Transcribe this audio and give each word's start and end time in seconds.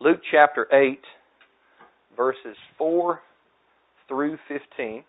Luke 0.00 0.20
chapter 0.30 0.68
8, 0.72 1.00
verses 2.16 2.56
4 2.78 3.20
through 4.06 4.38
15. 4.46 5.02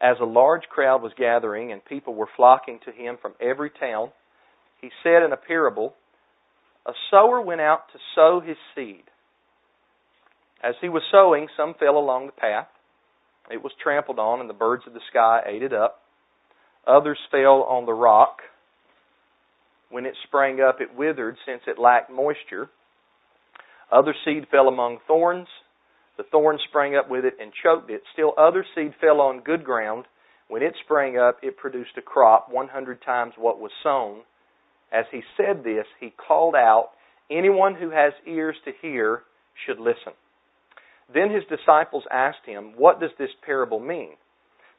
As 0.00 0.16
a 0.20 0.24
large 0.24 0.62
crowd 0.70 1.02
was 1.02 1.10
gathering 1.18 1.72
and 1.72 1.84
people 1.84 2.14
were 2.14 2.28
flocking 2.36 2.78
to 2.84 2.92
him 2.92 3.18
from 3.20 3.32
every 3.40 3.70
town, 3.70 4.10
he 4.80 4.90
said 5.02 5.24
in 5.24 5.32
a 5.32 5.36
parable, 5.36 5.94
A 6.86 6.92
sower 7.10 7.40
went 7.40 7.60
out 7.60 7.80
to 7.92 7.98
sow 8.14 8.40
his 8.40 8.56
seed. 8.76 9.02
As 10.62 10.76
he 10.80 10.88
was 10.88 11.02
sowing, 11.10 11.48
some 11.56 11.74
fell 11.80 11.98
along 11.98 12.26
the 12.26 12.32
path. 12.32 12.68
It 13.50 13.60
was 13.60 13.72
trampled 13.82 14.20
on, 14.20 14.40
and 14.40 14.48
the 14.48 14.54
birds 14.54 14.84
of 14.86 14.94
the 14.94 15.00
sky 15.10 15.40
ate 15.46 15.64
it 15.64 15.72
up. 15.72 16.02
Others 16.86 17.18
fell 17.32 17.64
on 17.64 17.86
the 17.86 17.92
rock. 17.92 18.38
When 19.90 20.06
it 20.06 20.14
sprang 20.28 20.60
up, 20.60 20.80
it 20.80 20.96
withered, 20.96 21.36
since 21.44 21.62
it 21.66 21.76
lacked 21.76 22.08
moisture. 22.08 22.70
Other 23.92 24.14
seed 24.24 24.46
fell 24.50 24.68
among 24.68 24.98
thorns. 25.06 25.48
The 26.16 26.24
thorns 26.24 26.60
sprang 26.68 26.96
up 26.96 27.08
with 27.08 27.24
it 27.24 27.34
and 27.40 27.52
choked 27.62 27.90
it. 27.90 28.02
Still 28.12 28.34
other 28.38 28.64
seed 28.74 28.94
fell 29.00 29.20
on 29.20 29.40
good 29.40 29.64
ground. 29.64 30.04
When 30.48 30.62
it 30.62 30.74
sprang 30.84 31.16
up, 31.16 31.38
it 31.42 31.56
produced 31.56 31.96
a 31.96 32.02
crop 32.02 32.48
100 32.50 33.02
times 33.02 33.34
what 33.36 33.60
was 33.60 33.70
sown. 33.82 34.22
As 34.92 35.06
he 35.10 35.22
said 35.36 35.62
this, 35.64 35.86
he 36.00 36.10
called 36.10 36.54
out, 36.54 36.90
Anyone 37.30 37.76
who 37.76 37.90
has 37.90 38.12
ears 38.26 38.56
to 38.64 38.72
hear 38.82 39.22
should 39.64 39.78
listen. 39.78 40.12
Then 41.12 41.30
his 41.30 41.44
disciples 41.44 42.04
asked 42.10 42.44
him, 42.44 42.74
What 42.76 43.00
does 43.00 43.10
this 43.18 43.30
parable 43.44 43.80
mean? 43.80 44.14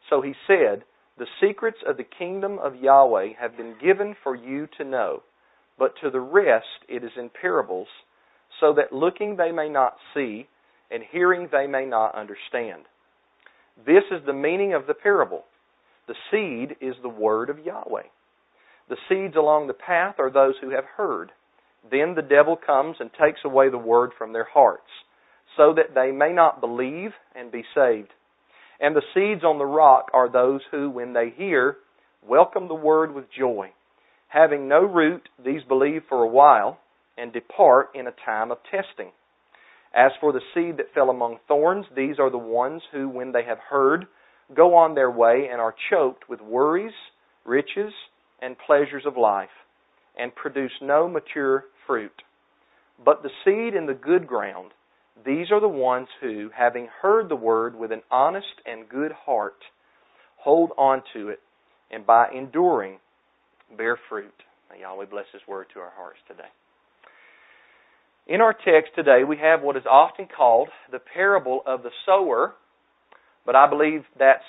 So 0.10 0.22
he 0.22 0.34
said, 0.48 0.84
The 1.18 1.28
secrets 1.42 1.80
of 1.88 1.98
the 1.98 2.04
kingdom 2.04 2.60
of 2.60 2.76
Yahweh 2.76 3.34
have 3.40 3.58
been 3.58 3.76
given 3.82 4.16
for 4.24 4.36
you 4.36 4.68
to 4.78 4.84
know, 4.84 5.24
but 5.78 5.94
to 6.02 6.10
the 6.10 6.20
rest 6.20 6.86
it 6.90 7.04
is 7.04 7.12
in 7.18 7.30
parables, 7.30 7.88
so 8.60 8.74
that 8.74 8.94
looking 8.94 9.38
they 9.38 9.52
may 9.52 9.70
not 9.70 9.96
see, 10.14 10.48
and 10.90 11.04
hearing 11.12 11.48
they 11.52 11.68
may 11.68 11.86
not 11.86 12.16
understand. 12.16 12.84
This 13.86 14.04
is 14.12 14.26
the 14.26 14.34
meaning 14.34 14.74
of 14.74 14.88
the 14.88 14.94
parable. 14.94 15.46
The 16.08 16.16
seed 16.30 16.76
is 16.82 16.96
the 17.02 17.10
word 17.10 17.50
of 17.50 17.60
Yahweh. 17.60 18.08
The 18.90 18.98
seeds 19.08 19.36
along 19.36 19.68
the 19.68 19.74
path 19.74 20.16
are 20.20 20.32
those 20.32 20.56
who 20.62 20.72
have 20.72 20.84
heard. 20.98 21.32
Then 21.90 22.14
the 22.16 22.22
devil 22.22 22.58
comes 22.58 22.98
and 23.00 23.10
takes 23.14 23.40
away 23.46 23.70
the 23.70 23.78
word 23.78 24.12
from 24.18 24.34
their 24.34 24.48
hearts 24.52 24.90
so 25.58 25.74
that 25.76 25.96
they 25.96 26.12
may 26.12 26.34
not 26.34 26.62
believe 26.62 27.12
and 27.36 27.52
be 27.52 27.64
saved. 27.74 28.10
And 28.80 28.96
the 28.96 29.02
seeds 29.14 29.44
on 29.44 29.58
the 29.58 29.66
rock 29.66 30.10
are 30.14 30.30
those 30.30 30.62
who, 30.72 30.90
when 30.90 31.14
they 31.14 31.30
hear, 31.36 31.78
welcome 32.28 32.68
the 32.68 32.74
word 32.74 33.14
with 33.14 33.26
joy. 33.38 33.72
Having 34.28 34.68
no 34.68 34.82
root, 34.82 35.30
these 35.44 35.64
believe 35.68 36.04
for 36.10 36.24
a 36.24 36.28
while 36.28 36.80
and 37.18 37.34
depart 37.34 37.90
in 37.96 38.08
a 38.08 38.14
time 38.26 38.52
of 38.52 38.58
testing. 38.70 39.12
As 39.94 40.12
for 40.22 40.32
the 40.32 40.42
seed 40.54 40.78
that 40.78 40.94
fell 40.94 41.10
among 41.10 41.40
thorns, 41.48 41.86
these 41.96 42.18
are 42.20 42.30
the 42.30 42.38
ones 42.38 42.82
who, 42.92 43.10
when 43.10 43.32
they 43.32 43.44
have 43.44 43.60
heard, 43.70 44.06
go 44.56 44.76
on 44.76 44.96
their 44.96 45.12
way 45.12 45.48
and 45.52 45.60
are 45.60 45.76
choked 45.90 46.30
with 46.30 46.42
worries, 46.42 46.94
riches, 47.46 47.94
and 48.42 48.56
pleasures 48.66 49.04
of 49.06 49.18
life, 49.18 49.50
and 50.18 50.36
produce 50.36 50.72
no 50.82 51.08
mature 51.08 51.66
fruit. 51.86 52.22
But 53.04 53.24
the 53.24 53.30
seed 53.44 53.76
in 53.76 53.86
the 53.86 53.94
good 53.94 54.28
ground, 54.28 54.72
these 55.26 55.52
are 55.52 55.60
the 55.62 55.68
ones 55.68 56.08
who, 56.22 56.50
having 56.56 56.88
heard 57.02 57.30
the 57.30 57.36
word 57.36 57.76
with 57.76 57.92
an 57.92 58.02
honest 58.10 58.62
and 58.66 58.88
good 58.88 59.12
heart, 59.12 59.58
hold 60.38 60.72
on 60.78 61.04
to 61.14 61.30
it, 61.30 61.40
and 61.92 62.06
by 62.06 62.28
enduring, 62.34 62.98
bear 63.78 63.98
fruit. 64.10 64.34
May 64.72 64.82
Yahweh 64.82 65.06
bless 65.06 65.26
His 65.34 65.42
word 65.48 65.68
to 65.74 65.80
our 65.80 65.92
hearts 65.96 66.20
today. 66.28 66.50
In 68.32 68.40
our 68.40 68.54
text 68.54 68.92
today, 68.96 69.26
we 69.28 69.36
have 69.40 69.62
what 69.62 69.76
is 69.76 69.84
often 69.86 70.26
called 70.26 70.70
the 70.90 71.00
parable 71.00 71.64
of 71.66 71.84
the 71.84 71.90
sower, 72.06 72.54
but 73.46 73.58
I 73.58 73.70
believe 73.70 74.06
that's 74.18 74.46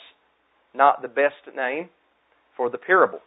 not 0.72 1.02
the 1.02 1.08
best 1.08 1.34
name 1.56 1.88
for 2.56 2.70
the 2.70 2.78
parable. 2.78 3.18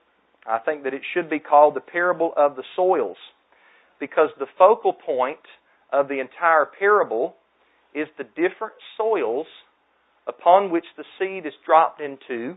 I 0.47 0.59
think 0.59 0.84
that 0.84 0.94
it 0.94 1.02
should 1.13 1.29
be 1.29 1.40
called 1.40 1.75
the 1.75 1.81
parable 1.81 2.31
of 2.38 2.56
the 2.56 2.63
soils, 2.74 3.18
because 4.00 4.29
the 4.40 4.46
focal 4.57 4.94
point 4.94 5.44
of 5.91 6.07
the 6.07 6.22
entire 6.22 6.66
parable 6.79 7.35
is 7.94 8.08
the 8.18 8.24
different 8.24 8.75
soils 8.96 9.47
upon 10.25 10.72
which 10.72 10.85
the 10.96 11.03
seed 11.19 11.46
is 11.46 11.53
dropped 11.66 12.00
into 12.00 12.56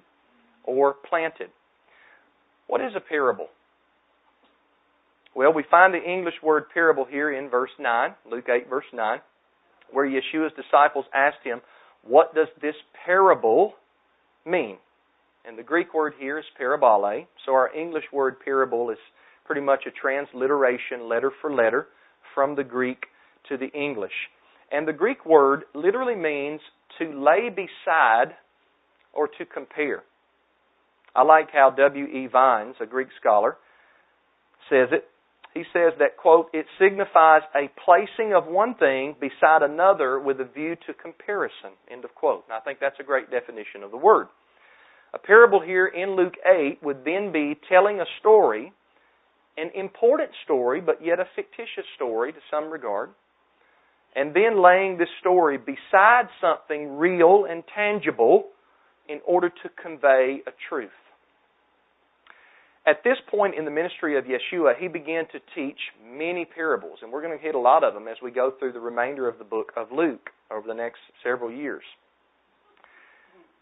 or 0.63 0.95
planted. 1.09 1.51
What 2.69 2.81
is 2.81 2.93
a 2.95 3.01
parable? 3.01 3.49
Well, 5.35 5.53
we 5.53 5.65
find 5.71 5.95
the 5.95 6.03
English 6.03 6.35
word 6.43 6.65
parable 6.73 7.05
here 7.05 7.33
in 7.33 7.49
verse 7.49 7.71
9, 7.79 8.15
Luke 8.31 8.47
8, 8.49 8.69
verse 8.69 8.85
9, 8.93 9.21
where 9.93 10.07
Yeshua's 10.07 10.53
disciples 10.57 11.05
asked 11.15 11.45
him, 11.45 11.61
What 12.03 12.35
does 12.35 12.49
this 12.61 12.75
parable 13.05 13.75
mean? 14.45 14.79
And 15.45 15.59
the 15.59 15.63
Greek 15.63 15.95
word 15.95 16.15
here 16.19 16.39
is 16.39 16.45
parabole, 16.57 17.27
so 17.47 17.53
our 17.53 17.75
English 17.75 18.05
word 18.13 18.37
parable 18.45 18.91
is 18.91 18.99
pretty 19.47 19.63
much 19.63 19.85
a 19.87 19.91
transliteration, 19.91 21.09
letter 21.09 21.33
for 21.41 21.53
letter, 21.53 21.87
from 22.35 22.55
the 22.55 22.65
Greek 22.65 23.07
to 23.49 23.57
the 23.57 23.69
English. 23.69 24.13
And 24.71 24.87
the 24.87 24.93
Greek 24.93 25.25
word 25.25 25.63
literally 25.75 26.17
means 26.17 26.61
to 26.99 27.07
lay 27.07 27.49
beside 27.49 28.35
or 29.13 29.29
to 29.39 29.47
compare. 29.47 30.03
I 31.15 31.23
like 31.23 31.49
how 31.53 31.71
W.E. 31.71 32.29
Vines, 32.31 32.75
a 32.81 32.87
Greek 32.87 33.09
scholar, 33.19 33.57
says 34.69 34.89
it. 34.93 35.05
He 35.59 35.65
says 35.73 35.93
that, 35.99 36.17
quote, 36.17 36.51
it 36.53 36.67
signifies 36.79 37.43
a 37.53 37.69
placing 37.85 38.33
of 38.33 38.47
one 38.47 38.77
thing 38.77 39.17
beside 39.21 39.63
another 39.63 40.21
with 40.21 40.41
a 40.41 40.45
view 40.45 40.77
to 40.87 40.95
comparison, 40.95 41.75
end 41.91 42.05
of 42.05 42.15
quote. 42.15 42.45
And 42.47 42.55
I 42.55 42.61
think 42.61 42.79
that's 42.79 43.01
a 43.01 43.03
great 43.03 43.29
definition 43.29 43.83
of 43.83 43.91
the 43.91 43.97
word. 43.97 44.29
A 45.13 45.19
parable 45.19 45.61
here 45.61 45.89
in 45.89 46.15
Luke 46.15 46.37
8 46.47 46.79
would 46.85 47.05
then 47.05 47.33
be 47.33 47.59
telling 47.69 47.99
a 47.99 48.05
story, 48.21 48.73
an 49.57 49.73
important 49.75 50.31
story, 50.45 50.81
but 50.81 51.05
yet 51.05 51.19
a 51.19 51.25
fictitious 51.35 51.87
story 51.97 52.33
to 52.33 52.39
some 52.53 52.71
regard, 52.71 53.11
and 54.15 54.33
then 54.33 54.63
laying 54.63 54.97
this 54.97 55.09
story 55.19 55.59
beside 55.59 56.29
something 56.41 56.99
real 56.99 57.47
and 57.51 57.65
tangible 57.75 58.45
in 59.09 59.19
order 59.27 59.49
to 59.49 59.69
convey 59.83 60.39
a 60.47 60.53
truth. 60.69 60.91
At 62.89 63.05
this 63.05 63.19
point 63.31 63.55
in 63.55 63.67
the 63.67 63.71
ministry 63.71 64.17
of 64.17 64.25
Yeshua, 64.25 64.73
he 64.79 64.89
began 64.89 65.25
to 65.33 65.41
teach 65.55 65.79
many 66.03 66.47
parables, 66.47 67.01
and 67.03 67.13
we're 67.13 67.21
going 67.21 67.37
to 67.37 67.45
hit 67.45 67.55
a 67.55 67.59
lot 67.59 67.85
of 67.85 67.93
them 67.93 68.09
as 68.09 68.17
we 68.23 68.31
go 68.31 68.51
through 68.59 68.73
the 68.73 68.81
remainder 68.81 69.29
of 69.29 69.37
the 69.37 69.45
book 69.45 69.73
of 69.77 69.89
Luke 69.93 70.31
over 70.51 70.67
the 70.67 70.75
next 70.75 71.01
several 71.23 71.53
years. 71.53 71.83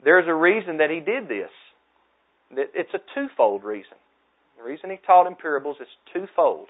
There's 0.04 0.28
a 0.28 0.34
reason 0.34 0.76
that 0.76 0.90
he 0.90 1.00
did 1.00 1.28
this. 1.28 1.50
It's 2.52 2.94
a 2.94 3.00
twofold 3.16 3.64
reason. 3.64 3.96
The 4.58 4.62
reason 4.62 4.90
he 4.90 4.98
taught 5.04 5.26
in 5.26 5.34
parables 5.34 5.78
is 5.80 5.88
twofold. 6.12 6.68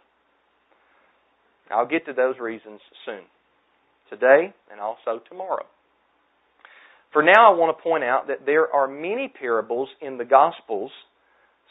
I'll 1.71 1.87
get 1.87 2.07
to 2.07 2.15
those 2.15 2.39
reasons 2.41 2.81
soon 3.05 3.23
today 4.09 4.55
and 4.71 4.81
also 4.81 5.21
tomorrow. 5.29 5.67
For 7.13 7.23
now, 7.23 7.53
I 7.53 7.57
want 7.57 7.77
to 7.77 7.83
point 7.83 8.05
out 8.05 8.29
that 8.29 8.47
there 8.47 8.73
are 8.73 8.89
many 8.89 9.29
parables 9.29 9.89
in 10.01 10.17
the 10.17 10.25
Gospels, 10.25 10.91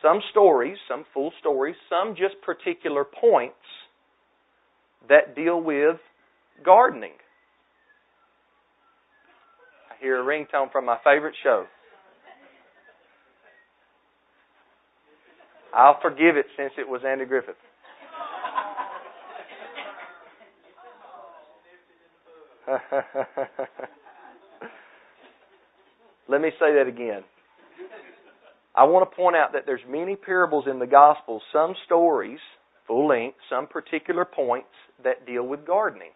some 0.06 0.22
stories, 0.30 0.78
some 0.88 1.04
full 1.14 1.32
stories, 1.40 1.76
some 1.90 2.16
just 2.16 2.36
particular 2.44 3.04
points 3.04 3.56
that 5.10 5.36
deal 5.36 5.60
with 5.62 5.98
gardening. 6.64 7.14
I 9.90 9.96
hear 10.00 10.22
a 10.22 10.24
ringtone 10.24 10.72
from 10.72 10.86
my 10.86 10.98
favorite 11.04 11.34
show. 11.44 11.66
I'll 15.74 16.00
forgive 16.02 16.38
it 16.38 16.46
since 16.56 16.74
it 16.78 16.88
was 16.88 17.02
Andy 17.06 17.26
Griffith. 17.26 17.56
Let 26.28 26.42
me 26.42 26.51
say 26.60 26.74
that 26.75 26.88
again. 26.88 27.24
I 28.77 28.83
want 28.83 29.10
to 29.10 29.16
point 29.16 29.38
out 29.38 29.54
that 29.54 29.63
there's 29.66 29.81
many 29.88 30.16
parables 30.18 30.66
in 30.69 30.80
the 30.80 30.88
Gospels, 30.88 31.42
some 31.54 31.75
stories, 31.86 32.39
full 32.88 33.07
length, 33.07 33.38
some 33.50 33.68
particular 33.68 34.25
points 34.25 34.68
that 35.04 35.25
deal 35.25 35.44
with 35.44 35.66
gardening. 35.66 36.12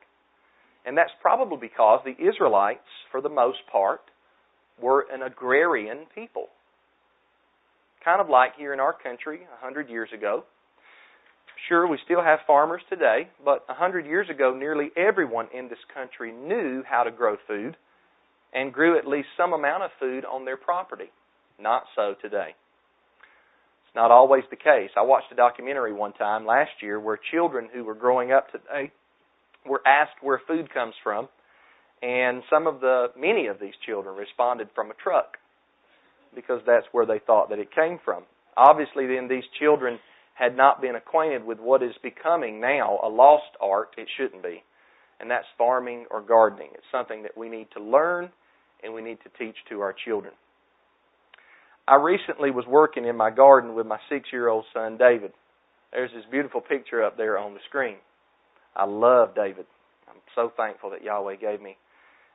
And 0.85 0.97
that's 0.97 1.11
probably 1.21 1.57
because 1.61 2.01
the 2.03 2.21
Israelites, 2.21 2.88
for 3.11 3.21
the 3.21 3.29
most 3.29 3.59
part, 3.71 4.01
were 4.81 5.06
an 5.11 5.21
agrarian 5.21 6.00
people. 6.13 6.47
Kind 8.03 8.21
of 8.21 8.29
like 8.29 8.56
here 8.57 8.73
in 8.73 8.79
our 8.79 8.94
country 8.94 9.41
a 9.44 9.63
hundred 9.63 9.89
years 9.89 10.09
ago. 10.13 10.44
Sure, 11.67 11.88
we 11.88 11.97
still 12.06 12.23
have 12.23 12.39
farmers 12.47 12.81
today, 12.89 13.29
but 13.44 13.65
a 13.69 13.73
hundred 13.73 14.06
years 14.06 14.29
ago, 14.29 14.56
nearly 14.57 14.89
everyone 14.95 15.47
in 15.53 15.67
this 15.67 15.79
country 15.94 16.31
knew 16.31 16.83
how 16.89 17.03
to 17.03 17.11
grow 17.11 17.35
food 17.47 17.75
and 18.53 18.73
grew 18.73 18.97
at 18.97 19.06
least 19.06 19.27
some 19.38 19.53
amount 19.53 19.83
of 19.83 19.91
food 20.00 20.25
on 20.25 20.45
their 20.45 20.57
property. 20.57 21.11
Not 21.61 21.83
so 21.95 22.15
today. 22.21 22.56
It's 23.85 23.95
not 23.95 24.11
always 24.11 24.44
the 24.50 24.56
case. 24.56 24.91
I 24.95 25.01
watched 25.01 25.31
a 25.31 25.35
documentary 25.35 25.94
one 25.94 26.13
time 26.13 26.45
last 26.45 26.71
year 26.81 27.00
where 27.00 27.19
children 27.31 27.69
who 27.73 27.83
were 27.83 27.95
growing 27.95 28.31
up 28.31 28.51
today 28.51 28.91
were 29.65 29.81
asked 29.85 30.21
where 30.21 30.41
food 30.47 30.73
comes 30.73 30.94
from, 31.03 31.27
and 32.01 32.44
some 32.50 32.67
of 32.67 32.79
the 32.79 33.07
many 33.17 33.47
of 33.47 33.59
these 33.59 33.73
children 33.85 34.15
responded 34.15 34.69
from 34.73 34.91
a 34.91 34.94
truck 34.94 35.38
because 36.35 36.61
that's 36.65 36.85
where 36.91 37.06
they 37.06 37.19
thought 37.19 37.50
that 37.50 37.59
it 37.59 37.73
came 37.73 38.00
from. 38.06 38.23
Obviously, 38.56 39.07
then 39.07 39.27
these 39.27 39.44
children 39.59 40.00
had 40.35 40.56
not 40.56 40.81
been 40.81 40.95
acquainted 40.95 41.44
with 41.44 41.59
what 41.59 41.83
is 41.83 41.95
becoming 42.01 42.61
now 42.61 43.00
a 43.03 43.09
lost 43.09 43.51
art. 43.59 43.89
It 43.97 44.07
shouldn't 44.17 44.44
be, 44.44 44.63
and 45.19 45.29
that's 45.29 45.47
farming 45.57 46.06
or 46.11 46.21
gardening. 46.21 46.69
It's 46.73 46.83
something 46.91 47.23
that 47.23 47.38
we 47.38 47.50
need 47.50 47.67
to 47.75 47.83
learn 47.83 48.29
and 48.83 48.94
we 48.94 49.01
need 49.01 49.17
to 49.23 49.44
teach 49.44 49.56
to 49.69 49.81
our 49.81 49.94
children. 50.06 50.33
I 51.89 51.95
recently 51.95 52.51
was 52.51 52.65
working 52.68 53.06
in 53.06 53.18
my 53.18 53.31
garden 53.31 53.74
with 53.74 53.88
my 53.88 53.97
six 54.09 54.30
year 54.31 54.47
old 54.47 54.65
son, 54.75 54.97
David. 54.97 55.31
There's 55.91 56.12
this 56.13 56.24
beautiful 56.30 56.62
picture 56.62 57.03
up 57.03 57.18
there 57.18 57.39
on 57.39 57.56
the 57.56 57.59
screen. 57.68 57.95
I 58.75 58.86
love 58.86 59.33
David. 59.33 59.65
I'm 60.07 60.21
so 60.36 60.51
thankful 60.56 60.91
that 60.91 61.03
Yahweh 61.03 61.38
gave 61.38 61.59
me 61.59 61.77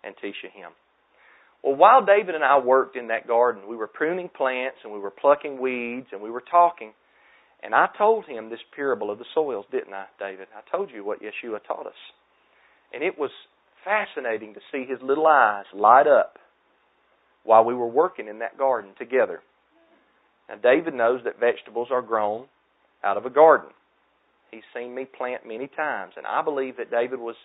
and 0.02 0.16
Tisha 0.16 0.50
him. 0.52 0.72
Well, 1.62 1.76
while 1.76 2.04
David 2.04 2.34
and 2.34 2.42
I 2.42 2.58
worked 2.58 2.96
in 2.96 3.08
that 3.08 3.28
garden, 3.28 3.62
we 3.68 3.76
were 3.76 3.86
pruning 3.86 4.28
plants 4.28 4.78
and 4.82 4.92
we 4.92 4.98
were 4.98 5.12
plucking 5.12 5.60
weeds 5.60 6.08
and 6.10 6.20
we 6.20 6.30
were 6.30 6.42
talking. 6.50 6.92
And 7.62 7.76
I 7.76 7.86
told 7.96 8.26
him 8.26 8.50
this 8.50 8.58
parable 8.74 9.08
of 9.08 9.20
the 9.20 9.24
soils, 9.34 9.66
didn't 9.70 9.94
I, 9.94 10.06
David? 10.18 10.48
I 10.52 10.68
told 10.76 10.90
you 10.90 11.04
what 11.04 11.20
Yeshua 11.22 11.60
taught 11.64 11.86
us. 11.86 11.92
And 12.92 13.04
it 13.04 13.16
was 13.16 13.30
fascinating 13.84 14.54
to 14.54 14.60
see 14.72 14.84
his 14.84 14.98
little 15.00 15.28
eyes 15.28 15.64
light 15.72 16.08
up 16.08 16.38
while 17.44 17.64
we 17.64 17.74
were 17.74 17.88
working 17.88 18.28
in 18.28 18.40
that 18.40 18.58
garden 18.58 18.90
together. 18.98 19.40
Now, 20.48 20.56
David 20.56 20.94
knows 20.94 21.20
that 21.24 21.38
vegetables 21.38 21.88
are 21.90 22.02
grown 22.02 22.46
out 23.02 23.16
of 23.16 23.26
a 23.26 23.30
garden. 23.30 23.70
He's 24.50 24.62
seen 24.74 24.94
me 24.94 25.04
plant 25.04 25.46
many 25.46 25.68
times, 25.68 26.14
and 26.16 26.26
I 26.26 26.42
believe 26.42 26.76
that 26.76 26.90
David 26.90 27.18
was 27.18 27.36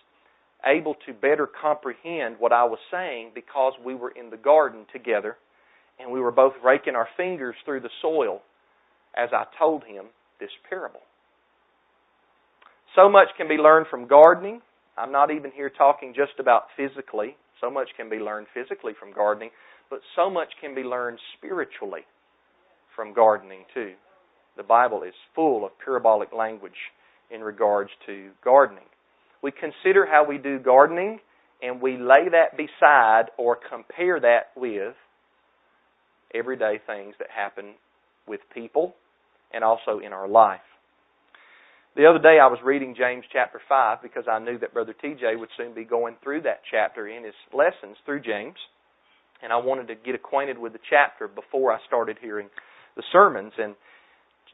able 0.64 0.94
to 1.06 1.12
better 1.12 1.46
comprehend 1.46 2.36
what 2.38 2.52
I 2.52 2.64
was 2.64 2.78
saying 2.90 3.32
because 3.34 3.72
we 3.84 3.94
were 3.94 4.10
in 4.10 4.30
the 4.30 4.36
garden 4.36 4.84
together 4.92 5.36
and 5.98 6.10
we 6.10 6.20
were 6.20 6.30
both 6.30 6.54
raking 6.64 6.94
our 6.94 7.08
fingers 7.16 7.54
through 7.64 7.80
the 7.80 7.90
soil 8.02 8.42
as 9.16 9.30
I 9.32 9.44
told 9.58 9.84
him 9.84 10.06
this 10.38 10.50
parable. 10.68 11.00
So 12.94 13.08
much 13.08 13.28
can 13.36 13.48
be 13.48 13.54
learned 13.54 13.86
from 13.90 14.06
gardening. 14.06 14.60
I'm 14.98 15.12
not 15.12 15.30
even 15.30 15.50
here 15.50 15.70
talking 15.70 16.12
just 16.14 16.38
about 16.38 16.64
physically. 16.76 17.36
So 17.60 17.70
much 17.70 17.88
can 17.96 18.08
be 18.08 18.16
learned 18.16 18.46
physically 18.52 18.92
from 18.98 19.12
gardening 19.12 19.50
but 19.90 20.00
so 20.16 20.30
much 20.30 20.48
can 20.60 20.74
be 20.74 20.82
learned 20.82 21.18
spiritually 21.36 22.02
from 22.94 23.12
gardening 23.12 23.64
too. 23.74 23.92
The 24.56 24.62
Bible 24.62 25.02
is 25.02 25.14
full 25.34 25.64
of 25.64 25.72
parabolic 25.84 26.32
language 26.32 26.72
in 27.30 27.42
regards 27.42 27.90
to 28.06 28.30
gardening. 28.44 28.84
We 29.42 29.52
consider 29.52 30.06
how 30.06 30.24
we 30.26 30.38
do 30.38 30.58
gardening 30.58 31.20
and 31.62 31.80
we 31.80 31.96
lay 31.96 32.28
that 32.30 32.56
beside 32.56 33.24
or 33.36 33.56
compare 33.56 34.20
that 34.20 34.50
with 34.56 34.94
everyday 36.34 36.78
things 36.86 37.14
that 37.18 37.28
happen 37.34 37.74
with 38.26 38.40
people 38.54 38.94
and 39.52 39.64
also 39.64 39.98
in 39.98 40.12
our 40.12 40.28
life. 40.28 40.60
The 41.96 42.06
other 42.06 42.20
day 42.20 42.38
I 42.40 42.46
was 42.46 42.60
reading 42.64 42.94
James 42.96 43.24
chapter 43.32 43.60
5 43.68 43.98
because 44.02 44.24
I 44.30 44.38
knew 44.38 44.58
that 44.58 44.72
Brother 44.72 44.94
TJ 45.02 45.38
would 45.38 45.48
soon 45.56 45.74
be 45.74 45.84
going 45.84 46.16
through 46.22 46.42
that 46.42 46.60
chapter 46.70 47.08
in 47.08 47.24
his 47.24 47.34
lessons 47.52 47.96
through 48.06 48.20
James 48.20 48.56
and 49.42 49.52
I 49.52 49.56
wanted 49.56 49.88
to 49.88 49.94
get 49.94 50.14
acquainted 50.14 50.58
with 50.58 50.72
the 50.72 50.80
chapter 50.88 51.28
before 51.28 51.72
I 51.72 51.78
started 51.86 52.16
hearing 52.20 52.48
the 52.96 53.02
sermons. 53.12 53.52
And 53.58 53.74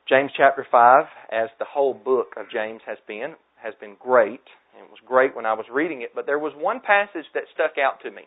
James 0.08 0.30
chapter 0.36 0.66
5, 0.70 1.04
as 1.32 1.48
the 1.58 1.64
whole 1.64 1.94
book 1.94 2.34
of 2.36 2.46
James 2.52 2.80
has 2.86 2.98
been, 3.08 3.34
has 3.62 3.74
been 3.80 3.96
great. 3.98 4.44
It 4.78 4.90
was 4.90 5.00
great 5.06 5.34
when 5.34 5.46
I 5.46 5.54
was 5.54 5.66
reading 5.72 6.02
it, 6.02 6.10
but 6.14 6.26
there 6.26 6.38
was 6.38 6.52
one 6.56 6.80
passage 6.80 7.26
that 7.34 7.44
stuck 7.54 7.78
out 7.82 8.02
to 8.02 8.10
me 8.10 8.22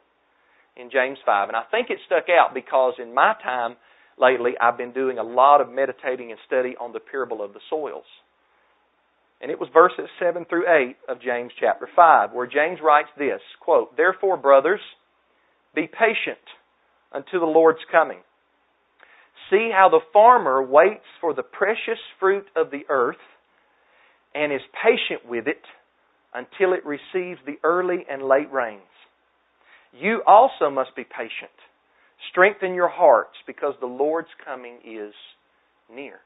in 0.76 0.90
James 0.92 1.18
5. 1.26 1.50
And 1.50 1.56
I 1.56 1.64
think 1.72 1.90
it 1.90 2.00
stuck 2.06 2.26
out 2.30 2.54
because 2.54 2.94
in 3.02 3.14
my 3.14 3.34
time 3.44 3.76
lately, 4.20 4.54
I've 4.60 4.78
been 4.78 4.92
doing 4.92 5.18
a 5.18 5.24
lot 5.24 5.62
of 5.62 5.72
meditating 5.72 6.32
and 6.32 6.40
study 6.48 6.76
on 6.80 6.92
the 6.92 7.00
parable 7.00 7.44
of 7.44 7.54
the 7.54 7.60
soils. 7.70 8.06
And 9.42 9.50
it 9.52 9.60
was 9.60 9.70
verses 9.72 10.10
7 10.20 10.46
through 10.50 10.68
8 10.68 10.98
of 11.08 11.22
James 11.22 11.52
chapter 11.60 11.88
5, 11.96 12.32
where 12.34 12.48
James 12.48 12.80
writes 12.84 13.08
this, 13.18 13.40
quote, 13.62 13.96
Therefore, 13.96 14.36
brothers, 14.36 14.82
be 15.76 15.88
patient 15.88 16.44
unto 17.12 17.40
the 17.40 17.46
Lord's 17.46 17.80
coming. 17.92 18.20
See 19.50 19.72
how 19.74 19.90
the 19.90 20.02
farmer 20.14 20.62
waits 20.62 21.06
for 21.22 21.34
the 21.34 21.44
precious 21.44 22.00
fruit 22.20 22.46
of 22.56 22.72
the 22.72 22.84
earth 22.90 23.18
and 24.36 24.54
is 24.54 24.62
patient 24.84 25.28
with 25.28 25.48
it 25.48 25.62
until 26.34 26.74
it 26.74 26.86
receives 26.86 27.40
the 27.46 27.58
early 27.64 28.06
and 28.10 28.22
late 28.22 28.52
rains. 28.52 28.82
You 29.92 30.22
also 30.28 30.70
must 30.70 30.96
be 30.96 31.04
patient. 31.04 31.56
Strengthen 32.30 32.76
your 32.76 32.90
hearts 32.90 33.36
because 33.48 33.74
the 33.80 33.88
Lord's 33.88 34.30
coming 34.46 34.78
is 34.86 35.14
near. 35.92 36.20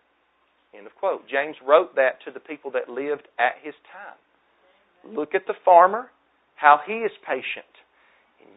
End 0.77 0.87
of 0.87 0.95
quote. 0.95 1.29
James 1.29 1.55
wrote 1.65 1.95
that 1.95 2.19
to 2.25 2.31
the 2.31 2.39
people 2.41 2.71
that 2.71 2.89
lived 2.89 3.27
at 3.39 3.55
his 3.63 3.75
time. 3.93 5.15
Look 5.15 5.35
at 5.35 5.47
the 5.47 5.53
farmer, 5.63 6.07
how 6.55 6.79
he 6.85 6.93
is 6.93 7.11
patient 7.25 7.65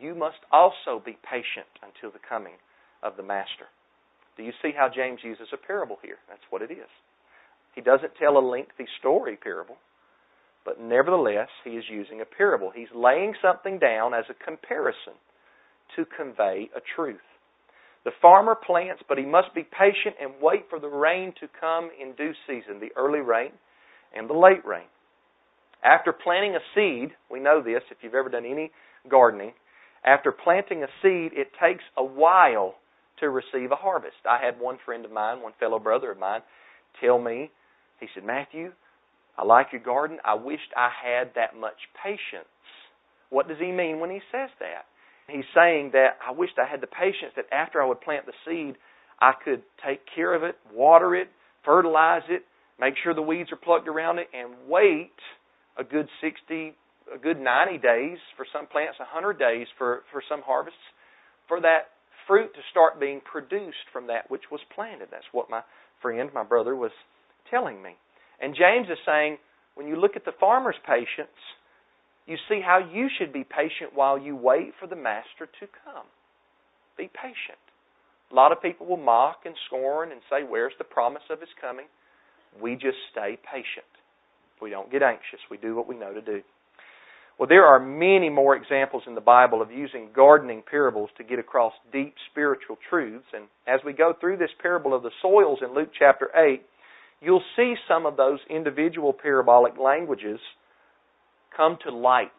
you 0.00 0.14
must 0.14 0.38
also 0.52 1.02
be 1.04 1.18
patient 1.28 1.68
until 1.82 2.10
the 2.10 2.22
coming 2.26 2.54
of 3.02 3.16
the 3.16 3.22
Master. 3.22 3.66
Do 4.36 4.42
you 4.42 4.52
see 4.62 4.72
how 4.76 4.88
James 4.94 5.20
uses 5.22 5.48
a 5.52 5.56
parable 5.56 5.98
here? 6.02 6.18
That's 6.28 6.44
what 6.50 6.62
it 6.62 6.70
is. 6.70 6.90
He 7.74 7.80
doesn't 7.80 8.16
tell 8.18 8.38
a 8.38 8.40
lengthy 8.40 8.86
story 8.98 9.36
parable, 9.36 9.76
but 10.64 10.80
nevertheless, 10.80 11.48
he 11.64 11.70
is 11.70 11.84
using 11.90 12.20
a 12.20 12.24
parable. 12.24 12.72
He's 12.74 12.92
laying 12.94 13.34
something 13.40 13.78
down 13.78 14.14
as 14.14 14.24
a 14.28 14.44
comparison 14.44 15.14
to 15.94 16.04
convey 16.04 16.68
a 16.74 16.80
truth. 16.96 17.20
The 18.04 18.10
farmer 18.22 18.54
plants, 18.54 19.02
but 19.08 19.18
he 19.18 19.24
must 19.24 19.54
be 19.54 19.62
patient 19.64 20.16
and 20.20 20.32
wait 20.40 20.66
for 20.70 20.78
the 20.78 20.88
rain 20.88 21.32
to 21.40 21.48
come 21.60 21.90
in 22.00 22.14
due 22.14 22.32
season, 22.46 22.80
the 22.80 22.94
early 22.96 23.20
rain 23.20 23.50
and 24.16 24.28
the 24.28 24.34
late 24.34 24.64
rain. 24.64 24.86
After 25.82 26.12
planting 26.12 26.56
a 26.56 26.60
seed, 26.74 27.10
we 27.30 27.40
know 27.40 27.62
this 27.62 27.82
if 27.90 27.98
you've 28.02 28.14
ever 28.14 28.28
done 28.28 28.46
any 28.46 28.70
gardening, 29.08 29.52
after 30.06 30.30
planting 30.32 30.84
a 30.84 30.86
seed, 31.02 31.32
it 31.34 31.48
takes 31.60 31.82
a 31.96 32.04
while 32.04 32.76
to 33.20 33.28
receive 33.28 33.72
a 33.72 33.76
harvest. 33.76 34.16
I 34.28 34.38
had 34.44 34.60
one 34.60 34.78
friend 34.84 35.04
of 35.04 35.10
mine, 35.10 35.42
one 35.42 35.52
fellow 35.58 35.78
brother 35.78 36.12
of 36.12 36.18
mine, 36.18 36.42
tell 37.00 37.18
me, 37.18 37.50
he 37.98 38.06
said, 38.14 38.24
Matthew, 38.24 38.72
I 39.36 39.44
like 39.44 39.68
your 39.72 39.82
garden. 39.82 40.18
I 40.24 40.34
wished 40.34 40.72
I 40.76 40.90
had 41.04 41.32
that 41.34 41.56
much 41.58 41.76
patience. 42.02 42.48
What 43.30 43.48
does 43.48 43.58
he 43.58 43.72
mean 43.72 44.00
when 44.00 44.10
he 44.10 44.20
says 44.30 44.50
that? 44.60 44.86
He's 45.28 45.44
saying 45.54 45.90
that 45.92 46.18
I 46.26 46.30
wished 46.30 46.54
I 46.58 46.70
had 46.70 46.80
the 46.80 46.86
patience 46.86 47.32
that 47.34 47.46
after 47.52 47.82
I 47.82 47.86
would 47.86 48.00
plant 48.00 48.26
the 48.26 48.32
seed, 48.46 48.76
I 49.20 49.32
could 49.44 49.62
take 49.84 50.00
care 50.14 50.34
of 50.34 50.44
it, 50.44 50.56
water 50.72 51.16
it, 51.16 51.28
fertilize 51.64 52.22
it, 52.28 52.44
make 52.78 52.94
sure 53.02 53.12
the 53.12 53.22
weeds 53.22 53.50
are 53.50 53.56
plucked 53.56 53.88
around 53.88 54.18
it, 54.18 54.28
and 54.32 54.68
wait 54.68 55.10
a 55.76 55.82
good 55.82 56.08
60, 56.20 56.74
a 57.14 57.18
good 57.18 57.40
90 57.40 57.78
days, 57.78 58.18
for 58.36 58.46
some 58.52 58.66
plants 58.66 58.98
100 58.98 59.38
days 59.38 59.66
for, 59.78 60.02
for 60.12 60.22
some 60.28 60.42
harvests, 60.42 60.78
for 61.48 61.60
that 61.60 61.94
fruit 62.26 62.52
to 62.54 62.60
start 62.70 62.98
being 62.98 63.20
produced 63.20 63.86
from 63.92 64.08
that 64.08 64.30
which 64.30 64.42
was 64.50 64.60
planted. 64.74 65.08
That's 65.10 65.30
what 65.32 65.50
my 65.50 65.62
friend, 66.02 66.30
my 66.34 66.42
brother, 66.42 66.74
was 66.74 66.90
telling 67.50 67.82
me. 67.82 67.94
And 68.40 68.54
James 68.54 68.88
is 68.90 68.98
saying, 69.06 69.38
when 69.74 69.86
you 69.86 69.96
look 69.96 70.16
at 70.16 70.24
the 70.24 70.34
farmer's 70.38 70.76
patience, 70.86 71.38
you 72.26 72.36
see 72.48 72.60
how 72.64 72.78
you 72.78 73.08
should 73.18 73.32
be 73.32 73.44
patient 73.44 73.94
while 73.94 74.18
you 74.18 74.34
wait 74.34 74.72
for 74.80 74.86
the 74.86 74.96
master 74.96 75.46
to 75.60 75.66
come. 75.84 76.06
Be 76.98 77.08
patient. 77.08 77.60
A 78.32 78.34
lot 78.34 78.50
of 78.50 78.60
people 78.60 78.86
will 78.86 78.96
mock 78.96 79.42
and 79.44 79.54
scorn 79.66 80.10
and 80.10 80.20
say, 80.28 80.42
Where's 80.42 80.72
the 80.78 80.84
promise 80.84 81.22
of 81.30 81.38
his 81.38 81.48
coming? 81.60 81.86
We 82.60 82.74
just 82.74 82.98
stay 83.12 83.38
patient. 83.44 83.86
We 84.60 84.70
don't 84.70 84.90
get 84.90 85.02
anxious. 85.02 85.38
We 85.50 85.58
do 85.58 85.76
what 85.76 85.86
we 85.86 85.96
know 85.96 86.12
to 86.12 86.22
do. 86.22 86.42
Well, 87.38 87.48
there 87.48 87.66
are 87.66 87.78
many 87.78 88.30
more 88.30 88.56
examples 88.56 89.02
in 89.06 89.14
the 89.14 89.20
Bible 89.20 89.60
of 89.60 89.70
using 89.70 90.08
gardening 90.14 90.62
parables 90.68 91.10
to 91.18 91.24
get 91.24 91.38
across 91.38 91.74
deep 91.92 92.14
spiritual 92.30 92.78
truths. 92.88 93.26
And 93.34 93.44
as 93.66 93.80
we 93.84 93.92
go 93.92 94.14
through 94.18 94.38
this 94.38 94.50
parable 94.62 94.94
of 94.94 95.02
the 95.02 95.10
soils 95.20 95.58
in 95.62 95.74
Luke 95.74 95.90
chapter 95.98 96.30
8, 96.34 96.62
you'll 97.20 97.44
see 97.54 97.74
some 97.86 98.06
of 98.06 98.16
those 98.16 98.38
individual 98.48 99.12
parabolic 99.12 99.74
languages 99.78 100.40
come 101.54 101.76
to 101.84 101.94
light 101.94 102.30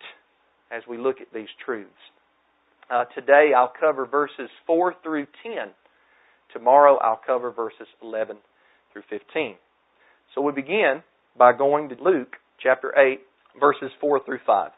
as 0.71 0.81
we 0.89 0.97
look 0.97 1.21
at 1.21 1.31
these 1.31 1.47
truths. 1.63 1.91
Uh, 2.89 3.05
today 3.13 3.51
I'll 3.55 3.73
cover 3.79 4.07
verses 4.07 4.49
4 4.65 4.95
through 5.03 5.27
10. 5.43 5.53
Tomorrow 6.53 6.97
I'll 6.97 7.21
cover 7.23 7.51
verses 7.51 7.87
11 8.01 8.37
through 8.93 9.03
15. 9.09 9.55
So 10.33 10.41
we 10.41 10.53
begin 10.53 11.03
by 11.37 11.53
going 11.53 11.89
to 11.89 11.95
Luke 12.01 12.35
chapter 12.61 12.97
8, 12.97 13.19
verses 13.59 13.91
4 14.01 14.21
through 14.25 14.39
5. 14.45 14.71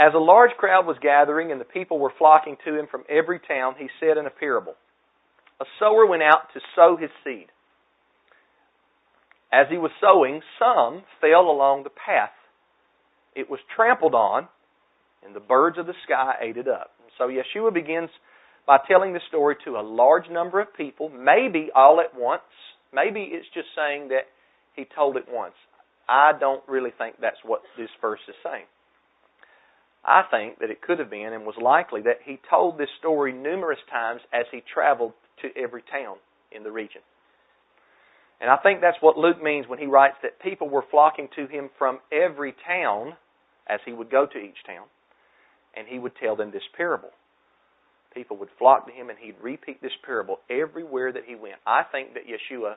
As 0.00 0.12
a 0.14 0.18
large 0.18 0.50
crowd 0.58 0.86
was 0.86 0.96
gathering 1.00 1.52
and 1.52 1.60
the 1.60 1.64
people 1.64 1.98
were 1.98 2.12
flocking 2.18 2.56
to 2.64 2.78
him 2.78 2.86
from 2.90 3.04
every 3.08 3.38
town, 3.38 3.74
he 3.78 3.88
said 4.00 4.16
in 4.18 4.26
a 4.26 4.30
parable 4.30 4.74
A 5.60 5.64
sower 5.78 6.06
went 6.06 6.22
out 6.22 6.52
to 6.54 6.60
sow 6.74 6.96
his 6.96 7.10
seed. 7.24 7.46
As 9.52 9.66
he 9.70 9.76
was 9.76 9.90
sowing, 10.00 10.40
some 10.58 11.02
fell 11.20 11.50
along 11.50 11.84
the 11.84 11.90
path, 11.90 12.32
it 13.36 13.50
was 13.50 13.60
trampled 13.76 14.14
on, 14.14 14.48
and 15.24 15.36
the 15.36 15.40
birds 15.40 15.78
of 15.78 15.86
the 15.86 15.94
sky 16.04 16.34
ate 16.40 16.56
it 16.56 16.68
up. 16.68 16.90
So 17.18 17.28
Yeshua 17.28 17.72
begins 17.72 18.10
by 18.66 18.78
telling 18.88 19.12
the 19.12 19.20
story 19.28 19.56
to 19.64 19.76
a 19.76 19.82
large 19.82 20.28
number 20.30 20.60
of 20.60 20.74
people, 20.74 21.10
maybe 21.10 21.70
all 21.74 22.00
at 22.00 22.18
once. 22.18 22.42
Maybe 22.92 23.28
it's 23.30 23.46
just 23.54 23.68
saying 23.76 24.08
that 24.08 24.26
he 24.74 24.86
told 24.94 25.16
it 25.16 25.24
once. 25.28 25.54
I 26.08 26.32
don't 26.38 26.62
really 26.68 26.92
think 26.96 27.16
that's 27.20 27.40
what 27.44 27.62
this 27.76 27.90
verse 28.00 28.20
is 28.28 28.34
saying. 28.42 28.64
I 30.04 30.22
think 30.30 30.58
that 30.58 30.70
it 30.70 30.82
could 30.82 30.98
have 30.98 31.10
been 31.10 31.32
and 31.32 31.46
was 31.46 31.54
likely 31.60 32.02
that 32.02 32.18
he 32.24 32.40
told 32.50 32.76
this 32.76 32.88
story 32.98 33.32
numerous 33.32 33.78
times 33.90 34.20
as 34.32 34.46
he 34.50 34.62
traveled 34.72 35.12
to 35.42 35.48
every 35.56 35.82
town 35.82 36.16
in 36.50 36.64
the 36.64 36.72
region. 36.72 37.02
And 38.40 38.50
I 38.50 38.56
think 38.56 38.80
that's 38.80 38.98
what 39.00 39.16
Luke 39.16 39.40
means 39.40 39.68
when 39.68 39.78
he 39.78 39.86
writes 39.86 40.16
that 40.22 40.42
people 40.42 40.68
were 40.68 40.84
flocking 40.90 41.28
to 41.36 41.46
him 41.46 41.70
from 41.78 42.00
every 42.10 42.54
town 42.66 43.14
as 43.68 43.78
he 43.86 43.92
would 43.92 44.10
go 44.10 44.26
to 44.26 44.38
each 44.38 44.58
town, 44.66 44.86
and 45.76 45.86
he 45.86 46.00
would 46.00 46.12
tell 46.16 46.34
them 46.34 46.50
this 46.50 46.66
parable. 46.76 47.10
People 48.12 48.36
would 48.38 48.48
flock 48.58 48.86
to 48.86 48.92
him 48.92 49.08
and 49.08 49.18
he'd 49.18 49.36
repeat 49.40 49.80
this 49.80 49.92
parable 50.04 50.40
everywhere 50.50 51.12
that 51.12 51.22
he 51.26 51.36
went. 51.36 51.56
I 51.66 51.84
think 51.84 52.14
that 52.14 52.24
Yeshua 52.26 52.74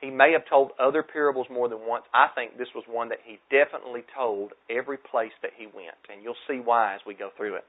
he 0.00 0.10
may 0.10 0.32
have 0.32 0.48
told 0.48 0.72
other 0.78 1.02
parables 1.02 1.46
more 1.50 1.68
than 1.68 1.86
once. 1.86 2.04
I 2.12 2.28
think 2.34 2.58
this 2.58 2.68
was 2.74 2.84
one 2.88 3.08
that 3.08 3.24
he 3.24 3.38
definitely 3.50 4.04
told 4.14 4.52
every 4.68 4.98
place 4.98 5.32
that 5.42 5.52
he 5.56 5.66
went. 5.66 5.96
And 6.12 6.22
you'll 6.22 6.34
see 6.48 6.60
why 6.62 6.94
as 6.94 7.00
we 7.06 7.14
go 7.14 7.30
through 7.36 7.56
it. 7.56 7.64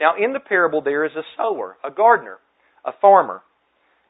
Now, 0.00 0.14
in 0.16 0.32
the 0.32 0.40
parable, 0.40 0.80
there 0.80 1.04
is 1.04 1.12
a 1.16 1.26
sower, 1.36 1.76
a 1.84 1.90
gardener, 1.90 2.38
a 2.84 2.92
farmer. 3.00 3.42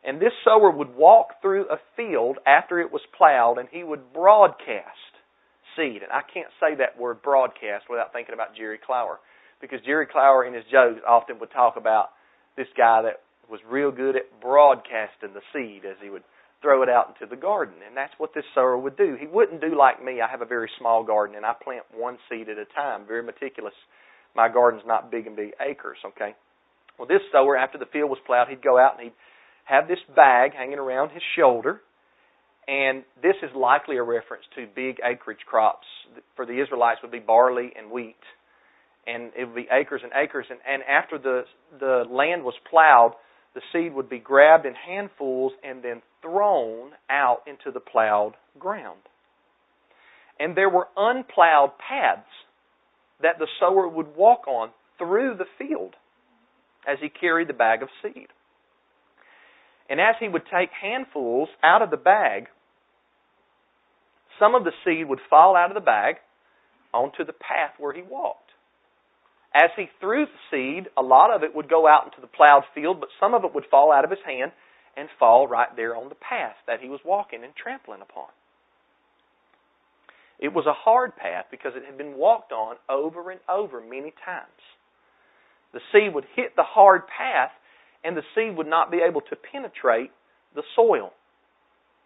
And 0.05 0.21
this 0.21 0.33
sower 0.45 0.71
would 0.71 0.95
walk 0.95 1.43
through 1.43 1.67
a 1.69 1.81
field 1.97 2.39
after 2.47 2.79
it 2.81 2.93
was 2.93 3.03
plowed 3.17 3.59
and 3.59 3.69
he 3.71 3.83
would 3.83 4.13
broadcast 4.13 5.13
seed. 5.77 6.03
And 6.03 6.13
I 6.13 6.21
can't 6.23 6.53
say 6.61 6.77
that 6.77 7.01
word 7.01 7.21
broadcast 7.23 7.87
without 7.91 8.13
thinking 8.13 8.35
about 8.35 8.55
Jerry 8.57 8.79
Clower. 8.79 9.19
Because 9.61 9.81
Jerry 9.85 10.07
Clower 10.07 10.45
in 10.45 10.55
his 10.55 10.65
jokes 10.71 11.01
often 11.07 11.41
would 11.41 11.51
talk 11.51 11.75
about 11.77 12.11
this 12.57 12.69
guy 12.77 13.03
that 13.03 13.23
was 13.51 13.61
real 13.69 13.91
good 13.91 14.15
at 14.15 14.41
broadcasting 14.41 15.35
the 15.35 15.43
seed 15.53 15.85
as 15.85 15.97
he 16.03 16.11
would 16.11 16.23
throw 16.61 16.83
it 16.83 16.89
out 16.89 17.15
into 17.15 17.29
the 17.29 17.41
garden. 17.41 17.77
And 17.87 17.97
that's 17.97 18.13
what 18.19 18.35
this 18.35 18.45
sower 18.55 18.77
would 18.77 18.97
do. 18.97 19.17
He 19.19 19.27
wouldn't 19.27 19.61
do 19.61 19.77
like 19.77 20.03
me. 20.03 20.21
I 20.21 20.31
have 20.31 20.43
a 20.43 20.47
very 20.47 20.71
small 20.79 21.05
garden 21.05 21.37
and 21.37 21.47
I 21.47 21.53
plant 21.63 21.85
one 21.95 22.19
seed 22.29 22.49
at 22.49 22.59
a 22.59 22.65
time, 22.75 23.07
very 23.07 23.23
meticulous. 23.23 23.75
My 24.35 24.49
garden's 24.49 24.85
not 24.87 25.11
big 25.11 25.27
and 25.27 25.37
big 25.37 25.53
acres, 25.61 25.99
okay? 26.05 26.35
Well, 26.99 27.09
this 27.09 27.23
sower, 27.33 27.57
after 27.57 27.79
the 27.79 27.87
field 27.87 28.11
was 28.11 28.19
plowed, 28.27 28.49
he'd 28.49 28.63
go 28.63 28.79
out 28.79 28.95
and 28.99 29.05
he'd 29.05 29.19
have 29.65 29.87
this 29.87 29.99
bag 30.17 30.53
hanging 30.55 30.79
around 30.79 31.11
his 31.11 31.23
shoulder. 31.37 31.81
And 32.67 33.05
this 33.23 33.37
is 33.43 33.51
likely 33.57 33.97
a 33.97 34.03
reference 34.03 34.45
to 34.57 34.67
big 34.75 34.99
acreage 35.03 35.41
crops. 35.47 35.87
For 36.37 36.45
the 36.45 36.61
Israelites 36.61 37.01
would 37.03 37.13
be 37.13 37.21
barley 37.21 37.73
and 37.79 37.91
wheat. 37.91 38.21
And 39.07 39.33
it 39.39 39.47
would 39.47 39.55
be 39.55 39.69
acres 39.73 40.03
and 40.03 40.13
acres. 40.13 40.47
And, 40.51 40.59
and 40.69 40.83
after 40.83 41.19
the, 41.19 41.45
the 41.79 42.05
land 42.11 42.45
was 42.45 42.55
plowed, 42.69 43.13
the 43.59 43.63
seed 43.73 43.93
would 43.93 44.09
be 44.09 44.21
grabbed 44.21 44.67
in 44.67 44.75
handfuls 44.75 45.53
and 45.65 45.83
then 45.83 46.01
thrown 46.23 46.93
out 47.11 47.39
into 47.49 47.73
the 47.73 47.81
plowed 47.81 48.35
ground. 48.57 49.01
And 50.39 50.57
there 50.57 50.71
were 50.71 50.87
unplowed 50.97 51.73
paths 51.79 52.29
that 53.21 53.41
the 53.41 53.49
sower 53.59 53.89
would 53.89 54.15
walk 54.15 54.47
on 54.47 54.71
through 54.97 55.39
the 55.39 55.47
field 55.59 55.97
as 56.87 56.99
he 57.01 57.09
carried 57.09 57.49
the 57.49 57.53
bag 57.53 57.83
of 57.83 57.89
seed. 58.01 58.29
And 59.91 60.01
as 60.01 60.15
he 60.21 60.29
would 60.29 60.45
take 60.45 60.71
handfuls 60.81 61.49
out 61.61 61.83
of 61.83 61.91
the 61.91 61.97
bag, 61.97 62.47
some 64.39 64.55
of 64.55 64.63
the 64.63 64.73
seed 64.85 65.09
would 65.09 65.21
fall 65.29 65.57
out 65.57 65.73
of 65.73 65.75
the 65.75 65.81
bag 65.81 66.17
onto 66.95 67.25
the 67.25 67.33
path 67.33 67.73
where 67.79 67.93
he 67.93 68.03
walked. 68.03 68.48
As 69.55 69.71
he 69.77 69.87
threw 70.01 70.27
the 70.27 70.33
seed, 70.51 70.91
a 70.97 71.03
lot 71.03 71.35
of 71.35 71.43
it 71.43 71.55
would 71.55 71.69
go 71.69 71.87
out 71.87 72.05
into 72.05 72.21
the 72.21 72.27
plowed 72.27 72.65
field, 72.75 73.01
but 73.01 73.09
some 73.19 73.35
of 73.35 73.45
it 73.45 73.55
would 73.55 73.65
fall 73.71 73.91
out 73.91 74.05
of 74.05 74.11
his 74.11 74.21
hand 74.25 74.53
and 74.97 75.09
fall 75.19 75.49
right 75.49 75.75
there 75.77 75.97
on 75.97 76.09
the 76.09 76.15
path 76.15 76.57
that 76.67 76.81
he 76.81 76.89
was 76.89 77.01
walking 77.05 77.45
and 77.45 77.55
trampling 77.57 78.03
upon. 78.03 78.29
It 80.39 80.53
was 80.53 80.67
a 80.67 80.73
hard 80.73 81.17
path 81.17 81.47
because 81.51 81.73
it 81.75 81.85
had 81.85 81.99
been 81.99 82.17
walked 82.17 82.53
on 82.53 82.77
over 82.89 83.31
and 83.31 83.41
over 83.49 83.81
many 83.81 84.13
times. 84.25 84.63
The 85.73 85.81
seed 85.93 86.15
would 86.15 86.27
hit 86.35 86.55
the 86.57 86.63
hard 86.63 87.03
path, 87.09 87.51
and 88.05 88.17
the 88.17 88.23
seed 88.35 88.57
would 88.57 88.67
not 88.67 88.91
be 88.91 88.99
able 88.99 89.21
to 89.23 89.37
penetrate 89.37 90.13
the 90.55 90.63
soil. 90.77 91.13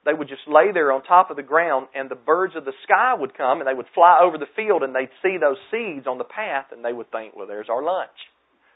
They 0.05 0.15
would 0.15 0.29
just 0.29 0.49
lay 0.49 0.73
there 0.73 0.91
on 0.91 1.03
top 1.03 1.31
of 1.31 1.37
the 1.37 1.43
ground, 1.43 1.87
and 1.95 2.11
the 2.11 2.17
birds 2.17 2.55
of 2.57 2.65
the 2.65 2.73
sky 2.83 3.15
would 3.15 3.37
come, 3.37 3.61
and 3.61 3.69
they 3.69 3.75
would 3.75 3.87
fly 3.95 4.19
over 4.21 4.37
the 4.37 4.51
field, 4.57 4.83
and 4.83 4.95
they'd 4.95 5.15
see 5.23 5.39
those 5.39 5.59
seeds 5.71 6.07
on 6.07 6.19
the 6.19 6.25
path, 6.25 6.67
and 6.73 6.85
they 6.85 6.93
would 6.93 7.11
think, 7.13 7.37
well, 7.37 7.47
there's 7.47 7.69
our 7.71 7.83
lunch. 7.83 8.11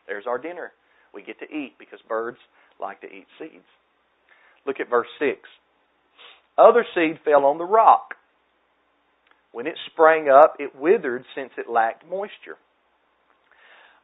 There's 0.07 0.27
our 0.27 0.39
dinner. 0.39 0.73
We 1.13 1.23
get 1.23 1.41
to 1.41 1.47
eat 1.47 1.75
because 1.79 1.99
birds 2.09 2.39
like 2.81 3.01
to 3.01 3.09
eat 3.09 3.27
seeds. 3.39 3.67
Look 4.67 4.79
at 4.79 4.91
verse 4.91 5.09
6. 5.19 5.39
Other 6.59 6.85
seed 6.95 7.19
fell 7.25 7.45
on 7.45 7.59
the 7.59 7.65
rock. 7.65 8.15
When 9.53 9.67
it 9.67 9.77
sprang 9.93 10.29
up, 10.29 10.57
it 10.59 10.77
withered 10.79 11.25
since 11.35 11.51
it 11.57 11.69
lacked 11.69 12.09
moisture. 12.09 12.57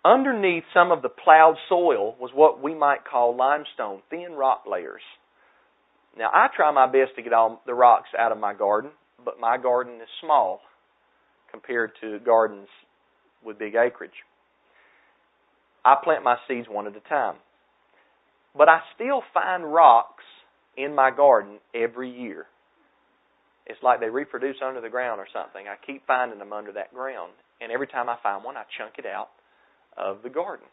Underneath 0.05 0.65
some 0.75 0.91
of 0.91 1.03
the 1.03 1.09
plowed 1.09 1.57
soil 1.69 2.17
was 2.19 2.31
what 2.35 2.63
we 2.63 2.75
might 2.75 3.05
call 3.05 3.37
limestone, 3.37 4.03
thin 4.11 4.33
rock 4.33 4.65
layers. 4.69 5.03
Now, 6.17 6.31
I 6.33 6.49
try 6.55 6.71
my 6.71 6.87
best 6.87 7.17
to 7.17 7.23
get 7.23 7.33
all 7.33 7.63
the 7.67 7.75
rocks 7.75 8.11
out 8.19 8.33
of 8.33 8.39
my 8.39 8.55
garden, 8.55 8.91
but 9.25 9.41
my 9.41 9.57
garden 9.57 9.95
is 9.97 10.09
small 10.21 10.61
compared 11.51 11.93
to 12.01 12.19
gardens 12.19 12.69
with 13.45 13.59
big 13.59 13.75
acreage. 13.75 14.11
I 15.85 15.97
plant 16.03 16.23
my 16.23 16.37
seeds 16.47 16.69
one 16.69 16.87
at 16.87 16.97
a 16.97 17.09
time. 17.09 17.37
But 18.57 18.69
I 18.69 18.81
still 18.95 19.23
find 19.33 19.73
rocks 19.73 20.25
in 20.77 20.95
my 20.95 21.11
garden 21.11 21.59
every 21.75 22.11
year. 22.11 22.47
It's 23.67 23.83
like 23.83 24.01
they 24.01 24.09
reproduce 24.09 24.57
under 24.65 24.81
the 24.81 24.91
ground 24.91 25.21
or 25.21 25.27
something. 25.33 25.67
I 25.67 25.77
keep 25.87 26.07
finding 26.07 26.39
them 26.39 26.53
under 26.53 26.73
that 26.73 26.93
ground. 26.93 27.33
And 27.61 27.73
every 27.73 27.87
time 27.87 28.09
I 28.09 28.17
find 28.23 28.45
one, 28.45 28.57
I 28.57 28.65
chunk 28.77 28.95
it 28.99 29.07
out 29.07 29.31
of 29.97 30.23
the 30.23 30.31
garden. 30.31 30.67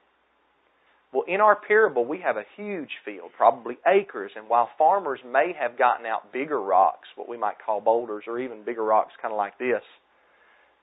Well, 1.12 1.24
in 1.28 1.42
our 1.42 1.56
parable, 1.56 2.06
we 2.06 2.20
have 2.20 2.38
a 2.38 2.46
huge 2.56 2.92
field, 3.04 3.32
probably 3.36 3.78
acres, 3.88 4.32
and 4.36 4.48
while 4.48 4.70
farmers 4.78 5.20
may 5.25 5.54
have 5.60 5.78
gotten 5.78 6.06
out 6.06 6.32
bigger 6.32 6.62
rocks, 6.62 7.08
what 7.16 7.28
we 7.28 7.38
might 7.38 7.56
call 7.66 7.82
boulders, 7.82 8.25
or 8.28 8.39
even 8.39 8.63
bigger 8.63 8.84
rocks 8.84 9.13
kind 9.20 9.34
of 9.34 9.38
like 9.38 9.58
this, 9.58 9.82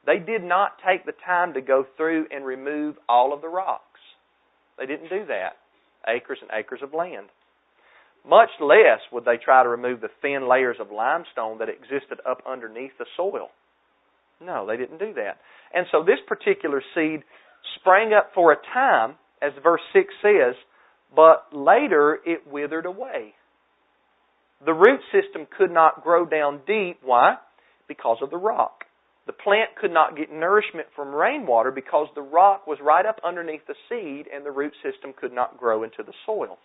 they 0.04 0.18
did 0.18 0.42
not 0.42 0.78
take 0.86 1.06
the 1.06 1.14
time 1.24 1.54
to 1.54 1.60
go 1.60 1.84
through 1.96 2.26
and 2.32 2.44
remove 2.44 2.96
all 3.08 3.32
of 3.32 3.40
the 3.40 3.48
rocks. 3.48 4.00
They 4.78 4.86
didn't 4.86 5.10
do 5.10 5.26
that. 5.26 5.56
Acres 6.08 6.38
and 6.40 6.50
acres 6.52 6.80
of 6.82 6.94
land. 6.94 7.26
Much 8.28 8.50
less 8.60 9.00
would 9.12 9.24
they 9.24 9.36
try 9.36 9.62
to 9.62 9.68
remove 9.68 10.00
the 10.00 10.10
thin 10.22 10.48
layers 10.48 10.76
of 10.80 10.90
limestone 10.90 11.58
that 11.58 11.68
existed 11.68 12.18
up 12.28 12.42
underneath 12.48 12.92
the 12.98 13.06
soil. 13.16 13.48
No, 14.40 14.66
they 14.66 14.76
didn't 14.76 14.98
do 14.98 15.14
that. 15.14 15.38
And 15.72 15.86
so 15.92 16.02
this 16.02 16.18
particular 16.26 16.82
seed 16.94 17.22
sprang 17.78 18.12
up 18.12 18.30
for 18.34 18.52
a 18.52 18.56
time 18.74 19.14
as 19.42 19.52
verse 19.62 19.80
6 19.92 20.06
says, 20.22 20.54
but 21.14 21.46
later 21.52 22.18
it 22.24 22.46
withered 22.50 22.86
away. 22.86 23.34
The 24.64 24.72
root 24.72 25.00
system 25.12 25.46
could 25.56 25.70
not 25.70 26.02
grow 26.02 26.24
down 26.24 26.60
deep. 26.66 26.98
Why? 27.02 27.36
Because 27.88 28.18
of 28.22 28.30
the 28.30 28.38
rock. 28.38 28.84
The 29.26 29.32
plant 29.32 29.70
could 29.80 29.90
not 29.90 30.16
get 30.16 30.32
nourishment 30.32 30.86
from 30.94 31.14
rainwater 31.14 31.70
because 31.70 32.06
the 32.14 32.22
rock 32.22 32.66
was 32.66 32.78
right 32.80 33.04
up 33.04 33.20
underneath 33.24 33.66
the 33.66 33.74
seed 33.88 34.26
and 34.32 34.46
the 34.46 34.52
root 34.52 34.72
system 34.82 35.12
could 35.18 35.32
not 35.32 35.58
grow 35.58 35.82
into 35.82 36.02
the 36.04 36.14
soil. 36.24 36.58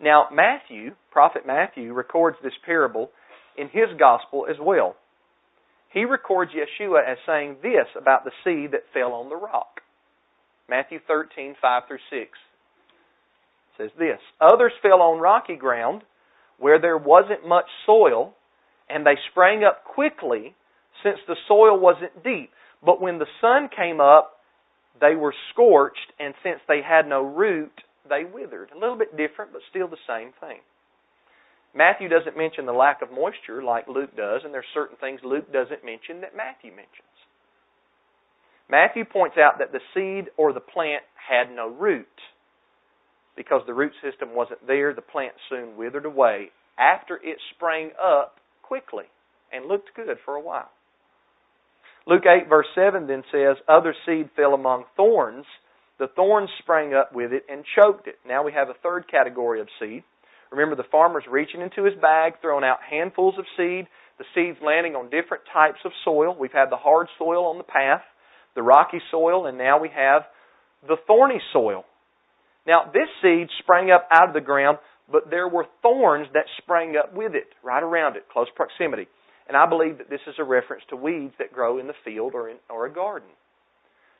Now, 0.00 0.28
Matthew, 0.32 0.92
prophet 1.10 1.42
Matthew, 1.46 1.92
records 1.92 2.36
this 2.42 2.54
parable 2.64 3.10
in 3.58 3.68
his 3.68 3.88
gospel 3.98 4.46
as 4.48 4.56
well. 4.60 4.96
He 5.92 6.04
records 6.04 6.52
Yeshua 6.52 7.00
as 7.06 7.18
saying 7.26 7.56
this 7.62 7.86
about 8.00 8.24
the 8.24 8.30
seed 8.44 8.70
that 8.72 8.84
fell 8.94 9.12
on 9.12 9.28
the 9.28 9.36
rock. 9.36 9.80
Matthew 10.70 11.00
13, 11.06 11.56
5 11.60 11.82
through 11.88 11.98
6 12.10 12.30
says 13.76 13.90
this 13.98 14.20
Others 14.40 14.72
fell 14.82 15.02
on 15.02 15.18
rocky 15.20 15.56
ground 15.56 16.02
where 16.58 16.80
there 16.80 16.98
wasn't 16.98 17.48
much 17.48 17.66
soil, 17.86 18.34
and 18.88 19.04
they 19.04 19.16
sprang 19.30 19.64
up 19.64 19.84
quickly 19.84 20.54
since 21.02 21.18
the 21.26 21.36
soil 21.48 21.78
wasn't 21.78 22.22
deep. 22.22 22.50
But 22.84 23.00
when 23.00 23.18
the 23.18 23.26
sun 23.40 23.68
came 23.74 24.00
up, 24.00 24.36
they 25.00 25.14
were 25.14 25.34
scorched, 25.52 26.12
and 26.20 26.34
since 26.42 26.60
they 26.68 26.82
had 26.86 27.08
no 27.08 27.22
root, 27.22 27.72
they 28.08 28.24
withered. 28.24 28.70
A 28.74 28.78
little 28.78 28.96
bit 28.96 29.16
different, 29.16 29.52
but 29.52 29.62
still 29.70 29.88
the 29.88 29.96
same 30.06 30.32
thing. 30.40 30.60
Matthew 31.74 32.08
doesn't 32.08 32.36
mention 32.36 32.66
the 32.66 32.72
lack 32.72 33.00
of 33.00 33.10
moisture 33.10 33.62
like 33.62 33.88
Luke 33.88 34.14
does, 34.16 34.42
and 34.44 34.52
there's 34.52 34.66
certain 34.74 34.96
things 35.00 35.20
Luke 35.24 35.50
doesn't 35.52 35.84
mention 35.84 36.20
that 36.20 36.36
Matthew 36.36 36.70
mentions. 36.70 37.09
Matthew 38.70 39.04
points 39.04 39.36
out 39.36 39.58
that 39.58 39.72
the 39.72 39.80
seed 39.94 40.30
or 40.36 40.52
the 40.52 40.60
plant 40.60 41.02
had 41.28 41.54
no 41.54 41.68
root. 41.68 42.06
Because 43.36 43.62
the 43.66 43.74
root 43.74 43.92
system 44.02 44.34
wasn't 44.34 44.66
there, 44.66 44.94
the 44.94 45.02
plant 45.02 45.32
soon 45.48 45.76
withered 45.76 46.04
away 46.04 46.50
after 46.78 47.16
it 47.16 47.38
sprang 47.54 47.90
up 48.02 48.36
quickly 48.62 49.04
and 49.52 49.66
looked 49.66 49.94
good 49.94 50.16
for 50.24 50.34
a 50.34 50.40
while. 50.40 50.70
Luke 52.06 52.24
8, 52.26 52.48
verse 52.48 52.66
7 52.74 53.06
then 53.06 53.22
says, 53.30 53.56
Other 53.68 53.94
seed 54.06 54.30
fell 54.34 54.54
among 54.54 54.84
thorns. 54.96 55.44
The 55.98 56.08
thorns 56.08 56.50
sprang 56.60 56.94
up 56.94 57.14
with 57.14 57.32
it 57.32 57.44
and 57.50 57.64
choked 57.76 58.06
it. 58.06 58.18
Now 58.26 58.42
we 58.42 58.52
have 58.52 58.68
a 58.68 58.74
third 58.82 59.10
category 59.10 59.60
of 59.60 59.68
seed. 59.78 60.02
Remember, 60.50 60.74
the 60.74 60.88
farmer's 60.90 61.24
reaching 61.30 61.60
into 61.60 61.84
his 61.84 61.94
bag, 62.00 62.34
throwing 62.40 62.64
out 62.64 62.78
handfuls 62.88 63.34
of 63.38 63.44
seed. 63.56 63.86
The 64.18 64.24
seed's 64.34 64.58
landing 64.64 64.96
on 64.96 65.10
different 65.10 65.44
types 65.52 65.78
of 65.84 65.92
soil. 66.04 66.36
We've 66.38 66.52
had 66.52 66.70
the 66.70 66.76
hard 66.76 67.08
soil 67.18 67.46
on 67.46 67.58
the 67.58 67.64
path, 67.64 68.02
the 68.54 68.62
rocky 68.62 69.00
soil, 69.10 69.46
and 69.46 69.58
now 69.58 69.80
we 69.80 69.88
have 69.94 70.22
the 70.86 70.96
thorny 71.06 71.40
soil. 71.52 71.84
Now, 72.66 72.90
this 72.92 73.08
seed 73.22 73.48
sprang 73.62 73.90
up 73.90 74.08
out 74.12 74.28
of 74.28 74.34
the 74.34 74.40
ground, 74.40 74.78
but 75.10 75.30
there 75.30 75.48
were 75.48 75.66
thorns 75.82 76.28
that 76.34 76.44
sprang 76.58 76.96
up 76.96 77.14
with 77.14 77.34
it, 77.34 77.48
right 77.62 77.82
around 77.82 78.16
it, 78.16 78.28
close 78.32 78.48
proximity. 78.54 79.06
And 79.48 79.56
I 79.56 79.66
believe 79.66 79.98
that 79.98 80.10
this 80.10 80.20
is 80.26 80.34
a 80.38 80.44
reference 80.44 80.84
to 80.90 80.96
weeds 80.96 81.34
that 81.38 81.52
grow 81.52 81.78
in 81.78 81.86
the 81.86 81.94
field 82.04 82.34
or 82.34 82.48
in 82.48 82.56
or 82.68 82.86
a 82.86 82.92
garden. 82.92 83.28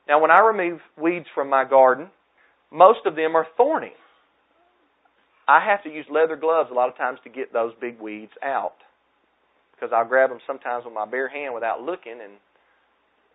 Now, 0.09 0.21
when 0.21 0.31
I 0.31 0.41
remove 0.41 0.81
weeds 1.01 1.27
from 1.35 1.49
my 1.49 1.65
garden, 1.65 2.09
most 2.73 3.01
of 3.07 3.15
them 3.15 3.37
are 3.37 3.47
thorny. 3.57 3.93
I 5.47 5.65
have 5.65 5.83
to 5.85 5.91
use 5.91 6.07
leather 6.11 6.37
gloves 6.37 6.71
a 6.71 6.75
lot 6.75 6.89
of 6.89 6.97
times 6.97 7.19
to 7.25 7.31
get 7.31 7.53
those 7.53 7.73
big 7.81 8.01
weeds 8.01 8.33
out 8.43 8.75
because 9.81 9.93
I'll 9.97 10.07
grab 10.07 10.31
them 10.31 10.41
sometimes 10.47 10.85
with 10.85 10.95
my 10.95 11.07
bare 11.07 11.29
hand 11.29 11.55
without 11.55 11.81
looking, 11.81 12.21
and 12.23 12.35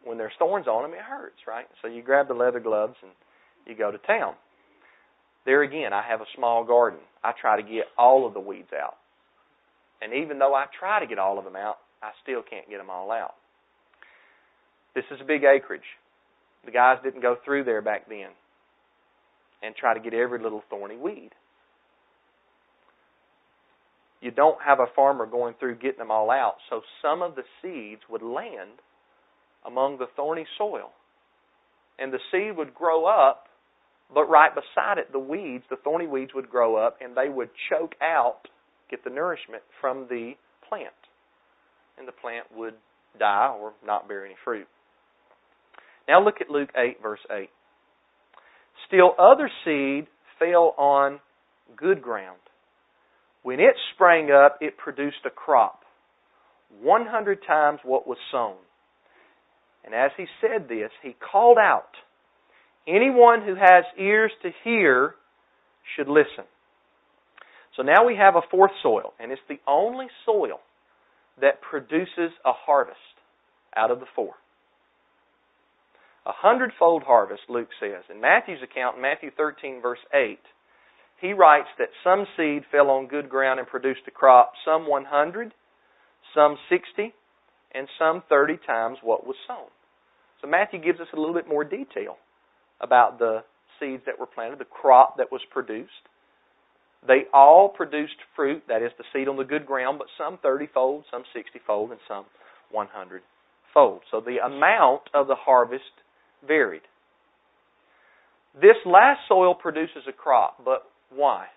when 0.05 0.17
there's 0.17 0.33
thorns 0.39 0.67
on 0.67 0.83
them, 0.83 0.93
it 0.93 1.03
hurts, 1.03 1.39
right? 1.47 1.65
So 1.81 1.87
you 1.87 2.01
grab 2.01 2.27
the 2.27 2.33
leather 2.33 2.59
gloves 2.59 2.95
and 3.01 3.11
you 3.65 3.75
go 3.75 3.91
to 3.91 3.97
town. 3.97 4.35
There 5.45 5.63
again, 5.63 5.93
I 5.93 6.03
have 6.07 6.21
a 6.21 6.25
small 6.35 6.63
garden. 6.63 6.99
I 7.23 7.31
try 7.39 7.61
to 7.61 7.67
get 7.67 7.85
all 7.97 8.25
of 8.25 8.33
the 8.33 8.39
weeds 8.39 8.71
out. 8.73 8.95
And 10.01 10.13
even 10.13 10.39
though 10.39 10.53
I 10.53 10.65
try 10.79 10.99
to 10.99 11.07
get 11.07 11.19
all 11.19 11.37
of 11.37 11.45
them 11.45 11.55
out, 11.55 11.77
I 12.01 12.11
still 12.23 12.41
can't 12.47 12.69
get 12.69 12.77
them 12.77 12.89
all 12.89 13.11
out. 13.11 13.33
This 14.93 15.05
is 15.11 15.19
a 15.21 15.25
big 15.25 15.43
acreage. 15.43 15.87
The 16.65 16.71
guys 16.71 16.97
didn't 17.03 17.21
go 17.21 17.35
through 17.43 17.63
there 17.63 17.81
back 17.81 18.07
then 18.07 18.29
and 19.61 19.75
try 19.75 19.93
to 19.93 19.99
get 19.99 20.13
every 20.13 20.39
little 20.39 20.63
thorny 20.69 20.97
weed. 20.97 21.31
You 24.21 24.31
don't 24.31 24.61
have 24.65 24.79
a 24.79 24.87
farmer 24.95 25.25
going 25.25 25.55
through 25.59 25.75
getting 25.75 25.99
them 25.99 26.11
all 26.11 26.31
out, 26.31 26.55
so 26.69 26.81
some 27.01 27.21
of 27.21 27.35
the 27.35 27.43
seeds 27.61 28.01
would 28.09 28.23
land 28.23 28.79
among 29.65 29.97
the 29.97 30.07
thorny 30.15 30.45
soil. 30.57 30.91
And 31.97 32.11
the 32.11 32.19
seed 32.31 32.57
would 32.57 32.73
grow 32.73 33.05
up 33.05 33.45
but 34.13 34.29
right 34.29 34.51
beside 34.53 34.97
it, 34.97 35.11
the 35.11 35.19
weeds, 35.19 35.63
the 35.69 35.77
thorny 35.77 36.07
weeds, 36.07 36.31
would 36.33 36.49
grow 36.49 36.75
up 36.75 36.97
and 37.01 37.15
they 37.15 37.29
would 37.29 37.49
choke 37.69 37.95
out, 38.01 38.47
get 38.89 39.03
the 39.03 39.09
nourishment 39.09 39.63
from 39.81 40.07
the 40.09 40.33
plant. 40.67 40.93
And 41.97 42.07
the 42.07 42.11
plant 42.11 42.45
would 42.55 42.75
die 43.19 43.55
or 43.59 43.73
not 43.85 44.07
bear 44.07 44.25
any 44.25 44.35
fruit. 44.43 44.67
Now 46.07 46.23
look 46.23 46.35
at 46.39 46.49
Luke 46.49 46.69
8, 46.77 47.01
verse 47.01 47.19
8. 47.31 47.49
Still 48.87 49.15
other 49.17 49.49
seed 49.63 50.07
fell 50.37 50.75
on 50.77 51.19
good 51.75 52.01
ground. 52.01 52.39
When 53.41 53.59
it 53.59 53.75
sprang 53.93 54.29
up, 54.31 54.57
it 54.61 54.77
produced 54.77 55.25
a 55.25 55.29
crop, 55.29 55.81
100 56.81 57.39
times 57.47 57.79
what 57.83 58.07
was 58.07 58.17
sown. 58.31 58.55
And 59.85 59.93
as 59.93 60.11
he 60.17 60.25
said 60.41 60.67
this, 60.67 60.91
he 61.01 61.15
called 61.31 61.57
out, 61.57 61.91
Anyone 62.87 63.41
who 63.43 63.55
has 63.55 63.85
ears 63.97 64.31
to 64.41 64.49
hear 64.63 65.15
should 65.95 66.07
listen. 66.07 66.45
So 67.75 67.83
now 67.83 68.05
we 68.05 68.15
have 68.15 68.35
a 68.35 68.41
fourth 68.49 68.71
soil, 68.81 69.13
and 69.19 69.31
it's 69.31 69.41
the 69.47 69.59
only 69.67 70.07
soil 70.25 70.59
that 71.41 71.61
produces 71.61 72.31
a 72.45 72.53
harvest 72.53 72.97
out 73.75 73.91
of 73.91 73.99
the 73.99 74.05
four. 74.15 74.33
A 76.25 76.31
hundredfold 76.31 77.03
harvest, 77.03 77.43
Luke 77.49 77.69
says. 77.79 78.03
In 78.09 78.21
Matthew's 78.21 78.63
account, 78.63 78.95
in 78.95 79.01
Matthew 79.01 79.29
13, 79.35 79.81
verse 79.81 79.99
8, 80.13 80.39
he 81.21 81.33
writes 81.33 81.67
that 81.77 81.89
some 82.03 82.25
seed 82.37 82.63
fell 82.71 82.89
on 82.89 83.07
good 83.07 83.29
ground 83.29 83.59
and 83.59 83.67
produced 83.67 84.01
a 84.07 84.11
crop, 84.11 84.53
some 84.63 84.87
100, 84.87 85.53
some 86.33 86.57
60, 86.69 87.13
and 87.75 87.87
some 87.99 88.23
30 88.29 88.57
times 88.65 88.97
what 89.03 89.25
was 89.25 89.35
sown. 89.47 89.67
So 90.41 90.47
Matthew 90.47 90.81
gives 90.81 90.99
us 90.99 91.07
a 91.13 91.19
little 91.19 91.33
bit 91.33 91.47
more 91.47 91.63
detail 91.63 92.17
about 92.81 93.19
the 93.19 93.43
seeds 93.79 94.03
that 94.05 94.19
were 94.19 94.25
planted, 94.25 94.59
the 94.59 94.65
crop 94.65 95.17
that 95.17 95.31
was 95.31 95.41
produced. 95.51 95.91
They 97.07 97.23
all 97.33 97.69
produced 97.69 98.15
fruit, 98.35 98.63
that 98.67 98.81
is 98.81 98.91
the 98.97 99.03
seed 99.13 99.27
on 99.27 99.37
the 99.37 99.43
good 99.43 99.65
ground, 99.65 99.99
but 99.99 100.07
some 100.17 100.39
30 100.41 100.67
fold, 100.73 101.03
some 101.11 101.23
60 101.33 101.59
fold, 101.65 101.91
and 101.91 101.99
some 102.07 102.25
100 102.71 103.21
fold. 103.73 104.01
So 104.09 104.21
the 104.21 104.37
amount 104.43 105.01
of 105.13 105.27
the 105.27 105.35
harvest 105.35 105.83
varied. 106.47 106.81
This 108.55 108.77
last 108.85 109.19
soil 109.27 109.53
produces 109.53 110.03
a 110.07 110.13
crop, 110.13 110.63
but 110.63 110.83
why? 111.13 111.47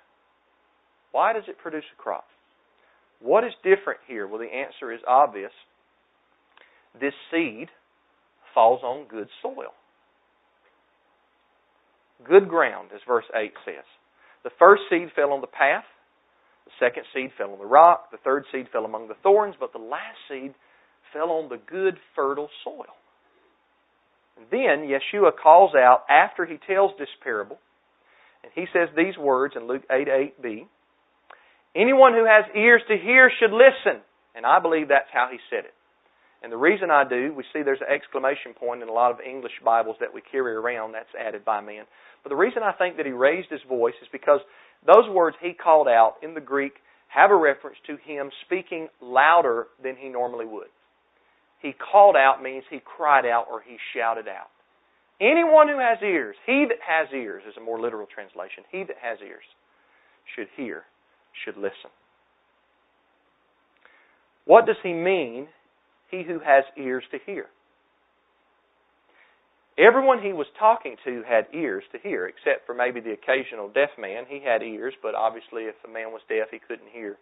Why 1.12 1.32
does 1.32 1.44
it 1.48 1.58
produce 1.58 1.84
a 1.96 2.02
crop? 2.02 2.24
What 3.20 3.44
is 3.44 3.52
different 3.62 4.00
here? 4.06 4.26
Well, 4.26 4.40
the 4.40 4.46
answer 4.46 4.92
is 4.92 5.00
obvious. 5.06 5.52
This 7.00 7.14
seed 7.30 7.68
falls 8.54 8.82
on 8.82 9.06
good 9.08 9.28
soil. 9.42 9.72
Good 12.26 12.48
ground, 12.48 12.90
as 12.94 13.00
verse 13.06 13.24
8 13.34 13.52
says. 13.64 13.84
The 14.44 14.50
first 14.58 14.82
seed 14.90 15.08
fell 15.14 15.32
on 15.32 15.40
the 15.40 15.46
path, 15.46 15.84
the 16.64 16.72
second 16.80 17.04
seed 17.14 17.30
fell 17.38 17.52
on 17.52 17.58
the 17.58 17.66
rock, 17.66 18.10
the 18.10 18.18
third 18.18 18.44
seed 18.52 18.66
fell 18.72 18.84
among 18.84 19.08
the 19.08 19.16
thorns, 19.22 19.54
but 19.58 19.72
the 19.72 19.78
last 19.78 20.18
seed 20.28 20.54
fell 21.12 21.30
on 21.30 21.48
the 21.48 21.60
good, 21.70 21.96
fertile 22.16 22.48
soil. 22.64 22.96
And 24.36 24.46
then 24.50 24.88
Yeshua 24.88 25.32
calls 25.40 25.72
out 25.74 26.04
after 26.08 26.46
he 26.46 26.58
tells 26.66 26.92
this 26.98 27.08
parable, 27.22 27.58
and 28.42 28.52
he 28.54 28.66
says 28.72 28.88
these 28.96 29.16
words 29.16 29.54
in 29.56 29.66
Luke 29.66 29.82
8 29.90 30.08
8b 30.08 30.66
Anyone 31.74 32.12
who 32.14 32.24
has 32.24 32.44
ears 32.56 32.82
to 32.88 32.96
hear 32.96 33.30
should 33.38 33.52
listen. 33.52 34.02
And 34.34 34.46
I 34.46 34.58
believe 34.60 34.88
that's 34.88 35.10
how 35.12 35.28
he 35.30 35.38
said 35.50 35.64
it. 35.64 35.74
And 36.42 36.52
the 36.52 36.56
reason 36.56 36.90
I 36.90 37.02
do, 37.08 37.34
we 37.34 37.44
see 37.52 37.62
there's 37.62 37.80
an 37.80 37.92
exclamation 37.92 38.54
point 38.54 38.82
in 38.82 38.88
a 38.88 38.92
lot 38.92 39.10
of 39.10 39.18
English 39.20 39.58
Bibles 39.64 39.96
that 40.00 40.14
we 40.14 40.22
carry 40.30 40.54
around, 40.54 40.92
that's 40.92 41.08
added 41.18 41.44
by 41.44 41.60
man. 41.60 41.84
But 42.22 42.30
the 42.30 42.36
reason 42.36 42.62
I 42.62 42.72
think 42.72 42.96
that 42.96 43.06
he 43.06 43.12
raised 43.12 43.50
his 43.50 43.60
voice 43.68 43.94
is 44.00 44.08
because 44.12 44.40
those 44.86 45.08
words 45.10 45.36
he 45.40 45.52
called 45.52 45.88
out 45.88 46.14
in 46.22 46.34
the 46.34 46.40
Greek 46.40 46.74
have 47.08 47.30
a 47.30 47.36
reference 47.36 47.78
to 47.86 47.96
him 48.04 48.30
speaking 48.46 48.88
louder 49.00 49.66
than 49.82 49.96
he 49.96 50.08
normally 50.08 50.46
would. 50.46 50.68
He 51.60 51.72
called 51.72 52.14
out 52.14 52.42
means 52.42 52.64
he 52.70 52.80
cried 52.84 53.26
out 53.26 53.46
or 53.50 53.60
he 53.60 53.76
shouted 53.96 54.28
out. 54.28 54.50
Anyone 55.20 55.66
who 55.66 55.80
has 55.80 55.98
ears, 56.02 56.36
he 56.46 56.66
that 56.68 56.78
has 56.86 57.08
ears 57.12 57.42
is 57.48 57.56
a 57.56 57.60
more 57.60 57.80
literal 57.80 58.06
translation. 58.06 58.62
He 58.70 58.84
that 58.84 58.96
has 59.02 59.18
ears 59.20 59.42
should 60.36 60.46
hear, 60.56 60.84
should 61.44 61.56
listen. 61.56 61.90
What 64.44 64.66
does 64.66 64.76
he 64.82 64.92
mean 64.92 65.48
he 66.10 66.22
who 66.22 66.38
has 66.40 66.64
ears 66.76 67.04
to 67.12 67.18
hear. 67.24 67.46
Everyone 69.78 70.20
he 70.20 70.32
was 70.32 70.48
talking 70.58 70.96
to 71.04 71.22
had 71.22 71.46
ears 71.54 71.84
to 71.92 71.98
hear, 72.02 72.26
except 72.26 72.66
for 72.66 72.74
maybe 72.74 72.98
the 72.98 73.12
occasional 73.12 73.68
deaf 73.68 73.90
man. 73.96 74.24
He 74.28 74.42
had 74.42 74.62
ears, 74.62 74.94
but 75.02 75.14
obviously, 75.14 75.64
if 75.70 75.76
a 75.86 75.92
man 75.92 76.10
was 76.10 76.20
deaf, 76.28 76.48
he 76.50 76.58
couldn't 76.58 76.90
hear 76.90 77.16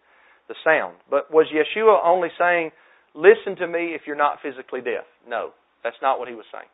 the 0.47 0.55
sound. 0.63 0.95
But 1.09 1.31
was 1.31 1.45
Yeshua 1.53 2.03
only 2.03 2.29
saying, 2.39 2.71
Listen 3.13 3.55
to 3.57 3.67
me 3.67 3.93
if 3.93 4.01
you're 4.05 4.15
not 4.15 4.39
physically 4.41 4.81
deaf? 4.81 5.05
No, 5.27 5.51
that's 5.83 5.97
not 6.01 6.19
what 6.19 6.27
he 6.27 6.35
was 6.35 6.45
saying. 6.51 6.69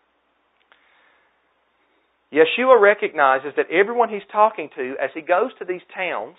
Yeshua 2.33 2.81
recognizes 2.81 3.53
that 3.55 3.69
everyone 3.69 4.09
he's 4.09 4.27
talking 4.31 4.69
to, 4.75 4.95
as 5.01 5.11
he 5.13 5.21
goes 5.21 5.51
to 5.59 5.65
these 5.65 5.83
towns 5.93 6.35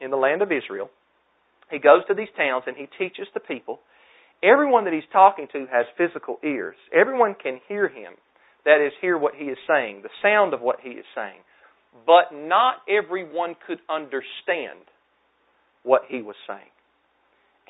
in 0.00 0.10
the 0.10 0.16
land 0.16 0.42
of 0.42 0.52
Israel, 0.52 0.90
he 1.70 1.78
goes 1.78 2.02
to 2.08 2.14
these 2.14 2.28
towns 2.36 2.64
and 2.66 2.76
he 2.76 2.86
teaches 2.98 3.26
the 3.32 3.40
people 3.40 3.80
Everyone 4.42 4.84
that 4.84 4.92
he's 4.92 5.02
talking 5.12 5.48
to 5.52 5.66
has 5.72 5.86
physical 5.96 6.38
ears. 6.44 6.76
Everyone 6.94 7.34
can 7.40 7.60
hear 7.68 7.88
him. 7.88 8.14
That 8.64 8.84
is, 8.84 8.92
hear 9.00 9.16
what 9.16 9.34
he 9.36 9.46
is 9.46 9.58
saying, 9.68 10.02
the 10.02 10.10
sound 10.22 10.52
of 10.52 10.60
what 10.60 10.78
he 10.82 10.90
is 10.90 11.04
saying. 11.14 11.40
But 12.04 12.34
not 12.34 12.76
everyone 12.88 13.54
could 13.66 13.78
understand 13.88 14.84
what 15.82 16.02
he 16.08 16.20
was 16.20 16.36
saying. 16.46 16.74